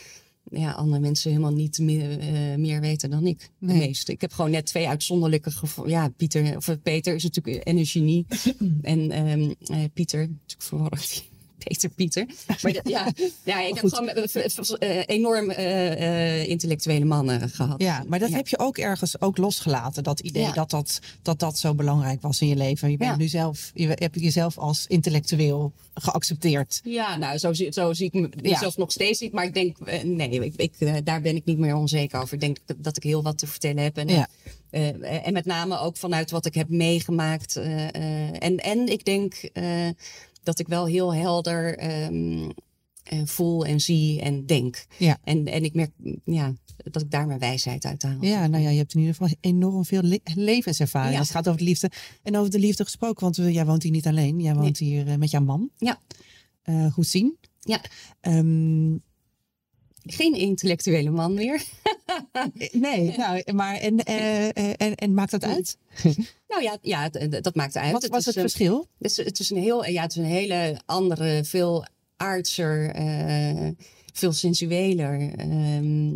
ja, 0.56 0.72
andere 0.72 1.02
mensen 1.02 1.30
helemaal 1.30 1.54
niet 1.54 1.80
meer, 1.80 2.20
eh, 2.20 2.56
meer 2.58 2.82
weten 2.82 3.10
dan 3.10 3.26
ik. 3.28 3.50
Nee. 3.60 3.80
De 3.80 3.86
meeste. 3.86 4.12
Ik 4.12 4.22
heb 4.22 4.32
gewoon 4.32 4.52
net 4.52 4.66
twee 4.66 4.88
uitzonderlijke 4.88 5.52
gevallen. 5.52 5.92
Ja, 5.92 6.10
Pieter, 6.10 6.58
of 6.58 6.68
eh, 6.68 6.76
Peter 6.84 7.16
is 7.16 7.24
natuurlijk 7.24 7.66
en 7.66 7.78
een 7.78 7.86
genie. 7.86 8.26
en 8.82 9.12
ehm, 9.12 9.54
eh, 9.66 9.84
Pieter, 9.94 10.20
natuurlijk 10.20 10.62
verwarrend. 10.62 11.24
Peter 11.63 11.89
Pieter. 11.89 12.26
Maar 12.62 12.73
ja, 12.84 13.12
ja, 13.43 13.62
ik 13.62 13.76
heb 13.76 13.86
gewoon 13.93 14.10
eh, 14.10 14.97
eh, 14.99 15.04
enorm 15.08 15.49
eh, 15.49 16.47
intellectuele 16.49 17.06
mannen 17.06 17.49
gehad. 17.49 17.82
Ja, 17.82 18.04
maar 18.08 18.19
dat 18.19 18.30
Ja. 18.30 18.36
heb 18.36 18.47
je 18.47 18.60
ook 18.60 18.78
ergens 18.78 19.21
ook 19.21 19.38
losgelaten. 19.38 20.04
Dat 20.04 20.19
idee 20.19 20.41
Ja. 20.43 20.52
dat, 20.52 20.69
dat, 20.69 20.99
dat 21.21 21.39
dat 21.39 21.58
zo 21.58 21.73
belangrijk 21.76 22.21
was 22.21 22.41
in 22.41 22.47
je 22.47 22.56
leven. 22.56 22.91
Je 22.91 22.97
bent 22.97 23.12
Ja. 23.12 23.17
nu 23.17 23.28
zelf, 23.28 23.71
je 23.73 23.88
hebt 23.88 24.19
jezelf 24.19 24.58
als 24.58 24.86
intellectueel 24.88 25.71
geaccepteerd. 25.93 26.82
Ja, 26.84 27.17
nou, 27.17 27.38
zo, 27.38 27.54
zie- 27.54 27.71
zo 27.71 27.93
zie 27.93 28.06
ik 28.06 28.13
me- 28.13 28.30
mezelf 28.41 28.78
nog 28.78 28.91
steeds 28.91 29.19
niet. 29.19 29.32
Maar 29.32 29.45
ik 29.45 29.54
denk, 29.54 29.78
nee, 30.04 30.30
ik, 30.30 30.54
ik, 30.56 31.06
daar 31.06 31.21
ben 31.21 31.36
ik 31.36 31.45
niet 31.45 31.58
meer 31.58 31.76
onzeker 31.76 32.21
over. 32.21 32.34
Ik 32.34 32.39
denk 32.39 32.58
dat, 32.65 32.78
dat 32.80 32.97
ik 32.97 33.04
heel 33.04 33.23
wat 33.23 33.38
te 33.38 33.47
vertellen 33.47 33.84
heb. 33.84 33.97
En, 33.97 34.08
Ja. 34.08 34.28
en 35.23 35.34
met 35.34 35.45
name 35.45 35.80
ook 35.80 35.97
vanuit 35.97 36.32
wat 36.32 36.45
ik 36.45 36.54
heb 36.54 36.69
meegemaakt. 36.69 37.56
en, 37.56 38.58
en 38.58 38.88
ik 38.88 39.06
denk 39.06 39.49
dat 40.44 40.60
ik 40.60 40.68
wel 40.68 40.86
heel 40.86 41.14
helder 41.14 41.78
eh, 41.78 42.08
voel 43.26 43.66
en 43.66 43.80
zie 43.80 44.22
en 44.22 44.46
denk. 44.46 44.86
Ja. 44.98 45.18
En, 45.24 45.46
en 45.46 45.64
ik 45.64 45.74
merk 45.74 45.92
ja, 46.26 46.54
dat 46.78 47.02
ik 47.02 47.12
daar 47.12 47.28
mijn 47.28 47.40
wijsheid 47.40 47.86
uit 47.86 48.04
haal. 48.04 48.18
Ja, 48.22 48.48
nou 48.48 48.64
ja, 48.64 48.70
je 48.70 48.78
hebt 48.78 48.94
in 48.94 49.00
ieder 49.00 49.16
geval 49.16 49.36
enorm 49.40 49.86
veel 49.86 50.02
le- 50.02 50.20
levenservaring. 50.36 51.14
Ja. 51.14 51.20
Als 51.20 51.28
het 51.28 51.38
gaat 51.38 51.48
over 51.48 51.60
de 51.60 51.66
liefde. 51.66 51.92
En 52.24 52.38
over 52.38 52.52
de 52.52 52.60
liefde 52.60 52.84
gesproken, 52.84 53.24
want 53.24 53.38
eh, 53.38 53.54
jij 53.54 53.66
woont 53.66 53.84
hier 53.84 53.92
niet 53.92 54.08
alleen. 54.08 54.40
Jij 54.40 54.56
woont 54.56 54.78
hier 54.78 55.08
eh, 55.08 55.16
met 55.16 55.32
jouw 55.32 55.42
man. 55.42 55.70
Ja. 55.78 56.02
Goed 56.92 57.08
zien. 57.08 57.38
Ja. 57.60 57.82
Ehm, 58.22 58.92
Geen 60.06 60.34
intellectuele 60.34 61.10
man 61.10 61.34
meer. 61.34 61.63
nee, 62.72 63.13
nou, 63.18 63.54
maar 63.54 63.76
en, 63.76 63.98
eh, 64.04 64.50
eh, 64.50 64.74
en, 64.78 64.96
en 64.96 65.13
maakt 65.13 65.32
dat 65.32 65.44
uit? 65.44 65.78
Nou 66.48 66.66
ja, 66.66 66.78
ja 66.82 67.10
het- 67.12 67.44
dat 67.44 67.56
maakt 67.56 67.78
uit. 67.78 67.92
Wat 67.92 68.08
was 68.08 68.20
is, 68.20 68.26
het 68.26 68.36
eh, 68.36 68.42
verschil? 68.42 68.88
Dus 68.98 69.18
het 69.18 69.39
is 69.39 69.50
een 69.50 69.58
heel, 69.62 69.86
ja, 69.86 70.02
het 70.02 70.12
is 70.12 70.18
een 70.18 70.24
hele 70.24 70.82
andere, 70.86 71.44
veel 71.44 71.86
aardser, 72.18 72.89
eh, 72.89 73.68
veel 74.13 74.32
sensueler. 74.32 75.34
ehm, 75.36 76.16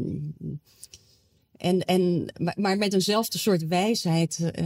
en, 1.58 1.86
en, 1.86 2.26
maar, 2.56 2.78
met 2.78 2.93
eenzelfde 2.93 3.38
soort 3.38 3.67
wijsheid, 3.67 4.39
eh, 4.54 4.65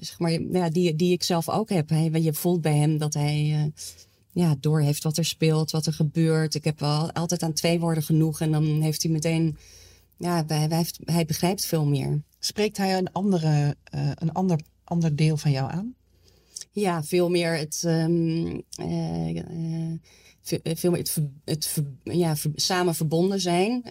zeg 0.00 0.18
maar, 0.18 0.32
ja, 0.40 0.68
die, 0.70 0.96
die 0.96 1.12
ik 1.12 1.22
zelf 1.22 1.48
ook 1.48 1.68
heb. 1.68 1.88
Hij, 1.88 2.10
je 2.12 2.32
voelt 2.32 2.60
bij 2.60 2.76
hem 2.76 2.98
dat 2.98 3.14
hij 3.14 3.72
ja, 4.32 4.56
doorheeft 4.60 5.02
wat 5.02 5.16
er 5.16 5.24
speelt, 5.24 5.70
wat 5.70 5.86
er 5.86 5.92
gebeurt. 5.92 6.54
Ik 6.54 6.64
heb 6.64 6.80
wel 6.80 7.12
altijd 7.12 7.42
aan 7.42 7.52
twee 7.52 7.80
woorden 7.80 8.02
genoeg 8.02 8.40
en 8.40 8.50
dan 8.52 8.64
heeft 8.80 9.02
hij 9.02 9.12
meteen, 9.12 9.56
ja, 10.16 10.44
hij, 10.46 10.58
hij, 10.58 10.76
heeft, 10.76 10.98
hij 11.04 11.24
begrijpt 11.24 11.66
veel 11.66 11.86
meer. 11.86 12.22
Spreekt 12.38 12.76
hij 12.76 12.98
een, 12.98 13.12
andere, 13.12 13.76
eh, 13.84 14.10
een 14.14 14.32
ander, 14.32 14.60
ander 14.84 15.16
deel 15.16 15.36
van 15.36 15.50
jou 15.50 15.70
aan? 15.70 15.94
Ja, 16.70 17.02
veel 17.02 17.30
meer 17.30 17.56
het, 17.56 17.82
ehm, 17.84 18.60
eh, 18.74 19.38
eh, 19.38 19.98
ve- 20.42 20.60
veel 20.62 20.90
meer 20.90 21.00
het, 21.00 21.10
ver- 21.10 21.30
het 21.44 21.66
ver- 21.66 21.92
ja, 22.02 22.36
ver- 22.36 22.50
samen 22.54 22.94
verbonden 22.94 23.40
zijn. 23.40 23.82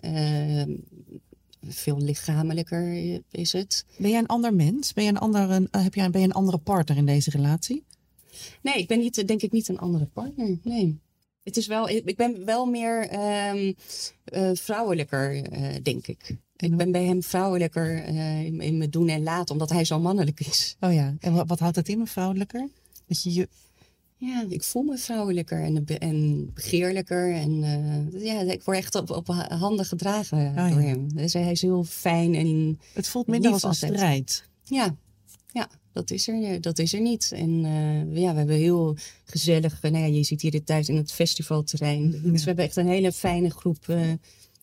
Veel 1.69 1.97
lichamelijker 1.97 2.93
is 3.32 3.52
het. 3.54 3.86
Ben 3.97 4.10
jij 4.10 4.19
een 4.19 4.26
ander 4.28 4.54
mens? 4.54 4.93
Ben 4.93 5.04
je 5.04 5.10
een, 5.10 5.17
ander, 5.17 5.67
heb 5.71 5.93
jij, 5.95 6.10
ben 6.10 6.21
je 6.21 6.28
een 6.28 6.34
andere 6.34 6.58
partner 6.58 6.97
in 6.97 7.06
deze 7.06 7.30
relatie? 7.30 7.84
Nee, 8.62 8.76
ik 8.76 8.88
ben 8.88 9.00
niet, 9.00 9.28
denk 9.28 9.41
ik 9.41 9.52
niet 9.52 9.67
een 9.67 9.78
andere 9.80 10.06
partner. 10.06 10.58
Nee. 10.63 11.00
Het 11.43 11.58
is 11.58 11.67
wel, 11.67 11.89
ik 11.89 12.15
ben 12.15 12.45
wel 12.45 12.65
meer 12.65 13.08
ehm, 13.08 13.73
eh, 14.23 14.50
vrouwelijker, 14.54 15.43
eh, 15.43 15.76
denk 15.84 16.08
ik. 16.08 16.36
Ik 16.56 16.78
ben 16.78 16.91
bij 16.91 17.04
hem 17.04 17.23
vrouwelijker 17.23 18.04
eh, 18.04 18.45
in, 18.45 18.62
in 18.62 18.78
mijn 18.78 18.89
doen 18.89 19.10
en 19.10 19.23
laten, 19.23 19.54
omdat 19.54 19.69
hij 19.69 19.86
zo 19.86 20.00
mannelijk 20.00 20.39
is. 20.39 20.76
Oh 20.80 20.93
ja, 20.93 21.15
en 21.19 21.34
wat, 21.34 21.47
wat 21.47 21.60
houdt 21.60 21.76
het 21.76 21.89
in, 21.89 22.08
vrouwelijker? 22.08 22.69
Dat 23.08 23.23
je 23.23 23.34
je 23.34 23.47
Ja, 24.17 24.45
ik 24.50 24.64
voel 24.64 24.84
me 24.84 24.97
vrouwelijker 24.97 25.64
en, 25.64 25.86
be- 25.86 25.97
en 25.97 26.49
begeerlijker. 26.53 27.34
En 27.34 27.59
ja, 28.12 28.41
ik 28.41 28.64
word 28.64 28.78
echt 28.78 28.95
op, 28.95 29.09
op 29.09 29.28
handen 29.49 29.86
gedragen 29.86 30.38
ja. 30.39 30.70
door 30.70 30.80
hem. 30.82 31.14
Dus 31.14 31.34
hij 31.34 31.51
is 31.51 31.62
heel 31.62 31.84
fijn 31.84 32.36
en 32.36 32.80
Het 32.93 33.07
voelt 33.07 33.28
minder 33.28 33.51
als 33.51 33.64
een 33.64 33.74
strijd. 33.74 34.49
ja, 34.64 34.95
ja 35.51 35.70
dat, 35.98 36.12
is 36.12 36.28
er, 36.28 36.62
dat 36.62 36.80
is 36.80 36.93
er 36.93 37.02
niet. 37.02 37.32
En 37.36 37.66
eh, 37.66 38.22
ja, 38.22 38.32
we 38.32 38.38
hebben 38.38 38.56
heel 38.56 38.95
gezellig... 39.26 39.82
Nou 39.82 39.98
ja, 39.98 40.06
je 40.06 40.24
ziet 40.24 40.41
hier 40.41 40.52
de 40.52 40.64
tijd 40.64 40.88
in 40.88 40.95
het 40.95 41.12
festivalterrein. 41.12 42.12
Dus 42.24 42.41
we 42.41 42.48
hebben 42.48 42.66
echt 42.66 42.76
een 42.76 42.88
hele 42.88 43.12
fijne 43.12 43.50
groep 43.50 43.89
eh, 43.89 44.12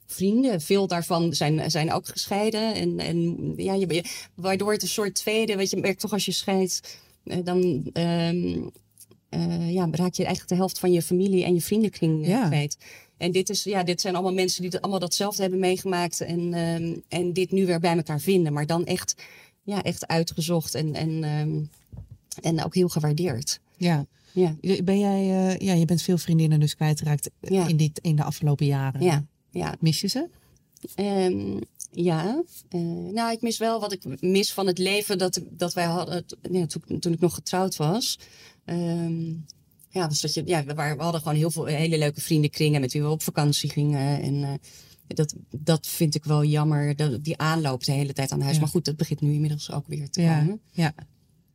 vrienden. 0.06 0.60
Veel 0.60 0.86
daarvan 0.86 1.34
zijn, 1.34 1.70
zijn 1.70 1.92
ook 1.92 2.08
gescheiden. 2.08 2.74
En, 2.74 2.98
en 2.98 3.52
ja, 3.56 3.74
je, 3.74 4.04
waardoor 4.34 4.72
het 4.72 4.82
een 4.82 4.88
soort 4.88 5.14
tweede, 5.14 5.56
weet 5.56 5.70
je, 5.70 5.76
merkt 5.76 6.00
toch 6.00 6.12
als 6.12 6.24
je 6.24 6.32
scheidt, 6.32 6.98
eh, 7.24 7.38
dan 7.44 7.90
ehm, 7.92 8.62
eh, 9.28 9.72
ja, 9.72 9.88
raak 9.90 10.14
je 10.14 10.24
eigenlijk 10.24 10.48
de 10.48 10.54
helft 10.54 10.78
van 10.78 10.92
je 10.92 11.02
familie 11.02 11.44
en 11.44 11.54
je 11.54 11.60
vriendenkring 11.60 12.26
Ja. 12.26 12.46
kwijt. 12.46 12.76
En 13.16 13.32
dit, 13.32 13.48
is, 13.50 13.64
ja, 13.64 13.82
dit 13.82 14.00
zijn 14.00 14.14
allemaal 14.14 14.32
mensen 14.32 14.62
die 14.62 14.78
allemaal 14.78 14.98
datzelfde 14.98 15.42
hebben 15.42 15.60
meegemaakt 15.60 16.20
en, 16.20 16.54
ehm, 16.54 16.96
en 17.08 17.32
dit 17.32 17.50
nu 17.50 17.66
weer 17.66 17.80
bij 17.80 17.96
elkaar 17.96 18.20
vinden. 18.20 18.52
Maar 18.52 18.66
dan 18.66 18.84
echt, 18.86 19.14
ja, 19.64 19.82
echt 19.82 20.06
uitgezocht 20.06 20.74
en, 20.74 20.94
en, 20.94 21.24
ehm, 21.24 21.60
en 22.42 22.64
ook 22.64 22.74
heel 22.74 22.88
gewaardeerd. 22.88 23.60
Ja. 23.76 24.06
Ja, 24.32 24.56
Ben 24.84 24.98
jij, 24.98 25.20
eh, 25.20 25.58
ja, 25.58 25.72
je 25.72 25.84
bent 25.84 26.02
veel 26.02 26.18
vriendinnen 26.18 26.60
dus 26.60 26.74
kwijtgeraakt 26.74 27.30
eh, 27.40 27.50
Ja. 27.50 27.66
in, 27.66 27.76
dit, 27.76 27.98
in 28.02 28.16
de 28.16 28.22
afgelopen 28.24 28.66
jaren. 28.66 29.02
ja, 29.02 29.24
ja. 29.50 29.74
Mis 29.80 30.00
je 30.00 30.06
ze? 30.08 30.28
Ehm, 30.94 31.60
ja, 31.90 32.42
eh, 32.68 32.80
nou, 33.12 33.32
ik 33.32 33.42
mis 33.42 33.58
wel 33.58 33.80
wat 33.80 33.92
ik 33.92 34.20
mis 34.20 34.52
van 34.52 34.66
het 34.66 34.78
leven 34.78 35.18
dat, 35.18 35.40
dat 35.50 35.72
wij 35.74 35.84
hadden 35.84 36.24
ja, 36.50 36.66
toen, 36.66 36.98
toen 36.98 37.12
ik 37.12 37.20
nog 37.20 37.34
getrouwd 37.34 37.76
was. 37.76 38.18
Ehm, 38.64 39.30
ja, 39.88 40.08
was 40.08 40.20
dat 40.20 40.34
je, 40.34 40.42
ja 40.44 40.64
we, 40.64 40.74
waren, 40.74 40.96
we 40.96 41.02
hadden 41.02 41.20
gewoon 41.20 41.36
heel 41.36 41.50
veel 41.50 41.64
hele 41.64 41.98
leuke 41.98 42.20
vriendenkringen 42.20 42.80
met 42.80 42.92
wie 42.92 43.02
we 43.02 43.08
op 43.08 43.22
vakantie 43.22 43.70
gingen. 43.70 44.22
En 44.22 44.60
dat, 45.06 45.34
dat 45.50 45.86
vind 45.86 46.14
ik 46.14 46.24
wel 46.24 46.44
jammer, 46.44 46.96
dat, 46.96 47.24
die 47.24 47.38
aanloop 47.38 47.84
de 47.84 47.92
hele 47.92 48.12
tijd 48.12 48.32
aan 48.32 48.40
huis. 48.40 48.54
Ja. 48.54 48.60
Maar 48.60 48.70
goed, 48.70 48.84
dat 48.84 48.96
begint 48.96 49.20
nu 49.20 49.32
inmiddels 49.32 49.70
ook 49.72 49.86
weer 49.86 50.10
te 50.10 50.20
komen. 50.20 50.60
ja. 50.70 50.94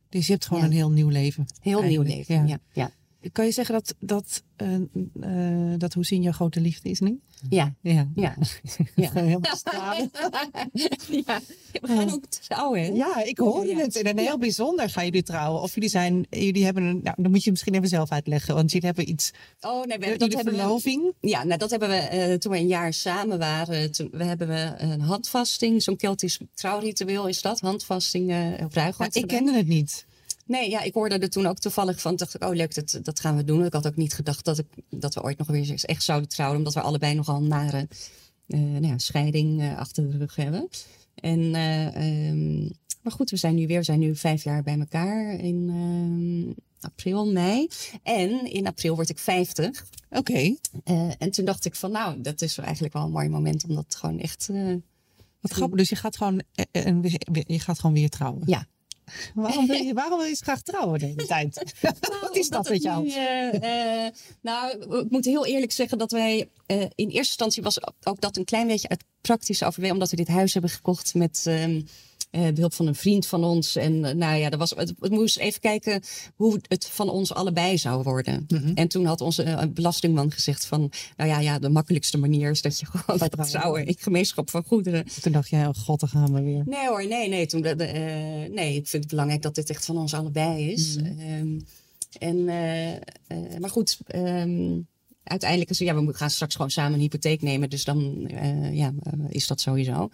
Dus 0.08 0.26
je 0.26 0.32
hebt 0.32 0.46
gewoon 0.46 0.64
een 0.64 0.72
heel 0.72 0.90
nieuw 0.90 1.08
leven. 1.08 1.46
Heel 1.60 1.82
nieuw 1.82 2.02
leven, 2.02 2.46
ja. 2.46 2.58
ja. 2.72 2.90
Kan 3.32 3.44
je 3.44 3.50
zeggen 3.52 3.74
dat, 3.74 3.94
dat, 3.98 4.42
eh 4.56 4.74
eh 5.20 5.78
dat 5.78 5.96
jouw 6.00 6.32
grote 6.32 6.60
liefde 6.60 6.88
is 6.88 7.00
nu? 7.00 7.20
ja. 7.48 7.74
Ja. 7.80 8.08
Ja. 8.14 8.34
Ja. 8.94 9.10
Helemaal 9.12 9.56
stralen. 9.56 10.10
ja. 11.26 11.40
We 11.72 11.86
gaan 11.86 12.12
ook 12.12 12.26
trouwen? 12.26 12.94
Ja, 12.94 13.24
ik 13.24 13.38
hoorde 13.38 13.68
Ja. 13.68 13.76
het. 13.78 13.96
En 13.96 14.06
een 14.06 14.18
heel 14.18 14.38
bijzonder 14.38 14.90
gaan 14.90 15.04
jullie 15.04 15.22
trouwen. 15.22 15.62
Of 15.62 15.74
jullie 15.74 15.88
zijn, 15.88 16.26
jullie 16.30 16.64
hebben 16.64 16.82
een, 16.82 17.00
nou, 17.02 17.22
dan 17.22 17.30
moet 17.30 17.44
je 17.44 17.50
misschien 17.50 17.74
even 17.74 17.88
zelf 17.88 18.10
uitleggen. 18.10 18.54
Want 18.54 18.70
jullie 18.70 18.86
hebben 18.86 19.08
iets, 19.10 19.30
Oh, 19.60 19.84
nee, 19.84 19.98
we, 19.98 20.16
dat 20.16 20.32
hebben 20.32 20.52
we, 20.52 20.58
verloving. 20.60 21.12
Ja, 21.20 21.44
nou 21.44 21.58
dat 21.58 21.70
hebben 21.70 21.88
we 21.88 21.94
eh, 21.96 22.34
toen 22.34 22.52
we 22.52 22.58
een 22.58 22.66
jaar 22.66 22.92
samen 22.92 23.38
waren. 23.38 23.92
Toen, 23.92 24.08
we 24.12 24.24
hebben 24.24 24.48
we 24.48 24.74
een 24.78 25.00
handvasting, 25.00 25.82
zo'n 25.82 25.96
Keltisch 25.96 26.38
trouwritueel 26.54 27.28
is 27.28 27.42
dat. 27.42 27.60
Handvasting 27.60 28.26
Maar 28.26 28.66
Ruigoord 28.70 29.14
ik 29.14 29.26
kende 29.26 29.52
het 29.52 29.66
niet. 29.66 30.06
Nee, 30.50 30.70
ja, 30.70 30.80
ik 30.80 30.94
hoorde 30.94 31.18
er 31.18 31.30
toen 31.30 31.46
ook 31.46 31.58
toevallig 31.58 32.00
van. 32.00 32.16
Dacht 32.16 32.34
ik, 32.34 32.44
oh 32.44 32.54
leuk, 32.54 32.74
dat, 32.74 33.00
dat 33.02 33.20
gaan 33.20 33.36
we 33.36 33.44
doen. 33.44 33.64
Ik 33.64 33.72
had 33.72 33.86
ook 33.86 33.96
niet 33.96 34.14
gedacht 34.14 34.44
dat, 34.44 34.58
ik, 34.58 34.66
dat 34.88 35.14
we 35.14 35.22
ooit 35.22 35.38
nog 35.38 35.46
weer 35.46 35.70
eens 35.70 35.84
echt 35.84 36.02
zouden 36.02 36.28
trouwen. 36.28 36.58
Omdat 36.58 36.74
we 36.74 36.80
allebei 36.80 37.14
nogal 37.14 37.36
een 37.36 37.48
nare 37.48 37.88
eh, 38.46 38.60
nou 38.60 38.86
ja, 38.86 38.98
scheiding 38.98 39.60
eh, 39.60 39.78
achter 39.78 40.10
de 40.10 40.16
rug 40.16 40.36
hebben. 40.36 40.68
En, 41.14 41.54
eh, 41.54 42.28
ehm, 42.28 42.62
maar 43.02 43.12
goed, 43.12 43.30
we 43.30 43.36
zijn 43.36 43.54
nu 43.54 43.66
weer, 43.66 43.78
we 43.78 43.84
zijn 43.84 43.98
nu 43.98 44.16
vijf 44.16 44.44
jaar 44.44 44.62
bij 44.62 44.78
elkaar 44.78 45.34
in 45.34 46.56
april, 46.80 47.32
mei. 47.32 47.68
En 48.02 48.52
in 48.52 48.66
april 48.66 48.94
word 48.94 49.08
ik 49.08 49.18
50. 49.18 49.86
Oké. 50.10 50.56
En 51.18 51.30
toen 51.30 51.44
dacht 51.44 51.64
ik 51.64 51.74
van, 51.74 51.90
nou, 51.90 52.20
dat 52.20 52.42
is 52.42 52.58
eigenlijk 52.58 52.94
wel 52.94 53.04
een 53.04 53.10
mooi 53.10 53.28
moment 53.28 53.64
om 53.64 53.74
dat 53.74 53.96
gewoon 53.96 54.18
echt. 54.18 54.48
Wat 55.40 55.52
grappig. 55.52 55.78
Dus 55.78 55.88
je 55.88 55.96
gaat 55.96 56.16
gewoon, 56.16 56.42
je 57.46 57.60
gaat 57.60 57.80
gewoon 57.80 57.94
weer 57.94 58.10
trouwen. 58.10 58.42
ja. 58.46 58.66
Waarom 59.34 59.66
wil 59.66 59.82
je, 59.82 59.92
waarom 59.94 60.18
wil 60.18 60.28
je 60.28 60.36
graag 60.36 60.62
trouwen 60.62 60.98
de 60.98 61.06
hele 61.06 61.26
tijd? 61.26 61.74
Wat 62.20 62.36
is 62.36 62.48
dat 62.48 62.68
met 62.68 62.82
jou? 62.82 63.04
nu, 63.04 63.10
eh, 63.10 64.04
eh, 64.06 64.12
nou, 64.40 64.78
ik 65.04 65.10
moet 65.10 65.24
heel 65.24 65.46
eerlijk 65.46 65.72
zeggen 65.72 65.98
dat 65.98 66.10
wij 66.10 66.48
eh, 66.66 66.80
in 66.80 66.90
eerste 66.94 67.16
instantie 67.16 67.62
was 67.62 67.78
ook 68.02 68.20
dat 68.20 68.36
een 68.36 68.44
klein 68.44 68.66
beetje 68.66 68.88
uit 68.88 69.04
praktische 69.20 69.66
overweging, 69.66 69.94
omdat 69.94 70.10
we 70.10 70.24
dit 70.24 70.28
huis 70.28 70.52
hebben 70.52 70.70
gekocht 70.70 71.14
met 71.14 71.42
ehm, 71.46 71.80
eh, 72.30 72.48
behulp 72.52 72.74
van 72.74 72.86
een 72.86 72.94
vriend 72.94 73.26
van 73.26 73.44
ons. 73.44 73.76
En 73.76 74.04
eh, 74.04 74.14
nou 74.14 74.38
ja, 74.38 74.50
dat 74.50 74.58
was, 74.58 74.70
het, 74.70 74.92
we 74.98 75.08
moesten 75.08 75.42
even 75.42 75.60
kijken 75.60 76.02
hoe 76.34 76.60
het 76.68 76.86
van 76.86 77.08
ons 77.08 77.34
allebei 77.34 77.78
zou 77.78 78.02
worden. 78.02 78.44
Mhm. 78.48 78.72
En 78.74 78.88
toen 78.88 79.04
had 79.04 79.20
onze 79.20 79.42
eh, 79.42 79.66
belastingman 79.68 80.30
gezegd 80.30 80.66
van, 80.66 80.92
nou 81.16 81.30
ja, 81.30 81.40
ja, 81.40 81.58
de 81.58 81.68
makkelijkste 81.68 82.18
manier 82.18 82.50
is 82.50 82.62
dat 82.62 82.78
je 82.78 82.86
gewoon 82.90 83.18
trouwen. 83.18 83.46
trouwen 83.48 83.86
in 83.86 83.96
gemeenschap 83.98 84.50
van 84.50 84.64
goederen. 84.64 85.06
Toen 85.20 85.32
dacht 85.32 85.48
jij, 85.48 85.66
oh 85.66 85.74
god, 85.74 86.00
dan 86.00 86.08
gaan 86.08 86.32
we 86.32 86.42
weer. 86.42 86.62
Nee 86.66 86.88
hoor, 86.88 87.06
nee, 87.06 87.28
nee. 87.28 87.46
Toen, 87.46 87.60
nee, 87.60 88.74
ik 88.74 88.88
vind 88.88 89.02
het 89.02 89.08
belangrijk 89.08 89.42
dat 89.42 89.54
dit 89.54 89.70
echt 89.70 89.84
van 89.84 89.98
ons 89.98 90.14
allebei 90.14 90.70
is. 90.70 90.96
Mhm. 90.96 91.20
Ehm, 91.20 91.60
en, 92.18 92.44
maar 93.60 93.70
goed, 93.70 93.98
ehm, 94.06 94.78
uiteindelijk 95.24 95.70
is 95.70 95.78
ja, 95.78 96.04
we 96.04 96.14
gaan 96.14 96.30
straks 96.30 96.54
gewoon 96.54 96.70
samen 96.70 96.94
een 96.94 97.00
hypotheek 97.00 97.42
nemen. 97.42 97.70
Dus 97.70 97.84
dan 97.84 98.30
ja, 98.72 98.92
is 99.28 99.46
dat 99.46 99.60
sowieso. 99.60 100.10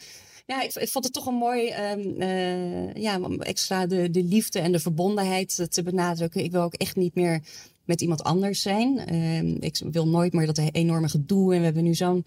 Ja, 0.46 0.62
ik, 0.62 0.74
ik 0.74 0.88
vond 0.88 1.04
het 1.04 1.12
toch 1.12 1.26
een 1.26 1.34
mooi, 1.34 1.68
eh, 1.68 2.94
ja, 2.94 3.20
om 3.20 3.42
extra 3.42 3.86
de, 3.86 4.10
de 4.10 4.22
liefde 4.22 4.58
en 4.58 4.72
de 4.72 4.78
verbondenheid 4.78 5.58
eh, 5.58 5.66
te 5.66 5.82
benadrukken. 5.82 6.44
Ik 6.44 6.52
wil 6.52 6.62
ook 6.62 6.74
echt 6.74 6.96
niet 6.96 7.14
meer 7.14 7.40
met 7.84 8.00
iemand 8.00 8.22
anders 8.22 8.62
zijn. 8.62 8.98
Ehm, 8.98 9.56
ik 9.60 9.80
wil 9.90 10.08
nooit 10.08 10.32
meer 10.32 10.46
dat 10.46 10.60
enorme 10.72 11.08
gedoe. 11.08 11.52
En 11.52 11.58
we 11.58 11.64
hebben 11.64 11.84
nu 11.84 11.94
zo'n 11.94 12.24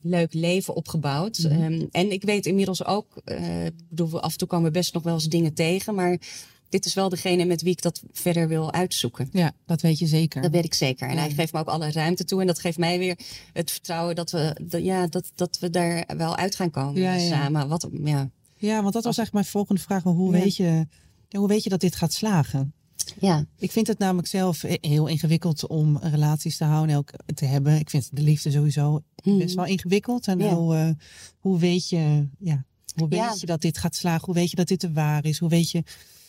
leuk 0.00 0.32
leven 0.34 0.74
opgebouwd. 0.74 1.38
Ehm, 1.38 1.84
en 1.90 2.10
ik 2.10 2.22
weet 2.22 2.46
inmiddels 2.46 2.84
ook, 2.84 3.22
ik 3.64 3.88
bedoel, 3.88 4.20
af 4.20 4.32
en 4.32 4.38
toe 4.38 4.48
komen 4.48 4.66
we 4.66 4.78
best 4.78 4.94
nog 4.94 5.02
wel 5.02 5.14
eens 5.14 5.28
dingen 5.28 5.54
tegen, 5.54 5.94
maar 5.94 6.18
dit 6.68 6.84
is 6.86 6.94
wel 6.94 7.08
degene 7.08 7.44
met 7.44 7.62
wie 7.62 7.72
ik 7.72 7.82
dat 7.82 8.02
verder 8.12 8.48
wil 8.48 8.72
uitzoeken. 8.72 9.28
Ja, 9.32 9.52
dat 9.66 9.80
weet 9.80 9.98
je 9.98 10.06
zeker. 10.06 10.42
Dat 10.42 10.50
weet 10.50 10.64
ik 10.64 10.74
zeker. 10.74 11.08
En 11.08 11.14
Ja. 11.14 11.20
hij 11.20 11.30
geeft 11.30 11.52
me 11.52 11.58
ook 11.58 11.66
alle 11.68 11.90
ruimte 11.92 12.24
toe. 12.24 12.40
En 12.40 12.46
dat 12.46 12.58
geeft 12.58 12.78
mij 12.78 12.98
weer 12.98 13.18
het 13.52 13.70
vertrouwen 13.70 14.14
dat 14.14 14.30
we, 14.30 14.56
dat, 14.62 14.82
ja, 14.84 15.06
dat, 15.06 15.30
dat 15.34 15.58
we 15.58 15.70
daar 15.70 16.04
wel 16.16 16.36
uit 16.36 16.54
gaan 16.54 16.70
komen 16.70 17.00
Ja, 17.02 17.14
ja. 17.14 17.28
samen. 17.28 17.68
Wat, 17.68 17.88
ja. 18.04 18.30
Ja, 18.58 18.82
want 18.82 18.92
dat 18.94 19.04
was 19.04 19.18
eigenlijk 19.18 19.32
mijn 19.32 19.44
volgende 19.44 19.80
vraag. 19.82 20.02
Hoe, 20.02 20.32
weet 20.32 20.56
je, 20.56 20.86
hoe 21.30 21.48
weet 21.48 21.62
je 21.62 21.70
dat 21.70 21.80
dit 21.80 21.96
gaat 21.96 22.12
slagen? 22.12 22.72
Ja. 23.20 23.44
Ik 23.58 23.72
vind 23.72 23.86
het 23.86 23.98
namelijk 23.98 24.28
zelf 24.28 24.62
heel 24.80 25.06
ingewikkeld 25.06 25.66
om 25.66 25.98
relaties 25.98 26.56
te 26.56 26.64
houden 26.64 26.90
en 26.94 26.96
ook 26.98 27.10
te 27.34 27.44
hebben. 27.44 27.78
Ik 27.78 27.90
vind 27.90 28.08
de 28.12 28.22
liefde 28.22 28.50
sowieso 28.50 29.02
best 29.22 29.54
wel 29.54 29.64
ingewikkeld. 29.64 30.26
En 30.26 30.50
hoe, 30.50 30.74
eh, 30.76 30.90
hoe 31.38 31.58
weet 31.58 31.88
je, 31.88 32.28
ja, 32.38 32.64
hoe 32.94 33.08
weet 33.08 33.40
je 33.40 33.46
dat 33.46 33.60
dit 33.60 33.78
gaat 33.78 33.94
slagen? 33.94 34.24
Hoe 34.24 34.34
weet 34.34 34.50
je 34.50 34.56
dat 34.56 34.68
dit 34.68 34.80
de 34.80 34.92
waar 34.92 35.24
is? 35.24 35.38
Hoe 35.38 35.48
weet 35.48 35.70
je? 35.70 35.82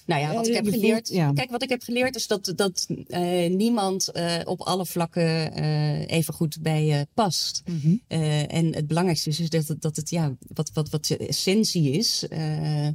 Nou 0.08 0.22
ja, 0.22 0.34
wat 0.34 0.48
ik 0.48 0.54
heb 0.54 0.64
je 0.66 0.70
voelt- 0.72 0.84
geleerd. 0.84 1.08
ja. 1.10 1.32
Kijk, 1.34 1.50
wat 1.50 1.64
ik 1.64 1.70
heb 1.70 1.82
geleerd 1.82 2.16
is 2.16 2.28
dat, 2.28 2.54
dat 2.56 2.88
eh, 3.08 3.50
niemand 3.50 4.08
eh, 4.12 4.36
op 4.46 4.62
alle 4.62 4.86
vlakken 4.86 5.54
eh, 5.54 6.08
even 6.18 6.34
goed 6.34 6.58
bij 6.62 6.86
je 6.86 7.08
past. 7.14 7.62
Eh, 8.08 8.54
en 8.54 8.76
het 8.76 8.88
belangrijkste 8.88 9.30
is, 9.30 9.40
is 9.40 9.50
dat, 9.50 9.68
het- 9.68 9.82
dat 9.82 9.96
het, 9.96 10.10
ja, 10.10 10.36
wat, 10.54 10.72
wat, 10.74 10.90
wat 10.90 11.06
de 11.06 11.18
essentie 11.18 11.92
is. 11.92 12.26
eh, 12.30 12.88
eh, 12.88 12.94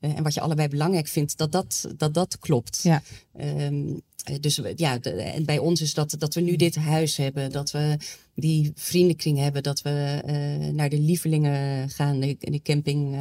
en 0.00 0.22
wat 0.22 0.34
je 0.34 0.40
allebei 0.40 0.68
belangrijk 0.68 1.08
vindt, 1.08 1.36
dat 1.36 1.52
dat, 1.52 1.88
dat, 1.96 2.14
dat 2.14 2.38
klopt. 2.38 2.80
Ja. 2.82 3.02
Ehm, 3.36 3.84
eh, 4.24 4.36
dus 4.40 4.60
ja, 4.76 4.98
de- 4.98 5.10
en 5.10 5.44
bij 5.44 5.58
ons 5.58 5.80
is 5.80 5.94
dat, 5.94 6.14
dat 6.18 6.34
we 6.34 6.40
nu 6.40 6.56
dit 6.56 6.74
huis 6.74 7.16
hebben, 7.16 7.52
dat 7.52 7.70
we 7.70 7.96
die 8.34 8.72
vriendenkring 8.74 9.38
hebben, 9.38 9.62
dat 9.62 9.82
we 9.82 10.20
eh, 10.24 10.68
naar 10.72 10.88
de 10.88 10.98
lievelingen 10.98 11.90
gaan, 11.90 12.20
de, 12.20 12.36
de 12.38 12.62
camping. 12.62 13.16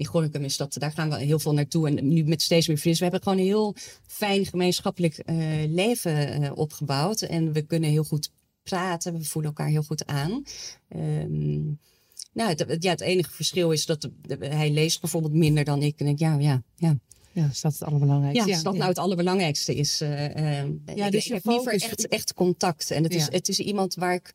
In 0.00 0.06
Gorinchem 0.06 0.44
is 0.44 0.56
dat, 0.56 0.74
daar 0.78 0.92
gaan 0.92 1.10
we 1.10 1.16
heel 1.18 1.38
veel 1.38 1.52
naartoe. 1.54 1.88
En 1.88 2.08
nu 2.08 2.24
met 2.24 2.42
steeds 2.42 2.66
meer 2.68 2.78
vrienden. 2.78 3.02
We 3.02 3.08
hebben 3.10 3.22
gewoon 3.22 3.38
een 3.38 3.50
heel 3.52 3.74
fijn 4.06 4.46
gemeenschappelijk 4.46 5.18
eh, 5.18 5.36
leven 5.68 6.42
eh, 6.42 6.50
opgebouwd. 6.54 7.22
En 7.22 7.52
we 7.52 7.62
kunnen 7.62 7.90
heel 7.90 8.04
goed 8.04 8.30
praten. 8.62 9.12
We 9.18 9.24
voelen 9.24 9.50
elkaar 9.50 9.68
heel 9.68 9.82
goed 9.82 10.06
aan. 10.06 10.42
Ehm, 10.88 11.62
nou, 12.32 12.48
het, 12.56 12.76
ja, 12.82 12.90
het 12.90 13.00
enige 13.00 13.30
verschil 13.30 13.70
is 13.72 13.86
dat 13.86 14.00
de- 14.00 14.12
de- 14.22 14.46
hij 14.46 14.70
leest 14.70 15.00
bijvoorbeeld 15.00 15.32
minder 15.34 15.64
dan 15.64 15.82
ik. 15.82 16.00
En 16.00 16.06
ik, 16.06 16.18
ja, 16.18 16.38
ja, 16.38 16.62
ja. 16.76 16.98
Ja, 17.32 17.48
is 17.52 17.60
dat 17.60 17.72
het 17.72 17.82
allerbelangrijkste? 17.82 18.46
Ja, 18.48 18.54
als 18.54 18.62
dat 18.62 18.74
nou 18.74 18.88
het 18.88 18.98
allerbelangrijkste 18.98 19.74
is. 19.74 20.00
eh, 20.00 20.34
Ja, 20.34 21.06
ik, 21.06 21.12
dus 21.12 21.22
ik 21.22 21.22
je 21.28 21.32
heb 21.34 21.44
liever 21.44 21.72
echt, 21.72 22.08
echt 22.08 22.34
contact. 22.34 22.90
En 22.90 23.02
het, 23.02 23.14
is, 23.14 23.26
het 23.30 23.48
is 23.48 23.58
iemand 23.58 23.94
waar 23.94 24.14
ik 24.14 24.34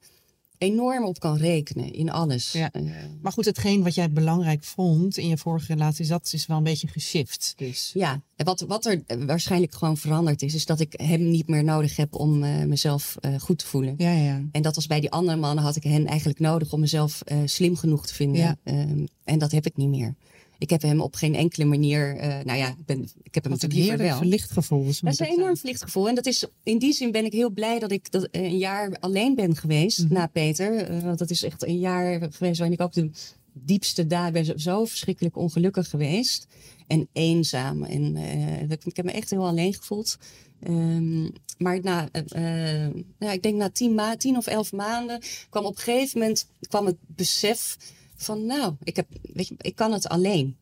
enorm 0.58 1.06
op 1.06 1.20
kan 1.20 1.38
rekenen 1.38 1.94
in 1.94 2.12
alles. 2.12 2.52
Ja. 2.52 2.72
Eh, 2.72 2.82
Maar 3.22 3.32
goed, 3.32 3.46
hetgeen 3.46 3.84
wat 3.84 3.96
jij 3.96 4.12
belangrijk 4.12 4.64
vond 4.64 5.18
in 5.18 5.28
je 5.28 5.38
vorige 5.38 5.74
relatie, 5.74 6.08
dat 6.08 6.30
is 6.34 6.46
wel 6.46 6.58
een 6.58 6.64
beetje 6.64 6.88
geshift. 6.88 7.54
Dus. 7.58 7.92
Ja, 7.94 8.22
en 8.36 8.46
wat, 8.46 8.60
wat 8.60 8.86
er 8.86 9.04
waarschijnlijk 9.26 9.76
gewoon 9.76 9.98
veranderd 9.98 10.42
is, 10.42 10.54
is 10.54 10.66
dat 10.66 10.80
ik 10.80 10.94
hem 10.98 11.30
niet 11.30 11.48
meer 11.48 11.64
nodig 11.64 11.96
heb 11.96 12.16
om 12.16 12.44
eh, 12.44 12.64
mezelf 12.64 13.16
eh, 13.20 13.40
goed 13.40 13.58
te 13.58 13.66
voelen. 13.66 13.96
Ja, 13.98 14.12
ja. 14.12 14.42
En 14.52 14.62
dat 14.62 14.76
was 14.76 14.88
bij 14.88 15.00
die 15.00 15.12
andere 15.12 15.38
mannen 15.38 15.64
had 15.64 15.76
ik 15.76 15.84
hen 15.84 16.06
eigenlijk 16.06 16.40
nodig 16.40 16.74
om 16.74 16.80
mezelf 16.80 17.22
slim 17.46 17.76
genoeg 17.76 18.08
te 18.08 18.14
vinden. 18.14 18.42
Ja. 18.42 18.58
Ehm, 18.64 19.06
en 19.24 19.40
dat 19.40 19.52
heb 19.52 19.66
ik 19.66 19.78
niet 19.78 19.90
meer. 19.90 20.16
Ik 20.58 20.70
heb 20.70 20.82
hem 20.82 21.02
op 21.02 21.16
geen 21.16 21.36
enkele 21.36 21.66
manier, 21.66 22.18
eh, 22.18 22.28
nou 22.44 22.58
ja, 22.58 22.68
ik, 22.70 22.86
ben, 22.86 23.02
ik 23.24 23.34
heb 23.34 23.44
hem 23.44 23.52
Wat 23.54 23.62
natuurlijk 23.62 23.90
liever 23.90 23.98
wel. 24.08 24.18
verlicht 24.18 24.52
gevoel. 24.52 24.84
Dat 24.86 25.14
is 25.14 25.20
een 25.20 25.26
enorm 25.26 25.58
verlicht 25.58 25.84
gevoel. 25.84 26.08
En 26.10 26.16
dat 26.16 26.26
is, 26.26 26.46
in 26.64 26.78
die 26.78 26.94
zin 26.94 27.12
ben 27.12 27.26
ik 27.26 27.32
heel 27.32 27.50
blij 27.50 27.80
dat 27.80 27.92
ik 27.92 28.12
dat 28.12 28.28
een 28.32 28.58
jaar 28.58 28.98
alleen 29.00 29.36
ben 29.36 29.56
geweest 29.56 30.00
Mhm. 30.04 30.14
na 30.14 30.28
Peter. 30.28 30.76
Eh, 30.76 31.00
want 31.04 31.20
dat 31.20 31.30
is 31.30 31.44
echt 31.44 31.64
een 31.68 31.80
jaar 31.80 32.20
geweest 32.32 32.58
waarin 32.60 32.72
ik 32.78 32.82
ook 32.82 32.94
de 32.94 33.10
diepste 33.54 34.08
dagen 34.08 34.34
ben. 34.34 34.60
zo- 34.60 34.86
verschrikkelijk 34.86 35.38
ongelukkig 35.38 35.90
geweest. 35.90 36.48
En 36.88 37.08
eenzaam. 37.14 37.84
En 37.84 38.16
eh, 38.16 38.62
ik, 38.86 38.96
heb 38.96 39.06
me 39.06 39.12
echt 39.12 39.30
heel 39.30 39.48
alleen 39.48 39.74
gevoeld. 39.74 40.18
Ehm, 40.64 41.30
maar 41.58 41.80
na, 41.82 42.10
eh, 42.12 42.86
eh, 42.86 42.92
ja, 43.20 43.32
ik 43.32 43.42
denk 43.44 43.56
na 43.56 43.70
tien, 43.70 43.94
ma 43.96 44.18
tien 44.18 44.38
of 44.38 44.48
elf 44.48 44.72
maanden 44.72 45.22
kwam 45.50 45.66
op 45.66 45.76
een 45.76 45.82
gegeven 45.82 46.20
moment 46.20 46.48
kwam 46.68 46.86
het 46.86 46.96
besef 47.08 47.78
van, 48.16 48.46
nou, 48.46 48.74
ik, 48.84 48.96
heb, 48.96 49.08
weet 49.34 49.48
je, 49.48 49.56
ik 49.58 49.76
kan 49.76 49.92
het 49.92 50.08
alleen. 50.08 50.58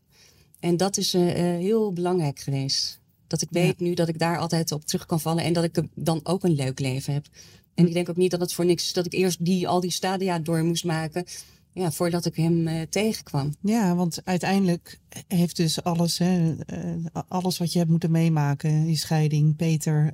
En 0.60 0.78
dat 0.78 0.98
is 0.98 1.14
eh, 1.14 1.30
eh, 1.54 1.60
heel 1.60 1.94
belangrijk 1.94 2.40
geweest. 2.40 3.02
Dat 3.28 3.42
ik 3.42 3.48
weet 3.52 3.80
nu 3.80 3.94
dat 3.94 4.08
ik 4.08 4.20
daar 4.20 4.38
altijd 4.38 4.72
op 4.72 4.86
terug 4.86 5.06
kan 5.06 5.20
vallen 5.20 5.44
en 5.44 5.54
dat 5.54 5.64
ik 5.64 5.82
dan 5.96 6.20
ook 6.24 6.44
een 6.44 6.56
leuk 6.56 6.80
leven 6.80 7.14
heb. 7.14 7.26
En 7.74 7.88
ik 7.88 7.94
denk 7.94 8.10
ook 8.10 8.16
niet 8.18 8.32
dat 8.32 8.40
het 8.40 8.54
voor 8.54 8.66
niks 8.66 8.84
is 8.84 8.94
dat 8.94 9.06
ik 9.06 9.14
eerst 9.14 9.46
die, 9.46 9.68
al 9.68 9.80
die 9.80 9.92
stadia 9.92 10.40
door 10.40 10.64
moest 10.64 10.84
maken. 10.86 11.26
Ja, 11.74 11.92
voordat 11.92 12.26
ik 12.26 12.36
hem 12.36 12.68
eh, 12.68 12.82
tegenkwam. 12.90 13.54
Ja, 13.62 13.96
want 13.96 14.22
uiteindelijk 14.24 15.00
heeft 15.28 15.56
dus 15.56 15.84
alles, 15.84 16.18
hè, 16.18 16.56
alles 17.28 17.58
wat 17.58 17.72
je 17.74 17.78
hebt 17.80 17.92
moeten 17.92 18.12
meemaken, 18.12 18.86
die 18.86 18.98
scheiding, 18.98 19.56
Peter, 19.56 20.12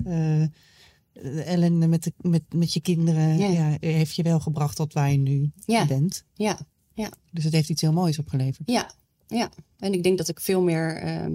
de 1.13 1.41
ellende 1.43 1.87
met, 1.87 2.03
de, 2.03 2.13
met, 2.17 2.43
met 2.53 2.73
je 2.73 2.79
kinderen, 2.81 3.37
Ja. 3.37 3.47
ja. 3.47 3.77
heeft 3.79 4.15
je 4.15 4.23
wel 4.23 4.39
gebracht 4.39 4.75
tot 4.75 4.93
waar 4.93 5.11
je 5.11 5.17
nu 5.17 5.51
Ja. 5.65 5.85
bent. 5.85 6.23
Ja, 6.33 6.59
ja, 7.01 7.09
Dus 7.31 7.43
het 7.43 7.53
heeft 7.53 7.69
iets 7.69 7.81
heel 7.81 7.93
moois 7.93 8.19
opgeleverd. 8.19 8.69
ja, 8.69 8.91
ja. 9.27 9.49
En 9.79 9.93
ik 9.93 10.03
denk 10.03 10.17
dat 10.17 10.27
ik 10.27 10.39
veel 10.39 10.61
meer. 10.61 10.95
eh, 10.97 11.25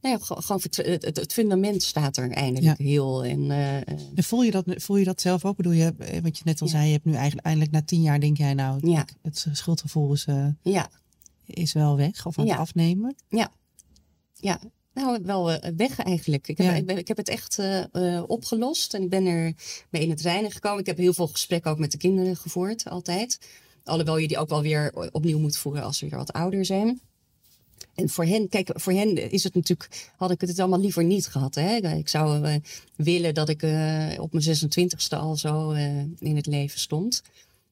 nou 0.00 0.18
ja, 0.18 0.24
ge- 0.24 0.42
gewoon 0.42 0.60
het, 0.62 0.76
het, 1.04 1.16
het 1.16 1.32
fundament 1.32 1.82
staat 1.82 2.16
er 2.16 2.30
eindelijk 2.30 2.78
heel. 2.78 3.24
En, 3.24 3.50
eh, 3.50 3.76
eh, 3.76 3.82
En 4.14 4.24
voel 4.24 4.42
je 4.42 4.50
dat, 4.50 4.64
voel 4.66 4.96
je 4.96 5.04
dat 5.04 5.20
zelf 5.20 5.44
ook? 5.44 5.56
Bedoel 5.56 5.72
je, 5.72 5.94
wat 6.22 6.38
je 6.38 6.42
net 6.44 6.60
al 6.60 6.66
Ja. 6.66 6.72
zei, 6.72 6.86
je 6.86 6.92
hebt 6.92 7.04
nu 7.04 7.12
eigenlijk 7.14 7.46
eindelijk 7.46 7.72
na 7.74 7.82
tien 7.82 8.02
jaar 8.02 8.20
denk 8.20 8.36
jij 8.36 8.54
nou, 8.54 8.88
Ja. 8.90 9.04
het 9.22 9.46
schuldgevoel 9.52 10.12
is, 10.12 10.26
ja, 10.62 10.88
is 11.46 11.72
wel 11.72 11.96
weg 11.96 12.26
of 12.26 12.38
aan 12.38 12.44
Ja. 12.46 12.50
het 12.52 12.60
afnemen. 12.60 13.14
ja. 13.28 13.50
Nou, 14.96 15.18
wel 15.22 15.52
eh, 15.52 15.72
weg 15.76 15.98
eigenlijk. 15.98 16.48
Ik 16.48 16.58
heb, 16.58 16.66
Ja. 16.66 16.74
ik, 16.74 16.86
ben, 16.86 16.98
ik 16.98 17.08
heb 17.08 17.16
het 17.16 17.28
echt 17.28 17.58
eh, 17.58 17.84
eh, 17.94 18.22
opgelost 18.26 18.94
en 18.94 19.02
ik 19.02 19.08
ben 19.08 19.26
er 19.26 19.54
mee 19.90 20.02
in 20.02 20.10
het 20.10 20.20
reinen 20.20 20.50
gekomen. 20.50 20.80
Ik 20.80 20.86
heb 20.86 20.96
heel 20.96 21.12
veel 21.12 21.26
gesprekken 21.26 21.70
ook 21.70 21.78
met 21.78 21.90
de 21.90 21.98
kinderen 21.98 22.36
gevoerd, 22.36 22.88
altijd. 22.88 23.38
Alhoewel 23.84 24.16
je 24.16 24.28
die 24.28 24.38
ook 24.38 24.48
wel 24.48 24.62
weer 24.62 25.10
opnieuw 25.12 25.38
moet 25.38 25.56
voeren 25.56 25.82
als 25.82 25.98
ze 25.98 26.08
weer 26.08 26.18
wat 26.18 26.32
ouder 26.32 26.64
zijn. 26.64 27.00
En 27.94 28.08
voor 28.08 28.24
hen, 28.24 28.48
kijk, 28.48 28.70
voor 28.74 28.92
hen 28.92 29.30
is 29.30 29.44
het 29.44 29.54
natuurlijk, 29.54 30.12
had 30.16 30.30
ik 30.30 30.40
het 30.40 30.58
allemaal 30.58 30.80
liever 30.80 31.04
niet 31.04 31.26
gehad. 31.26 31.54
Hè? 31.54 31.76
Ik 31.76 32.08
zou 32.08 32.60
willen 32.96 33.34
dat 33.34 33.48
ik 33.48 33.62
op 34.18 34.32
mijn 34.32 34.44
26e 34.44 35.18
al 35.18 35.36
zo 35.36 35.70
in 36.18 36.36
het 36.36 36.46
leven 36.46 36.78
stond. 36.80 37.22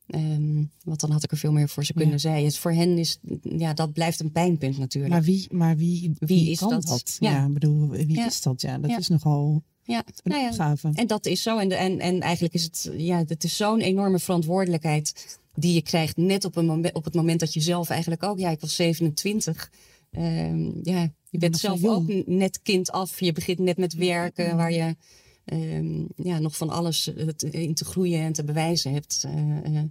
Ehm, 0.06 0.64
want 0.84 1.00
dan 1.00 1.10
had 1.10 1.24
ik 1.24 1.30
er 1.30 1.36
veel 1.36 1.52
meer 1.52 1.68
voor 1.68 1.84
ze 1.84 1.92
kunnen 1.92 2.12
Ja. 2.12 2.18
zijn. 2.18 2.44
Het 2.44 2.58
voor 2.58 2.72
hen 2.72 2.98
is, 2.98 3.18
ja, 3.42 3.74
dat 3.74 3.92
blijft 3.92 4.20
een 4.20 4.32
pijnpunt 4.32 4.78
natuurlijk. 4.78 5.12
Maar 5.14 5.22
wie, 5.22 5.46
maar 5.50 5.76
wie, 5.76 6.12
Wie 6.18 6.50
is 6.50 6.58
dat? 6.58 7.16
Ja, 7.20 7.48
bedoel, 7.48 7.88
wie 7.88 8.14
Ja. 8.14 8.26
is 8.26 8.42
dat? 8.42 8.60
Ja, 8.60 8.78
dat 8.78 8.98
is 8.98 9.08
nogal 9.08 9.62
ja, 9.82 10.02
een 10.06 10.32
nou 10.32 10.48
opgave. 10.48 10.90
En 10.94 11.06
dat 11.06 11.26
is 11.26 11.42
zo. 11.42 11.58
En, 11.58 11.70
en, 11.70 12.00
en 12.00 12.20
eigenlijk 12.20 12.54
is 12.54 12.62
het, 12.62 12.90
ja, 12.96 13.24
het 13.26 13.44
is 13.44 13.56
zo'n 13.56 13.80
enorme 13.80 14.18
verantwoordelijkheid 14.18 15.38
die 15.54 15.74
je 15.74 15.82
krijgt 15.82 16.16
net 16.16 16.44
op, 16.44 16.56
een 16.56 16.66
moment, 16.66 16.94
op 16.94 17.04
het 17.04 17.14
moment 17.14 17.40
dat 17.40 17.54
je 17.54 17.60
zelf 17.60 17.88
eigenlijk 17.90 18.22
ook, 18.22 18.38
ja, 18.38 18.50
ik 18.50 18.60
was 18.60 18.74
27. 18.74 19.70
Ehm, 20.10 20.70
ja, 20.82 21.12
je 21.30 21.38
bent 21.38 21.58
zelf 21.58 21.84
ook 21.84 22.26
net 22.26 22.62
kind 22.62 22.90
af. 22.90 23.20
Je 23.20 23.32
begint 23.32 23.58
net 23.58 23.76
met 23.76 23.94
werken, 23.94 24.56
waar 24.56 24.72
je 24.72 24.96
ehm, 25.44 26.04
ja, 26.16 26.38
nog 26.38 26.56
van 26.56 26.70
alles 26.70 27.02
te- 27.36 27.50
in 27.50 27.74
te 27.74 27.84
groeien 27.84 28.20
en 28.20 28.32
te 28.32 28.44
bewijzen 28.44 28.92
hebt. 28.92 29.22
Eh, 29.26 29.56
eh, 29.78 29.84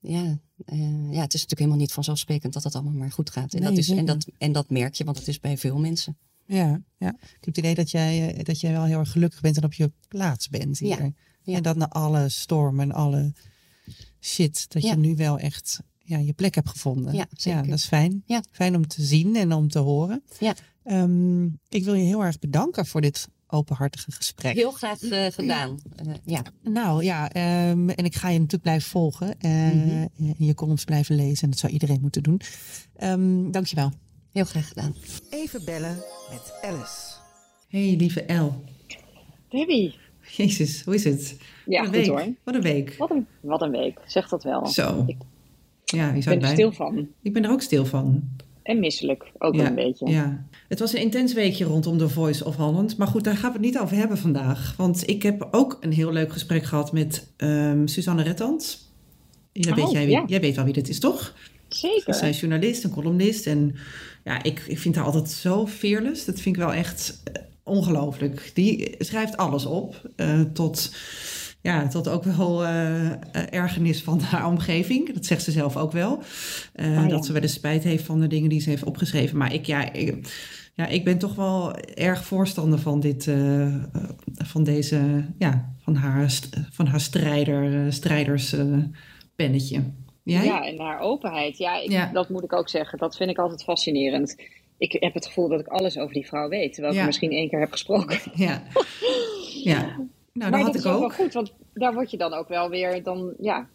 ja, 0.00 0.38
eh, 0.64 0.78
ja, 1.12 1.20
het 1.20 1.34
is 1.34 1.40
natuurlijk 1.40 1.58
helemaal 1.58 1.76
niet 1.78 1.92
vanzelfsprekend 1.92 2.52
dat 2.52 2.64
het 2.64 2.74
allemaal 2.74 2.92
maar 2.92 3.12
goed 3.12 3.30
gaat. 3.30 3.54
En, 3.54 3.60
Nee, 3.60 3.68
dat, 3.68 3.78
is, 3.78 3.88
en, 3.88 4.04
dat, 4.04 4.26
en 4.38 4.52
dat 4.52 4.70
merk 4.70 4.94
je, 4.94 5.04
want 5.04 5.18
het 5.18 5.28
is 5.28 5.40
bij 5.40 5.58
veel 5.58 5.78
mensen. 5.78 6.16
Ja, 6.44 6.82
ja. 6.98 7.08
Ik 7.08 7.28
heb 7.30 7.44
het 7.44 7.58
idee 7.58 7.74
dat 7.74 7.90
jij, 7.90 8.40
dat 8.42 8.60
jij 8.60 8.72
wel 8.72 8.84
heel 8.84 8.98
erg 8.98 9.12
gelukkig 9.12 9.40
bent 9.40 9.56
en 9.56 9.64
op 9.64 9.72
je 9.74 9.92
plaats 10.08 10.48
bent 10.48 10.78
hier. 10.78 11.02
Ja, 11.02 11.12
ja. 11.42 11.56
En 11.56 11.62
dat 11.62 11.76
na 11.76 11.88
alle 11.88 12.28
storm 12.28 12.80
en 12.80 12.92
alle 12.92 13.32
shit, 14.20 14.64
dat 14.72 14.82
Ja. 14.82 14.90
je 14.90 14.96
nu 14.96 15.16
wel 15.16 15.38
echt 15.38 15.80
ja, 15.98 16.18
je 16.18 16.32
plek 16.32 16.54
hebt 16.54 16.68
gevonden. 16.68 17.14
Ja, 17.14 17.26
zeker. 17.36 17.66
dat 17.68 17.78
is 17.78 17.86
fijn. 17.86 18.22
Ja. 18.26 18.42
Fijn 18.50 18.76
om 18.76 18.86
te 18.86 19.02
zien 19.02 19.36
en 19.36 19.52
om 19.52 19.68
te 19.68 19.78
horen. 19.78 20.22
Ja. 20.40 20.54
Ehm, 20.82 21.44
ik 21.68 21.84
wil 21.84 21.94
je 21.94 22.04
heel 22.04 22.24
erg 22.24 22.38
bedanken 22.38 22.86
voor 22.86 23.00
dit 23.00 23.28
openhartige 23.52 24.12
gesprek. 24.12 24.54
Heel 24.54 24.70
graag 24.70 25.02
eh, 25.02 25.26
gedaan. 25.26 25.78
Eh, 25.96 26.12
ja. 26.24 26.42
Nou 26.62 27.04
ja, 27.04 27.30
ehm, 27.32 27.88
en 27.88 28.04
ik 28.04 28.14
ga 28.14 28.28
je 28.28 28.34
natuurlijk 28.36 28.62
blijven 28.62 28.90
volgen. 28.90 29.38
eh, 29.40 29.50
Mhm. 29.50 30.06
en 30.18 30.34
je 30.38 30.54
columns 30.54 30.84
blijven 30.84 31.14
lezen. 31.16 31.42
En 31.44 31.50
dat 31.50 31.58
zou 31.58 31.72
iedereen 31.72 32.00
moeten 32.00 32.22
doen. 32.22 32.40
Ehm 32.96 33.50
dankjewel. 33.50 33.92
Heel 34.32 34.44
graag 34.44 34.68
gedaan. 34.68 34.94
Even 35.30 35.64
bellen 35.64 35.96
met 36.30 36.52
Alice. 36.62 37.14
Hey 37.68 37.94
lieve 37.96 38.22
El. 38.22 38.64
Debbie. 39.48 39.94
Jezus, 40.36 40.82
hoe 40.82 40.94
is 40.94 41.04
het? 41.04 41.36
Ja, 41.66 41.84
Wat 41.84 41.94
een 41.94 42.04
goed 42.04 42.14
week. 42.14 42.24
hoor. 42.24 42.34
Wat 42.44 42.54
een 42.54 42.60
week. 42.62 42.94
Wat 42.98 43.10
een, 43.10 43.26
wat 43.40 43.62
een 43.62 43.70
week, 43.70 43.98
zeg 44.06 44.28
dat 44.28 44.42
wel. 44.42 44.66
Zo. 44.66 45.04
Ik 45.06 45.16
Ja, 45.84 46.06
je 46.06 46.12
ben 46.12 46.22
zou 46.22 46.34
er 46.34 46.40
bijna- 46.40 46.54
stil 46.56 46.72
van. 46.72 47.08
Ik 47.22 47.32
ben 47.32 47.44
er 47.44 47.50
ook 47.50 47.62
stil 47.62 47.86
van. 47.86 48.30
En 48.70 48.80
misselijk, 48.80 49.24
ook 49.38 49.52
wel 49.54 49.62
ja, 49.62 49.68
een 49.68 49.74
beetje. 49.74 50.06
Ja. 50.06 50.44
Het 50.68 50.78
was 50.78 50.92
een 50.92 51.00
intens 51.00 51.32
weekje 51.32 51.64
rondom 51.64 51.98
The 51.98 52.08
Voice 52.08 52.44
of 52.44 52.56
Holland. 52.56 52.96
Maar 52.96 53.06
goed, 53.06 53.24
daar 53.24 53.36
gaan 53.36 53.52
we 53.52 53.56
het 53.56 53.66
niet 53.66 53.78
over 53.78 53.96
hebben 53.96 54.18
vandaag. 54.18 54.74
Want 54.76 55.08
ik 55.08 55.22
heb 55.22 55.48
ook 55.50 55.78
een 55.80 55.92
heel 55.92 56.12
leuk 56.12 56.32
gesprek 56.32 56.64
gehad 56.64 56.92
met 56.92 57.26
ehm 57.36 57.86
Suzanne 57.86 58.22
Rettans. 58.22 58.88
Ja, 59.52 59.70
Oh, 59.70 59.76
weet 59.76 59.90
jij, 59.90 60.08
ja. 60.08 60.40
weet 60.40 60.56
wel 60.56 60.64
wie 60.64 60.72
dit 60.74 60.88
is, 60.88 60.98
toch? 61.00 61.34
Zeker. 61.68 62.14
Zij 62.14 62.28
is 62.28 62.40
journalist, 62.40 62.84
een 62.84 62.90
columnist. 62.90 63.46
En 63.46 63.74
ja, 64.24 64.42
ik, 64.42 64.62
ik 64.66 64.78
vind 64.78 64.94
haar 64.96 65.04
altijd 65.04 65.30
zo 65.30 65.66
fearless. 65.66 66.24
Dat 66.24 66.40
vind 66.40 66.56
ik 66.56 66.62
wel 66.62 66.72
echt 66.72 67.20
eh, 67.32 67.42
ongelooflijk. 67.62 68.50
Die 68.54 68.94
schrijft 68.98 69.36
alles 69.36 69.66
op. 69.66 70.10
eh, 70.16 70.40
tot, 70.40 70.94
ja, 71.62 71.88
tot 71.88 72.08
ook 72.08 72.24
wel 72.24 72.64
eh, 72.64 73.10
ergernis 73.50 74.02
van 74.02 74.20
haar 74.30 74.46
omgeving. 74.46 75.14
Dat 75.14 75.26
zegt 75.26 75.42
ze 75.42 75.50
zelf 75.50 75.76
ook 75.76 75.92
wel. 75.92 76.18
Eh, 76.72 76.94
ja. 76.94 77.06
Dat 77.06 77.26
ze 77.26 77.32
wel 77.32 77.42
eens 77.42 77.52
spijt 77.52 77.82
heeft 77.84 78.04
van 78.04 78.20
de 78.20 78.26
dingen 78.26 78.48
die 78.48 78.60
ze 78.60 78.70
heeft 78.70 78.84
opgeschreven. 78.84 79.36
Maar 79.38 79.54
ik, 79.54 79.66
ja, 79.66 79.92
ik, 79.92 80.16
ja, 80.74 80.86
ik 80.86 81.04
ben 81.04 81.18
toch 81.18 81.34
wel 81.34 81.74
erg 81.94 82.24
voorstander 82.24 82.78
van 82.78 83.00
dit, 83.00 83.30
van 84.44 84.64
deze, 84.64 85.24
ja, 85.38 85.74
van 85.82 85.94
haar, 85.94 86.32
van 86.70 86.86
haar 86.86 87.00
strijder, 87.00 87.92
strijders 87.92 88.52
eh, 88.52 88.66
pennetje. 89.36 89.82
Jij? 90.22 90.44
Ja, 90.44 90.66
en 90.66 90.80
haar 90.80 91.00
openheid. 91.00 91.58
Ja, 91.58 91.80
ik, 91.82 91.90
Ja. 91.90 92.10
dat 92.12 92.28
moet 92.28 92.44
ik 92.44 92.52
ook 92.52 92.68
zeggen. 92.68 92.98
Dat 92.98 93.16
vind 93.16 93.30
ik 93.30 93.38
altijd 93.38 93.62
fascinerend. 93.62 94.36
Ik 94.78 94.96
heb 95.00 95.14
het 95.14 95.26
gevoel 95.26 95.48
dat 95.48 95.60
ik 95.60 95.66
alles 95.66 95.98
over 95.98 96.14
die 96.14 96.26
vrouw 96.26 96.48
weet. 96.48 96.72
Terwijl 96.72 96.94
ik 96.94 97.00
Ja. 97.00 97.06
misschien 97.06 97.30
één 97.30 97.48
keer 97.48 97.60
heb 97.60 97.72
gesproken. 97.72 98.18
Ja. 98.34 98.62
ja. 99.64 99.96
Nou, 100.32 100.50
dat 100.50 100.60
had 100.60 100.72
dat 100.72 100.82
ik 100.82 100.86
is 100.86 100.92
ook 100.92 101.00
wel 101.00 101.10
goed. 101.10 101.32
Want 101.32 101.52
daar 101.74 101.94
word 101.94 102.10
je 102.10 102.16
dan 102.16 102.32
ook 102.32 102.48
wel 102.48 102.68
weer... 102.68 103.02
Dan, 103.02 103.34
ja, 103.38 103.68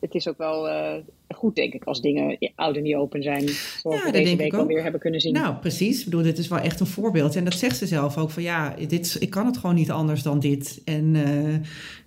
het 0.00 0.14
is 0.14 0.28
ook 0.28 0.38
wel 0.38 0.68
eh, 0.68 1.02
goed, 1.28 1.56
denk 1.56 1.72
ik, 1.72 1.84
als 1.84 2.00
dingen 2.00 2.52
oud 2.54 2.76
en 2.76 2.82
niet 2.82 2.94
open 2.94 3.22
zijn. 3.22 3.48
Zoals 3.48 3.96
Ja, 3.96 4.04
we 4.04 4.12
dat 4.12 4.12
deze 4.12 4.36
denk 4.36 4.38
week 4.38 4.60
alweer 4.60 4.82
hebben 4.82 5.00
kunnen 5.00 5.20
zien. 5.20 5.32
Nou, 5.32 5.54
precies. 5.54 5.98
Ik 5.98 6.04
bedoel, 6.04 6.22
dit 6.22 6.38
is 6.38 6.48
wel 6.48 6.58
echt 6.58 6.80
een 6.80 6.86
voorbeeld. 6.86 7.36
En 7.36 7.44
dat 7.44 7.54
zegt 7.54 7.76
ze 7.76 7.86
zelf 7.86 8.18
ook 8.18 8.30
van 8.30 8.42
ja, 8.42 8.74
dit, 8.88 9.16
ik 9.20 9.30
kan 9.30 9.46
het 9.46 9.56
gewoon 9.56 9.74
niet 9.74 9.90
anders 9.90 10.22
dan 10.22 10.40
dit. 10.40 10.80
En 10.84 11.16
eh, 11.16 11.54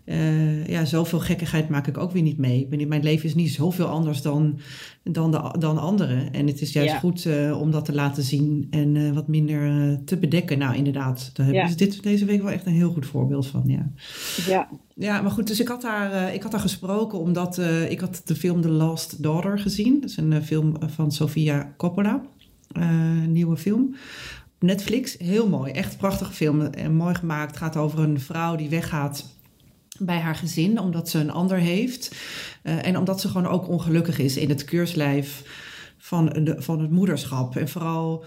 eh, 0.06 0.68
ja, 0.68 0.86
zoveel 0.86 1.20
gekkigheid 1.20 1.70
maak 1.70 1.88
ik 1.88 1.98
ook 1.98 2.12
weer 2.12 2.22
niet 2.22 2.38
mee. 2.38 2.68
Ben, 2.68 2.88
mijn 2.88 3.04
leven 3.04 3.26
is 3.26 3.36
niet 3.36 3.52
zoveel 3.52 3.86
anders 3.88 4.22
dan, 4.22 4.60
dan, 5.04 5.32
de, 5.32 5.56
dan 5.60 5.78
anderen. 5.78 6.34
En 6.34 6.48
het 6.48 6.62
is 6.62 6.74
juist 6.74 6.92
Ja. 6.94 7.00
goed 7.00 7.26
eh, 7.26 7.60
om 7.62 7.72
dat 7.72 7.86
te 7.86 7.94
laten 7.94 8.24
zien 8.24 8.68
en 8.70 8.96
eh, 8.96 9.12
wat 9.12 9.28
minder 9.28 10.00
te 10.06 10.18
bedekken. 10.18 10.58
Nou, 10.58 10.76
inderdaad, 10.76 11.30
daar 11.34 11.46
hebben 11.46 11.64
Ja. 11.64 11.70
ze 11.70 11.76
dit, 11.76 12.04
deze 12.04 12.26
week 12.26 12.42
wel 12.42 12.52
echt 12.52 12.66
een 12.66 12.74
heel 12.74 12.92
goed 12.92 13.06
voorbeeld 13.06 13.48
van. 13.48 13.64
Ja. 13.66 13.92
Ja, 14.48 14.70
Ja, 14.96 15.22
maar 15.22 15.32
goed, 15.32 15.48
dus 15.48 15.60
ik 15.60 15.68
had 15.68 15.84
haar, 15.84 16.12
eh, 16.12 16.34
ik 16.34 16.44
had 16.44 16.52
haar 16.52 16.62
gesproken 16.62 17.20
omdat 17.20 17.58
ik 17.90 18.00
had 18.00 18.22
de 18.26 18.36
film 18.36 18.62
The 18.62 18.70
Last 18.70 19.24
Daughter 19.24 19.60
gezien. 19.60 20.00
Dat 20.02 20.10
is 20.10 20.18
een 20.18 20.44
film 20.44 20.74
van 20.86 21.12
Sofia 21.12 21.74
Coppola, 21.78 22.22
een 22.72 23.32
nieuwe 23.32 23.58
film. 23.58 23.96
Netflix, 24.60 25.18
heel 25.18 25.48
mooi, 25.50 25.72
echt 25.72 25.98
prachtige 25.98 26.32
film 26.34 26.62
en 26.62 26.96
mooi 26.96 27.16
gemaakt. 27.16 27.50
Het 27.50 27.58
gaat 27.60 27.78
over 27.78 28.00
een 28.00 28.20
vrouw 28.20 28.56
die 28.56 28.70
weggaat 28.70 29.40
bij 30.06 30.20
haar 30.20 30.36
gezin 30.36 30.80
omdat 30.80 31.10
ze 31.10 31.20
een 31.20 31.32
ander 31.32 31.58
heeft. 31.58 32.16
Eh, 32.62 32.88
en 32.88 32.98
omdat 32.98 33.22
ze 33.22 33.28
gewoon 33.28 33.48
ook 33.48 33.68
ongelukkig 33.68 34.20
is 34.20 34.38
in 34.38 34.50
het 34.50 34.66
keurslijf 34.66 35.44
van, 35.98 36.26
de, 36.26 36.56
van 36.58 36.82
het 36.82 36.92
moederschap. 36.92 37.56
En 37.56 37.70
vooral 37.70 38.26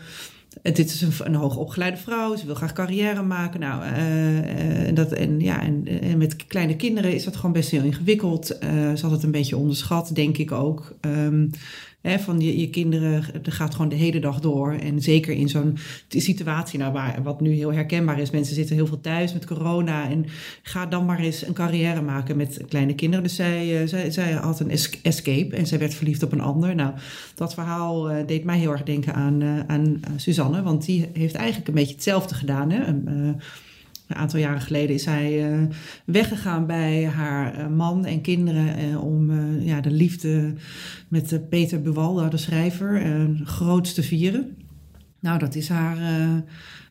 eh, 0.63 0.75
dit 0.75 0.91
is 0.91 1.01
een, 1.01 1.13
een 1.19 1.35
hoogopgeleide 1.35 1.97
vrouw. 1.97 2.37
Ze 2.37 2.47
wil 2.47 2.55
graag 2.55 2.73
carrière 2.73 3.23
maken. 3.23 3.61
Nou, 3.61 3.85
en 3.85 4.95
dat, 4.95 5.13
en, 5.13 5.41
ja, 5.41 5.63
en, 5.63 5.87
en 6.01 6.19
met 6.19 6.47
kleine 6.47 6.77
kinderen 6.77 7.15
is 7.15 7.25
dat 7.25 7.37
gewoon 7.37 7.53
best 7.53 7.71
heel 7.71 7.83
ingewikkeld. 7.83 8.47
Ze 8.95 8.99
had 9.01 9.11
het 9.11 9.23
een 9.23 9.31
beetje 9.31 9.57
onderschat, 9.57 10.11
denk 10.15 10.39
ik 10.39 10.53
ook. 10.53 10.97
Ehm, 11.01 11.47
Van 12.07 12.41
je, 12.41 12.61
je 12.61 12.71
kinderen, 12.71 13.25
er 13.45 13.53
gaat 13.53 13.75
gewoon 13.75 13.89
de 13.89 13.97
hele 13.97 14.21
dag 14.21 14.41
door. 14.41 14.73
En 14.73 15.01
zeker 15.03 15.35
in 15.35 15.49
zo'n 15.49 15.79
situatie, 16.09 16.79
nou, 16.79 16.93
waar, 16.93 17.23
wat 17.23 17.41
nu 17.41 17.53
heel 17.53 17.73
herkenbaar 17.73 18.21
is. 18.21 18.31
Mensen 18.31 18.55
zitten 18.55 18.77
heel 18.77 18.87
veel 18.87 19.01
thuis 19.01 19.33
met 19.33 19.47
corona. 19.47 20.11
En 20.11 20.27
ga 20.63 20.87
dan 20.87 21.05
maar 21.05 21.19
eens 21.19 21.47
een 21.47 21.53
carrière 21.53 22.03
maken 22.03 22.37
met 22.37 22.61
kleine 22.69 22.95
kinderen. 22.95 23.25
Dus 23.25 23.35
zij, 23.35 23.83
uh, 23.83 23.89
zij, 23.89 24.11
zij 24.11 24.33
had 24.33 24.61
een 24.61 24.71
escape 25.03 25.57
en 25.57 25.67
zij 25.67 25.79
werd 25.79 25.95
verliefd 25.95 26.23
op 26.23 26.33
een 26.33 26.41
ander. 26.41 26.75
Nou, 26.75 26.95
dat 27.35 27.55
verhaal 27.55 28.11
uh, 28.11 28.27
deed 28.27 28.45
mij 28.45 28.59
heel 28.59 28.73
erg 28.73 28.83
denken 28.83 29.15
aan, 29.15 29.41
uh, 29.41 29.61
aan 29.67 30.01
Suzanne. 30.17 30.63
Want 30.63 30.85
die 30.85 31.09
heeft 31.13 31.35
eigenlijk 31.35 31.69
een 31.69 31.75
beetje 31.75 31.95
hetzelfde 31.95 32.35
gedaan. 32.35 32.71
Hè? 32.71 32.83
Een 34.15 34.21
aantal 34.21 34.39
jaren 34.39 34.61
geleden 34.61 34.95
is 34.95 35.03
zij 35.03 35.51
uh, 35.51 35.63
weggegaan 36.07 36.67
bij 36.67 37.05
haar 37.05 37.59
uh, 37.59 37.67
man 37.67 38.05
en 38.05 38.21
kinderen 38.21 38.91
uh, 38.91 39.05
om 39.05 39.33
ja, 39.61 39.81
de 39.81 39.91
liefde 39.91 40.55
met 41.09 41.49
Peter 41.49 41.83
Buwalda, 41.83 42.29
de 42.29 42.37
schrijver, 42.37 43.03
groot 43.45 43.95
te 43.95 44.03
vieren. 44.03 44.57
Nou, 45.21 45.39
dat 45.39 45.55
is 45.55 45.69
haar, 45.69 45.97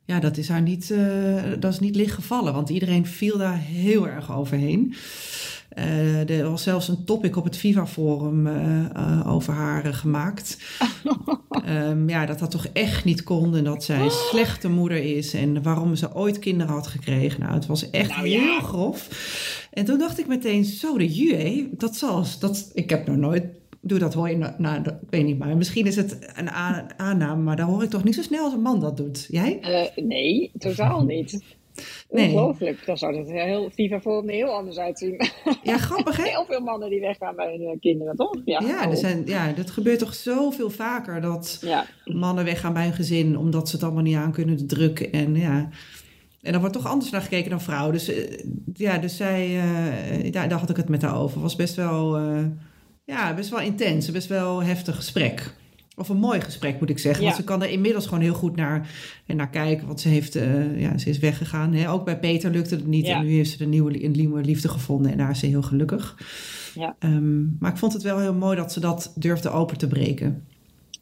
ja, 0.06 0.20
dat 0.20 0.38
is 0.38 0.50
haar 0.50 0.62
niet, 0.62 0.94
dat 1.60 1.74
is 1.74 1.80
niet 1.80 1.96
licht 1.96 2.14
gevallen, 2.14 2.54
want 2.54 2.70
iedereen 2.70 3.06
viel 3.06 3.38
daar 3.38 3.58
heel 3.58 4.08
erg 4.08 4.36
overheen. 4.36 4.94
Uh, 5.78 6.30
er 6.30 6.50
was 6.50 6.64
zelfs 6.64 6.88
een 6.88 7.06
topic 7.06 7.36
op 7.36 7.44
het 7.44 7.58
Viva-forum 7.58 8.48
uh, 8.48 8.86
uh, 8.98 9.34
over 9.34 9.54
haar 9.54 9.94
gemaakt. 9.94 10.58
um, 11.68 12.10
ja, 12.16 12.26
dat 12.26 12.40
dat 12.40 12.52
toch 12.52 12.66
echt 12.66 13.06
niet 13.06 13.24
kon 13.24 13.56
en 13.56 13.64
dat 13.64 13.84
zij 13.84 14.00
een 14.00 14.12
slechte 14.12 14.70
moeder 14.70 14.98
is 15.18 15.34
en 15.34 15.64
waarom 15.64 15.96
ze 15.96 16.16
ooit 16.16 16.40
kinderen 16.40 16.74
had 16.74 16.88
gekregen. 16.88 17.40
Nou, 17.40 17.54
het 17.54 17.66
was 17.66 17.90
echt 17.90 18.10
nou, 18.10 18.28
heel 18.28 18.60
grof. 18.60 19.10
En 19.72 19.86
toen 19.86 20.00
dacht 20.00 20.20
ik 20.20 20.28
meteen, 20.28 20.66
zo 20.66 20.98
de 20.98 21.08
jue, 21.08 21.70
dat 21.78 21.96
zal, 21.96 22.26
dat, 22.40 22.72
ik 22.74 22.90
heb 22.90 23.08
nog 23.08 23.18
nooit, 23.18 23.46
doe 23.82 24.00
dat 24.00 24.14
hoor 24.14 24.30
je, 24.30 24.38
nou, 24.38 24.54
nou, 24.58 24.82
ik 24.88 25.10
weet 25.10 25.26
niet, 25.26 25.40
maar 25.40 25.58
misschien 25.58 25.86
is 25.86 25.96
het 25.96 26.18
een 26.36 26.52
aanname, 26.98 27.42
maar 27.42 27.56
dan 27.56 27.70
hoor 27.70 27.84
ik 27.84 27.90
toch 27.90 28.04
niet 28.04 28.16
zo 28.16 28.22
snel 28.22 28.44
als 28.44 28.54
een 28.54 28.62
man 28.62 28.80
dat 28.80 28.98
doet. 28.98 29.28
Jij? 29.30 29.60
nee, 29.96 30.52
totaal 30.58 31.04
niet. 31.04 31.42
Nee. 32.10 32.26
Ongelooflijk. 32.28 32.86
Dan 32.86 32.98
zou 32.98 33.18
het 33.18 33.32
heel 33.32 33.70
Viva 33.74 34.02
Forum 34.02 34.30
er 34.30 34.36
heel 34.36 34.56
anders 34.56 34.78
uitzien. 34.78 35.22
Ja, 35.64 35.78
grappig 35.78 36.18
hè? 36.18 36.24
Heel 36.34 36.46
veel 36.46 36.62
mannen 36.62 36.90
die 36.90 37.00
weggaan 37.00 37.36
bij 37.36 37.58
hun 37.58 37.80
kinderen, 37.80 38.16
toch? 38.16 38.42
Ja, 38.46 38.60
oh. 38.60 38.82
er 38.82 38.98
zijn, 38.98 39.22
ja, 39.26 39.52
dat 39.52 39.72
gebeurt 39.72 40.00
toch 40.00 40.14
zoveel 40.14 40.70
vaker 40.70 41.22
dat 41.22 41.58
Ja. 41.62 41.86
mannen 42.06 42.46
weggaan 42.46 42.74
bij 42.74 42.84
hun 42.84 42.94
gezin 42.94 43.38
omdat 43.38 43.70
ze 43.70 43.76
het 43.76 43.84
allemaal 43.84 44.04
niet 44.04 44.16
aan 44.16 44.32
kunnen 44.32 44.68
drukken. 44.68 45.12
En 45.12 45.36
ja, 45.36 45.70
en 46.42 46.52
dan 46.52 46.62
wordt 46.62 46.76
toch 46.76 46.88
anders 46.88 47.12
naar 47.12 47.22
gekeken 47.22 47.50
dan 47.50 47.62
vrouwen. 47.62 47.94
Dus 47.94 48.08
eh, 48.08 48.40
ja, 48.74 48.98
dus 48.98 49.18
zij, 49.18 49.42
eh, 49.42 50.32
ja, 50.32 50.48
daar 50.48 50.60
had 50.60 50.70
ik 50.70 50.76
het 50.76 50.90
met 50.90 51.02
haar 51.02 51.18
over. 51.18 51.42
Was 51.42 51.56
best 51.56 51.76
wel, 51.76 52.18
eh, 52.18 52.46
ja, 53.06 53.34
best 53.34 53.50
wel 53.50 53.60
intens, 53.60 54.12
best 54.12 54.28
wel 54.28 54.64
heftig 54.64 54.96
gesprek. 54.96 55.54
Of 55.96 56.10
een 56.10 56.18
mooi 56.18 56.42
gesprek 56.42 56.80
moet 56.80 56.90
ik 56.90 57.00
zeggen. 57.00 57.22
Ja. 57.22 57.30
Want 57.30 57.42
ze 57.42 57.48
kan 57.48 57.64
er 57.64 57.70
inmiddels 57.70 58.06
gewoon 58.06 58.24
heel 58.24 58.34
goed 58.34 58.56
naar, 58.56 58.90
naar 59.28 59.50
kijken. 59.50 59.88
Want 59.88 60.02
ze, 60.02 60.10
heeft, 60.10 60.36
eh, 60.36 60.80
ja, 60.80 60.98
ze 60.98 61.10
is 61.10 61.20
weggegaan. 61.20 61.74
Hè? 61.74 61.90
Ook 61.90 62.06
bij 62.06 62.20
Peter 62.20 62.52
lukte 62.52 62.76
het 62.76 62.88
niet. 62.88 63.06
Ja. 63.06 63.18
En 63.18 63.26
nu 63.26 63.32
heeft 63.32 63.58
ze 63.58 63.64
een 63.64 63.70
nieuwe, 63.70 64.04
een 64.04 64.12
nieuwe 64.12 64.42
liefde 64.42 64.70
gevonden. 64.70 65.12
En 65.12 65.18
daar 65.18 65.30
is 65.30 65.40
ze 65.40 65.46
heel 65.46 65.62
gelukkig. 65.62 66.18
Ja. 66.76 66.96
Ehm, 67.00 67.58
maar 67.60 67.72
ik 67.72 67.78
vond 67.78 67.94
het 67.94 68.02
wel 68.02 68.20
heel 68.20 68.34
mooi 68.34 68.58
dat 68.58 68.74
ze 68.74 68.80
dat 68.80 69.14
durfde 69.16 69.50
open 69.50 69.78
te 69.78 69.88
breken. 69.88 70.46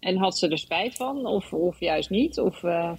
En 0.02 0.18
had 0.18 0.38
ze 0.38 0.48
er 0.48 0.58
spijt 0.58 0.96
van? 0.96 1.26
Of, 1.26 1.54
of 1.54 1.80
juist 1.80 2.10
niet? 2.10 2.40
Of, 2.40 2.64
eh, 2.64 2.92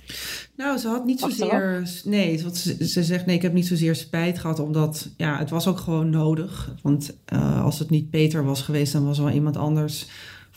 Nou, 0.57 0.79
ze 0.79 0.89
had 0.89 1.05
niet 1.05 1.21
zozeer. 1.21 1.91
Nee, 2.05 2.43
want 2.43 2.57
ze, 2.57 2.89
ze 2.89 3.03
zegt 3.03 3.27
nee, 3.27 3.37
ik 3.37 3.43
heb 3.43 3.53
niet 3.53 3.67
zozeer 3.67 3.95
spijt 3.95 4.39
gehad, 4.39 4.59
omdat 4.59 5.15
ja, 5.17 5.39
het 5.39 5.51
was 5.51 5.67
ook 5.67 5.79
gewoon 5.79 6.11
nodig. 6.11 6.75
Want 6.83 7.19
eh, 7.25 7.65
als 7.65 7.79
het 7.79 7.91
niet 7.91 8.11
Peter 8.11 8.45
was 8.45 8.63
geweest, 8.63 8.93
dan 8.93 9.05
was 9.05 9.19
er 9.19 9.25
wel 9.25 9.33
iemand 9.33 9.57
anders 9.57 10.07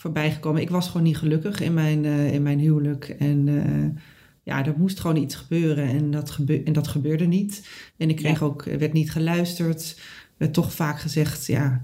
voorbij 0.05 0.31
gekomen. 0.31 0.61
Ik 0.61 0.69
was 0.69 0.87
gewoon 0.87 1.03
niet 1.03 1.17
gelukkig 1.17 1.61
in 1.61 1.73
mijn, 1.73 2.05
eh, 2.05 2.33
in 2.33 2.41
mijn 2.43 2.59
huwelijk. 2.59 3.09
En 3.09 3.47
eh, 3.47 4.01
ja, 4.43 4.65
er 4.65 4.73
moest 4.77 4.99
gewoon 4.99 5.15
iets 5.15 5.35
gebeuren 5.35 5.87
en 5.87 6.11
dat, 6.11 6.31
gebe 6.31 6.63
en 6.63 6.73
dat 6.73 6.87
gebeurde 6.87 7.25
niet. 7.25 7.67
En 7.97 8.09
ik 8.09 8.15
kreeg 8.15 8.41
ook, 8.41 8.65
er 8.65 8.79
werd 8.79 8.93
niet 8.93 9.11
geluisterd. 9.11 9.93
Er 9.97 10.33
werd 10.37 10.53
toch 10.53 10.73
vaak 10.73 10.99
gezegd, 10.99 11.45
ja, 11.45 11.83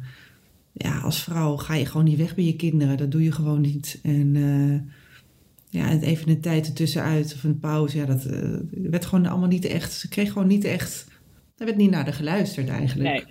ja, 0.72 0.99
als 0.99 1.24
vrouw 1.24 1.57
ga 1.57 1.76
je 1.76 1.86
gewoon 1.86 2.05
niet 2.05 2.17
weg 2.17 2.36
bij 2.36 2.43
je 2.43 2.55
kinderen. 2.55 2.97
Dat 2.97 3.11
doe 3.11 3.24
je 3.24 3.32
gewoon 3.32 3.61
niet. 3.61 3.99
En 4.03 4.36
eh, 4.36 5.82
ja, 5.82 5.89
en 5.89 6.01
even 6.01 6.30
een 6.30 6.41
tijd 6.41 6.67
ertussenuit 6.67 7.34
of 7.36 7.43
een 7.43 7.59
pauze. 7.59 7.97
Ja, 7.97 8.05
dat 8.05 8.24
werd 8.72 9.05
gewoon 9.05 9.26
allemaal 9.26 9.47
niet 9.47 9.65
echt. 9.65 9.93
Ze 9.93 10.09
kreeg 10.09 10.32
gewoon 10.32 10.47
niet 10.47 10.63
echt. 10.63 11.07
Er 11.57 11.65
werd 11.65 11.78
niet 11.78 11.91
naar 11.91 12.05
de 12.05 12.11
geluisterd 12.11 12.69
eigenlijk. 12.69 13.09
nee. 13.09 13.26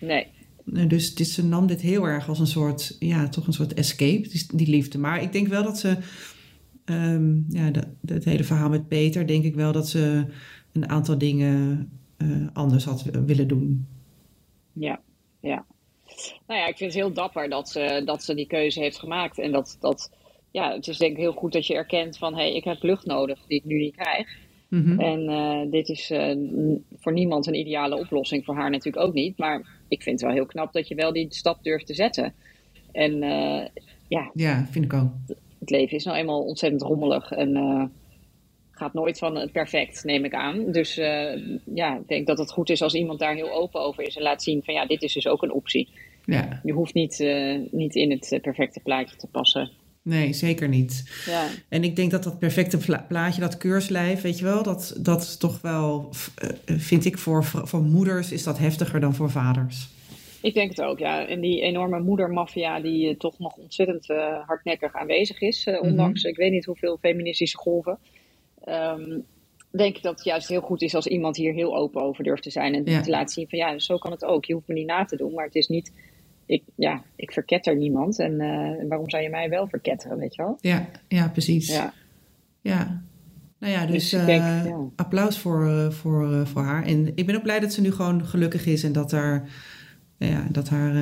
Nee. 0.00 0.26
Eh, 0.74 0.88
Dus 0.88 1.14
dit, 1.14 1.26
ze 1.28 1.44
nam 1.44 1.66
dit 1.66 1.80
heel 1.80 2.04
erg 2.04 2.28
als 2.28 2.38
een 2.38 2.46
soort, 2.46 2.96
ja, 2.98 3.28
toch 3.28 3.46
een 3.46 3.52
soort 3.52 3.74
escape, 3.74 4.28
die, 4.28 4.46
die 4.54 4.68
liefde. 4.68 4.98
Maar 4.98 5.22
ik 5.22 5.32
denk 5.32 5.48
wel 5.48 5.62
dat 5.62 5.78
ze, 5.78 5.96
ehm, 6.84 7.34
ja, 7.48 7.70
de- 7.70 7.88
het 8.06 8.24
hele 8.24 8.44
verhaal 8.44 8.68
met 8.68 8.88
Peter, 8.88 9.26
denk 9.26 9.44
ik 9.44 9.54
wel 9.54 9.72
dat 9.72 9.88
ze 9.88 10.24
een 10.72 10.88
aantal 10.88 11.18
dingen 11.18 11.90
eh, 12.16 12.28
anders 12.52 12.84
had 12.84 13.02
willen 13.26 13.48
doen. 13.48 13.86
Ja, 14.72 15.00
ja. 15.40 15.64
Nou 16.46 16.60
ja, 16.60 16.66
ik 16.66 16.76
vind 16.76 16.92
het 16.92 17.02
heel 17.02 17.12
dapper 17.12 17.48
dat 17.48 17.68
ze, 17.68 18.02
dat 18.04 18.22
ze 18.24 18.34
die 18.34 18.46
keuze 18.46 18.80
heeft 18.80 18.98
gemaakt. 18.98 19.38
En 19.38 19.52
dat, 19.52 19.76
dat 19.80 20.10
ja, 20.50 20.72
het 20.74 20.88
is 20.88 20.98
denk 20.98 21.12
ik 21.12 21.18
heel 21.18 21.32
goed 21.32 21.52
dat 21.52 21.66
je 21.66 21.74
erkent 21.74 22.18
van... 22.18 22.34
hé, 22.34 22.40
hey, 22.40 22.54
ik 22.54 22.64
heb 22.64 22.82
lucht 22.82 23.06
nodig 23.06 23.38
die 23.46 23.58
ik 23.58 23.64
nu 23.64 23.78
niet 23.78 23.96
krijg. 23.96 24.28
Mhm. 24.68 25.00
En 25.00 25.28
eh, 25.28 25.70
dit 25.70 25.88
is 25.88 26.12
voor 26.98 27.12
niemand 27.12 27.46
een 27.46 27.54
ideale 27.54 27.96
oplossing. 27.96 28.44
Voor 28.44 28.54
haar 28.54 28.70
natuurlijk 28.70 29.06
ook 29.06 29.14
niet. 29.14 29.38
Maar 29.38 29.66
ik 29.88 30.02
vind 30.02 30.20
het 30.20 30.28
wel 30.28 30.36
heel 30.38 30.46
knap 30.46 30.72
dat 30.72 30.88
je 30.88 30.94
wel 30.94 31.12
die 31.12 31.26
stap 31.30 31.62
durft 31.62 31.86
te 31.86 31.94
zetten. 31.94 32.34
En 32.92 33.22
eh, 33.22 33.66
ja, 34.08 34.30
Ja, 34.34 34.66
vind 34.70 34.84
ik 34.84 34.92
ook. 34.92 35.10
het 35.58 35.70
leven 35.70 35.96
is 35.96 36.04
nou 36.04 36.16
eenmaal 36.16 36.42
ontzettend 36.42 36.82
rommelig. 36.82 37.30
En 37.30 37.56
eh, 37.56 37.84
gaat 38.70 38.92
nooit 38.94 39.18
van 39.18 39.36
het 39.36 39.52
perfect, 39.52 40.04
neem 40.04 40.24
ik 40.24 40.34
aan. 40.34 40.72
Dus 40.72 40.96
eh, 40.98 41.58
ja, 41.64 41.96
ik 41.96 42.08
denk 42.08 42.26
dat 42.26 42.38
het 42.38 42.50
goed 42.52 42.70
is 42.70 42.82
als 42.82 42.94
iemand 42.94 43.18
daar 43.18 43.34
heel 43.34 43.52
open 43.52 43.80
over 43.80 44.04
is. 44.04 44.16
En 44.16 44.22
laat 44.22 44.42
zien 44.42 44.62
van 44.64 44.74
ja, 44.74 44.86
dit 44.86 45.02
is 45.02 45.12
dus 45.12 45.26
ook 45.26 45.42
een 45.42 45.52
optie. 45.52 45.88
Ja, 46.24 46.60
Je 46.62 46.72
hoeft 46.72 46.94
niet, 46.94 47.18
niet 47.70 47.94
in 47.94 48.10
het 48.10 48.38
perfecte 48.42 48.80
plaatje 48.80 49.16
te 49.16 49.26
passen. 49.26 49.70
Nee, 50.08 50.32
zeker 50.32 50.68
niet. 50.68 51.22
Ja, 51.26 51.46
En 51.68 51.84
ik 51.84 51.96
denk 51.96 52.10
dat 52.10 52.22
dat 52.22 52.38
perfecte 52.38 52.76
pla- 52.78 53.04
plaatje, 53.08 53.40
dat 53.40 53.56
keurslijf, 53.56 54.20
weet 54.20 54.38
je 54.38 54.44
wel, 54.44 54.62
dat, 54.62 54.94
dat 54.98 55.22
is 55.22 55.36
toch 55.36 55.60
wel, 55.60 56.10
eh, 56.34 56.76
vind 56.78 57.04
ik 57.04 57.18
voor, 57.18 57.44
voor 57.44 57.82
moeders, 57.82 58.32
is 58.32 58.42
dat 58.42 58.58
heftiger 58.58 59.00
dan 59.00 59.14
voor 59.14 59.30
vaders. 59.30 59.88
ik 60.42 60.54
denk 60.54 60.68
het 60.70 60.80
ook, 60.82 60.98
ja. 60.98 61.26
En 61.26 61.40
die 61.40 61.60
enorme 61.60 62.00
moedermafia 62.00 62.80
die 62.80 63.08
eh, 63.08 63.16
toch 63.16 63.38
nog 63.38 63.56
ontzettend 63.56 64.10
eh, 64.10 64.46
hardnekkig 64.46 64.94
aanwezig 64.94 65.40
is, 65.40 65.64
eh, 65.66 65.82
ondanks 65.82 66.22
ik 66.22 66.36
weet 66.36 66.52
niet 66.52 66.64
hoeveel 66.64 66.96
feministische 67.00 67.56
golven. 67.58 67.98
Ehm, 68.64 69.18
denk 69.70 69.96
ik 69.96 70.02
dat 70.02 70.14
het 70.16 70.24
juist 70.24 70.48
heel 70.48 70.60
goed 70.60 70.82
is 70.82 70.94
als 70.94 71.06
iemand 71.06 71.36
hier 71.36 71.52
heel 71.52 71.76
open 71.76 72.02
over 72.02 72.24
durft 72.24 72.42
te 72.42 72.50
zijn. 72.50 72.74
En 72.74 72.84
Ja. 72.84 73.00
te 73.00 73.10
laten 73.10 73.28
zien 73.34 73.48
van 73.48 73.58
ja, 73.58 73.78
zo 73.78 73.96
kan 73.98 74.10
het 74.10 74.24
ook. 74.24 74.44
Je 74.44 74.52
hoeft 74.54 74.66
me 74.68 74.74
niet 74.74 74.86
na 74.86 75.04
te 75.04 75.16
doen, 75.16 75.32
maar 75.34 75.44
het 75.44 75.54
is 75.54 75.68
niet... 75.68 75.92
Ik, 76.48 76.62
ja, 76.74 77.02
ik 77.16 77.32
verketter 77.32 77.76
niemand. 77.76 78.18
En 78.18 78.40
eh, 78.40 78.88
waarom 78.88 79.10
zou 79.10 79.22
je 79.22 79.30
mij 79.30 79.48
wel 79.48 79.68
verketteren, 79.68 80.18
weet 80.18 80.34
je 80.34 80.42
wel? 80.42 80.58
Ja, 80.60 80.88
ja 81.08 81.28
precies. 81.28 81.68
Ja, 81.68 81.92
Ja. 82.60 83.02
Nou 83.58 83.72
ja, 83.72 83.86
dus, 83.86 84.10
Dus 84.10 84.24
denk, 84.26 84.42
eh, 84.42 84.64
ja. 84.64 84.88
applaus 84.96 85.38
voor, 85.38 85.66
eh, 85.66 85.90
voor, 85.90 86.46
voor 86.46 86.62
haar. 86.62 86.84
En 86.84 87.12
ik 87.14 87.26
ben 87.26 87.36
ook 87.36 87.42
blij 87.42 87.60
dat 87.60 87.72
ze 87.72 87.80
nu 87.80 87.92
gewoon 87.92 88.26
gelukkig 88.26 88.66
is 88.66 88.84
en 88.84 88.92
dat, 88.92 89.10
haar, 89.10 89.48
ja, 90.18 90.46
dat, 90.50 90.68
haar, 90.68 90.92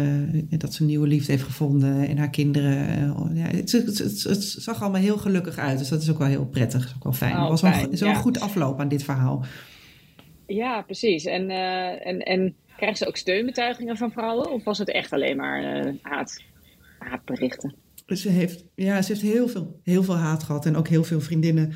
dat 0.49 0.75
ze 0.75 0.81
een 0.81 0.87
nieuwe 0.89 1.07
liefde 1.07 1.33
heeft 1.33 1.45
gevonden 1.45 2.09
en 2.09 2.19
haar 2.19 2.31
kinderen. 2.31 2.77
ja, 3.35 3.47
het, 3.47 3.73
het, 3.73 3.99
het, 3.99 4.23
het 4.23 4.45
zag 4.45 4.83
allemaal 4.83 5.01
heel 5.01 5.19
gelukkig 5.19 5.59
uit, 5.59 5.79
dus 5.79 5.89
dat 5.89 6.03
is 6.03 6.11
ook 6.11 6.19
wel 6.19 6.29
heel 6.29 6.47
prettig. 6.47 6.81
Dat 6.81 6.91
is 6.91 6.97
ook 6.97 7.05
wel 7.05 7.13
fijn. 7.13 7.33
Oh, 7.33 7.41
Het 7.41 7.49
was 7.49 7.61
wel, 7.61 7.73
fijn, 7.73 7.89
ja. 7.91 8.09
een 8.09 8.17
goed 8.17 8.41
afloop 8.41 8.81
aan 8.81 8.89
dit 8.89 9.03
verhaal. 9.03 9.45
ja 10.47 10.83
precies. 10.83 11.25
En, 11.25 11.51
en, 12.01 12.19
en 12.19 12.55
krijgen 12.77 12.99
ze 12.99 13.07
ook 13.07 13.17
steunbetuigingen 13.17 13.97
van 13.97 14.11
vrouwen? 14.13 14.53
Of 14.53 14.65
was 14.65 14.79
het 14.79 14.91
echt 14.91 15.13
alleen 15.13 15.37
maar 15.37 15.65
eh, 15.65 15.93
haat, 16.03 16.43
haatberichten? 16.99 17.75
Ze 18.07 18.29
heeft, 18.29 18.65
ja, 18.75 19.03
ze 19.03 19.13
heeft 19.13 19.25
heel 19.25 19.49
veel, 19.49 19.81
heel 19.83 20.03
veel 20.03 20.17
haat 20.17 20.43
gehad 20.43 20.67
en 20.67 20.77
ook 20.77 20.89
heel 20.89 21.05
veel 21.05 21.21
vriendinnen 21.21 21.73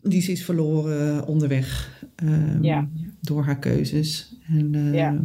die 0.00 0.22
ze 0.22 0.32
is 0.32 0.44
verloren 0.44 1.26
onderweg 1.26 2.00
ehm, 2.16 2.62
Ja. 2.64 2.88
door 3.20 3.44
haar 3.44 3.58
keuzes. 3.58 4.36
En, 4.48 4.74
ehm, 4.74 4.94
Ja. 4.94 5.20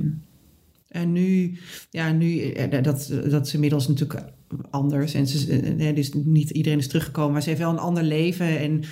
en 0.87 1.11
nu, 1.11 1.57
ja, 1.89 2.11
nu 2.11 2.39
eh, 2.39 2.83
dat, 2.83 3.13
dat 3.29 3.45
is 3.47 3.53
inmiddels 3.53 3.87
natuurlijk 3.87 4.23
anders. 4.69 5.13
En 5.13 5.27
ze, 5.27 5.59
eh, 5.77 5.95
dus 5.95 6.13
niet 6.13 6.49
iedereen 6.49 6.79
is 6.79 6.87
teruggekomen, 6.87 7.31
maar 7.31 7.41
ze 7.41 7.49
heeft 7.49 7.61
wel 7.61 7.71
een 7.71 7.77
ander 7.77 8.03
leven 8.03 8.59
en, 8.59 8.83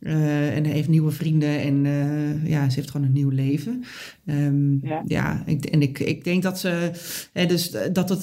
eh, 0.00 0.56
en 0.56 0.64
heeft 0.64 0.88
nieuwe 0.88 1.10
vrienden 1.10 1.60
en 1.60 1.86
eh, 1.86 2.48
ja, 2.50 2.68
ze 2.68 2.74
heeft 2.76 2.90
gewoon 2.90 3.06
een 3.06 3.12
nieuw 3.12 3.28
leven. 3.28 3.84
Ehm, 4.26 4.86
Ja. 4.86 5.02
ja, 5.06 5.42
ik, 5.46 5.64
en 5.64 5.82
ik, 5.82 5.98
ik 5.98 6.24
denk 6.24 6.42
dat 6.42 6.58
ze, 6.58 6.90
hè, 7.32 7.46
dus 7.46 7.70
dat, 7.92 8.08
het, 8.08 8.20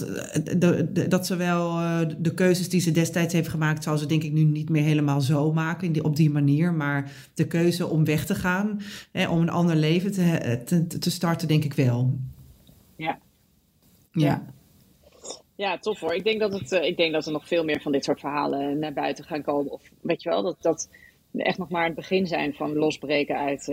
de, 0.62 0.90
de- 0.92 1.08
dat 1.08 1.26
ze 1.26 1.36
wel 1.36 1.78
eh, 1.80 2.00
de 2.18 2.34
keuzes 2.34 2.70
die 2.70 2.82
ze 2.82 2.92
destijds 2.92 3.34
heeft 3.34 3.48
gemaakt, 3.50 3.84
zal 3.84 3.98
ze 3.98 4.06
denk 4.06 4.24
ik 4.24 4.32
nu 4.34 4.44
niet 4.44 4.70
meer 4.70 4.84
helemaal 4.84 5.22
zo 5.22 5.54
maken 5.54 5.88
in 5.88 5.94
die, 5.94 6.04
op 6.04 6.16
die 6.16 6.30
manier. 6.30 6.74
Maar 6.74 7.12
de 7.34 7.48
keuze 7.48 7.88
om 7.88 8.06
weg 8.06 8.26
te 8.26 8.36
gaan, 8.36 8.82
hè, 9.12 9.28
om 9.30 9.42
een 9.42 9.50
ander 9.50 9.76
leven 9.76 10.12
te, 10.12 10.62
te, 10.66 10.88
te 10.88 11.12
starten, 11.12 11.48
denk 11.48 11.64
ik 11.64 11.74
wel. 11.74 12.18
Ja. 12.96 13.20
Ja. 14.12 14.46
Ja, 15.56 15.78
tof 15.78 16.00
hoor. 16.00 16.14
Ik 16.14 16.24
denk 16.24 16.40
dat, 16.40 16.54
het, 16.60 16.72
ik 16.72 16.98
denk 16.98 17.14
dat 17.14 17.26
er 17.26 17.32
nog 17.32 17.48
veel 17.48 17.64
meer 17.64 17.82
van 17.82 17.92
dit 17.92 18.04
soort 18.04 18.20
verhalen 18.20 18.80
naar 18.80 18.94
buiten 18.94 19.24
gaan 19.26 19.42
komen. 19.42 19.72
Of 19.72 19.82
weet 20.02 20.24
je 20.24 20.30
wel, 20.30 20.44
dat, 20.44 20.56
dat 20.62 20.90
echt 21.38 21.58
nog 21.58 21.70
maar 21.70 21.86
het 21.86 21.96
begin 21.96 22.28
zijn 22.28 22.54
van 22.54 22.74
losbreken 22.74 23.38
uit, 23.38 23.70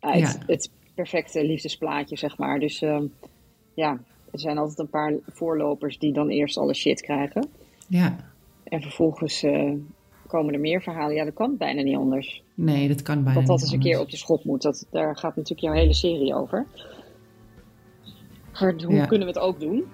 uit 0.00 0.38
het 0.46 0.70
perfecte 0.94 1.44
liefdesplaatje, 1.44 2.16
zeg 2.16 2.38
maar. 2.38 2.58
Dus 2.58 2.82
ehm, 2.82 3.04
ja, 3.74 4.00
er 4.30 4.40
zijn 4.40 4.58
altijd 4.58 4.78
een 4.78 4.88
paar 4.88 5.12
voorlopers 5.26 5.98
die 5.98 6.12
dan 6.12 6.28
eerst 6.28 6.56
alle 6.56 6.74
shit 6.74 7.00
krijgen. 7.00 7.48
Ja. 7.88 8.16
En 8.64 8.82
vervolgens 8.82 9.44
uh, 9.44 9.72
komen 10.26 10.54
er 10.54 10.60
meer 10.60 10.82
verhalen. 10.82 11.14
Ja, 11.14 11.24
dat 11.24 11.34
kan 11.34 11.56
bijna 11.56 11.82
niet 11.82 11.96
anders. 11.96 12.42
Nee, 12.54 12.88
dat 12.88 13.02
kan 13.02 13.24
bijna 13.24 13.38
Dat 13.38 13.48
dat 13.48 13.60
eens 13.60 13.72
een 13.72 13.80
keer 13.80 14.00
op 14.00 14.10
de 14.10 14.16
schop 14.16 14.44
moet. 14.44 14.62
Dat, 14.62 14.86
daar 14.90 15.16
gaat 15.16 15.36
natuurlijk 15.36 15.60
jouw 15.60 15.72
hele 15.72 15.94
serie 15.94 16.34
over. 16.34 16.66
Maar 18.60 18.74
hoe 18.82 19.06
kunnen 19.06 19.26
we 19.26 19.32
het 19.32 19.42
ook 19.42 19.60
doen? 19.60 19.84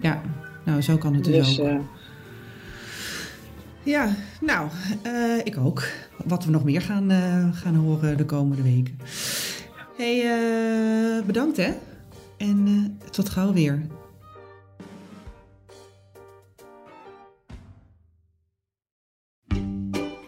Ja, 0.00 0.22
nou 0.64 0.82
zo 0.82 0.96
kan 0.96 1.14
het 1.14 1.24
dus, 1.24 1.56
dus 1.56 1.60
ook. 1.60 1.80
Ja, 3.84 4.14
nou, 4.40 4.68
uh, 5.06 5.38
ik 5.44 5.58
ook. 5.58 5.82
Wat 6.24 6.44
we 6.44 6.50
nog 6.50 6.64
meer 6.64 6.80
gaan, 6.80 7.10
gaan 7.54 7.74
horen 7.74 8.16
de 8.16 8.24
komende 8.24 8.62
weken. 8.62 8.98
hey, 9.96 11.22
bedankt 11.26 11.56
hè. 11.56 11.72
En 12.36 12.98
tot 13.10 13.28
gauw 13.28 13.52
weer. 13.52 13.86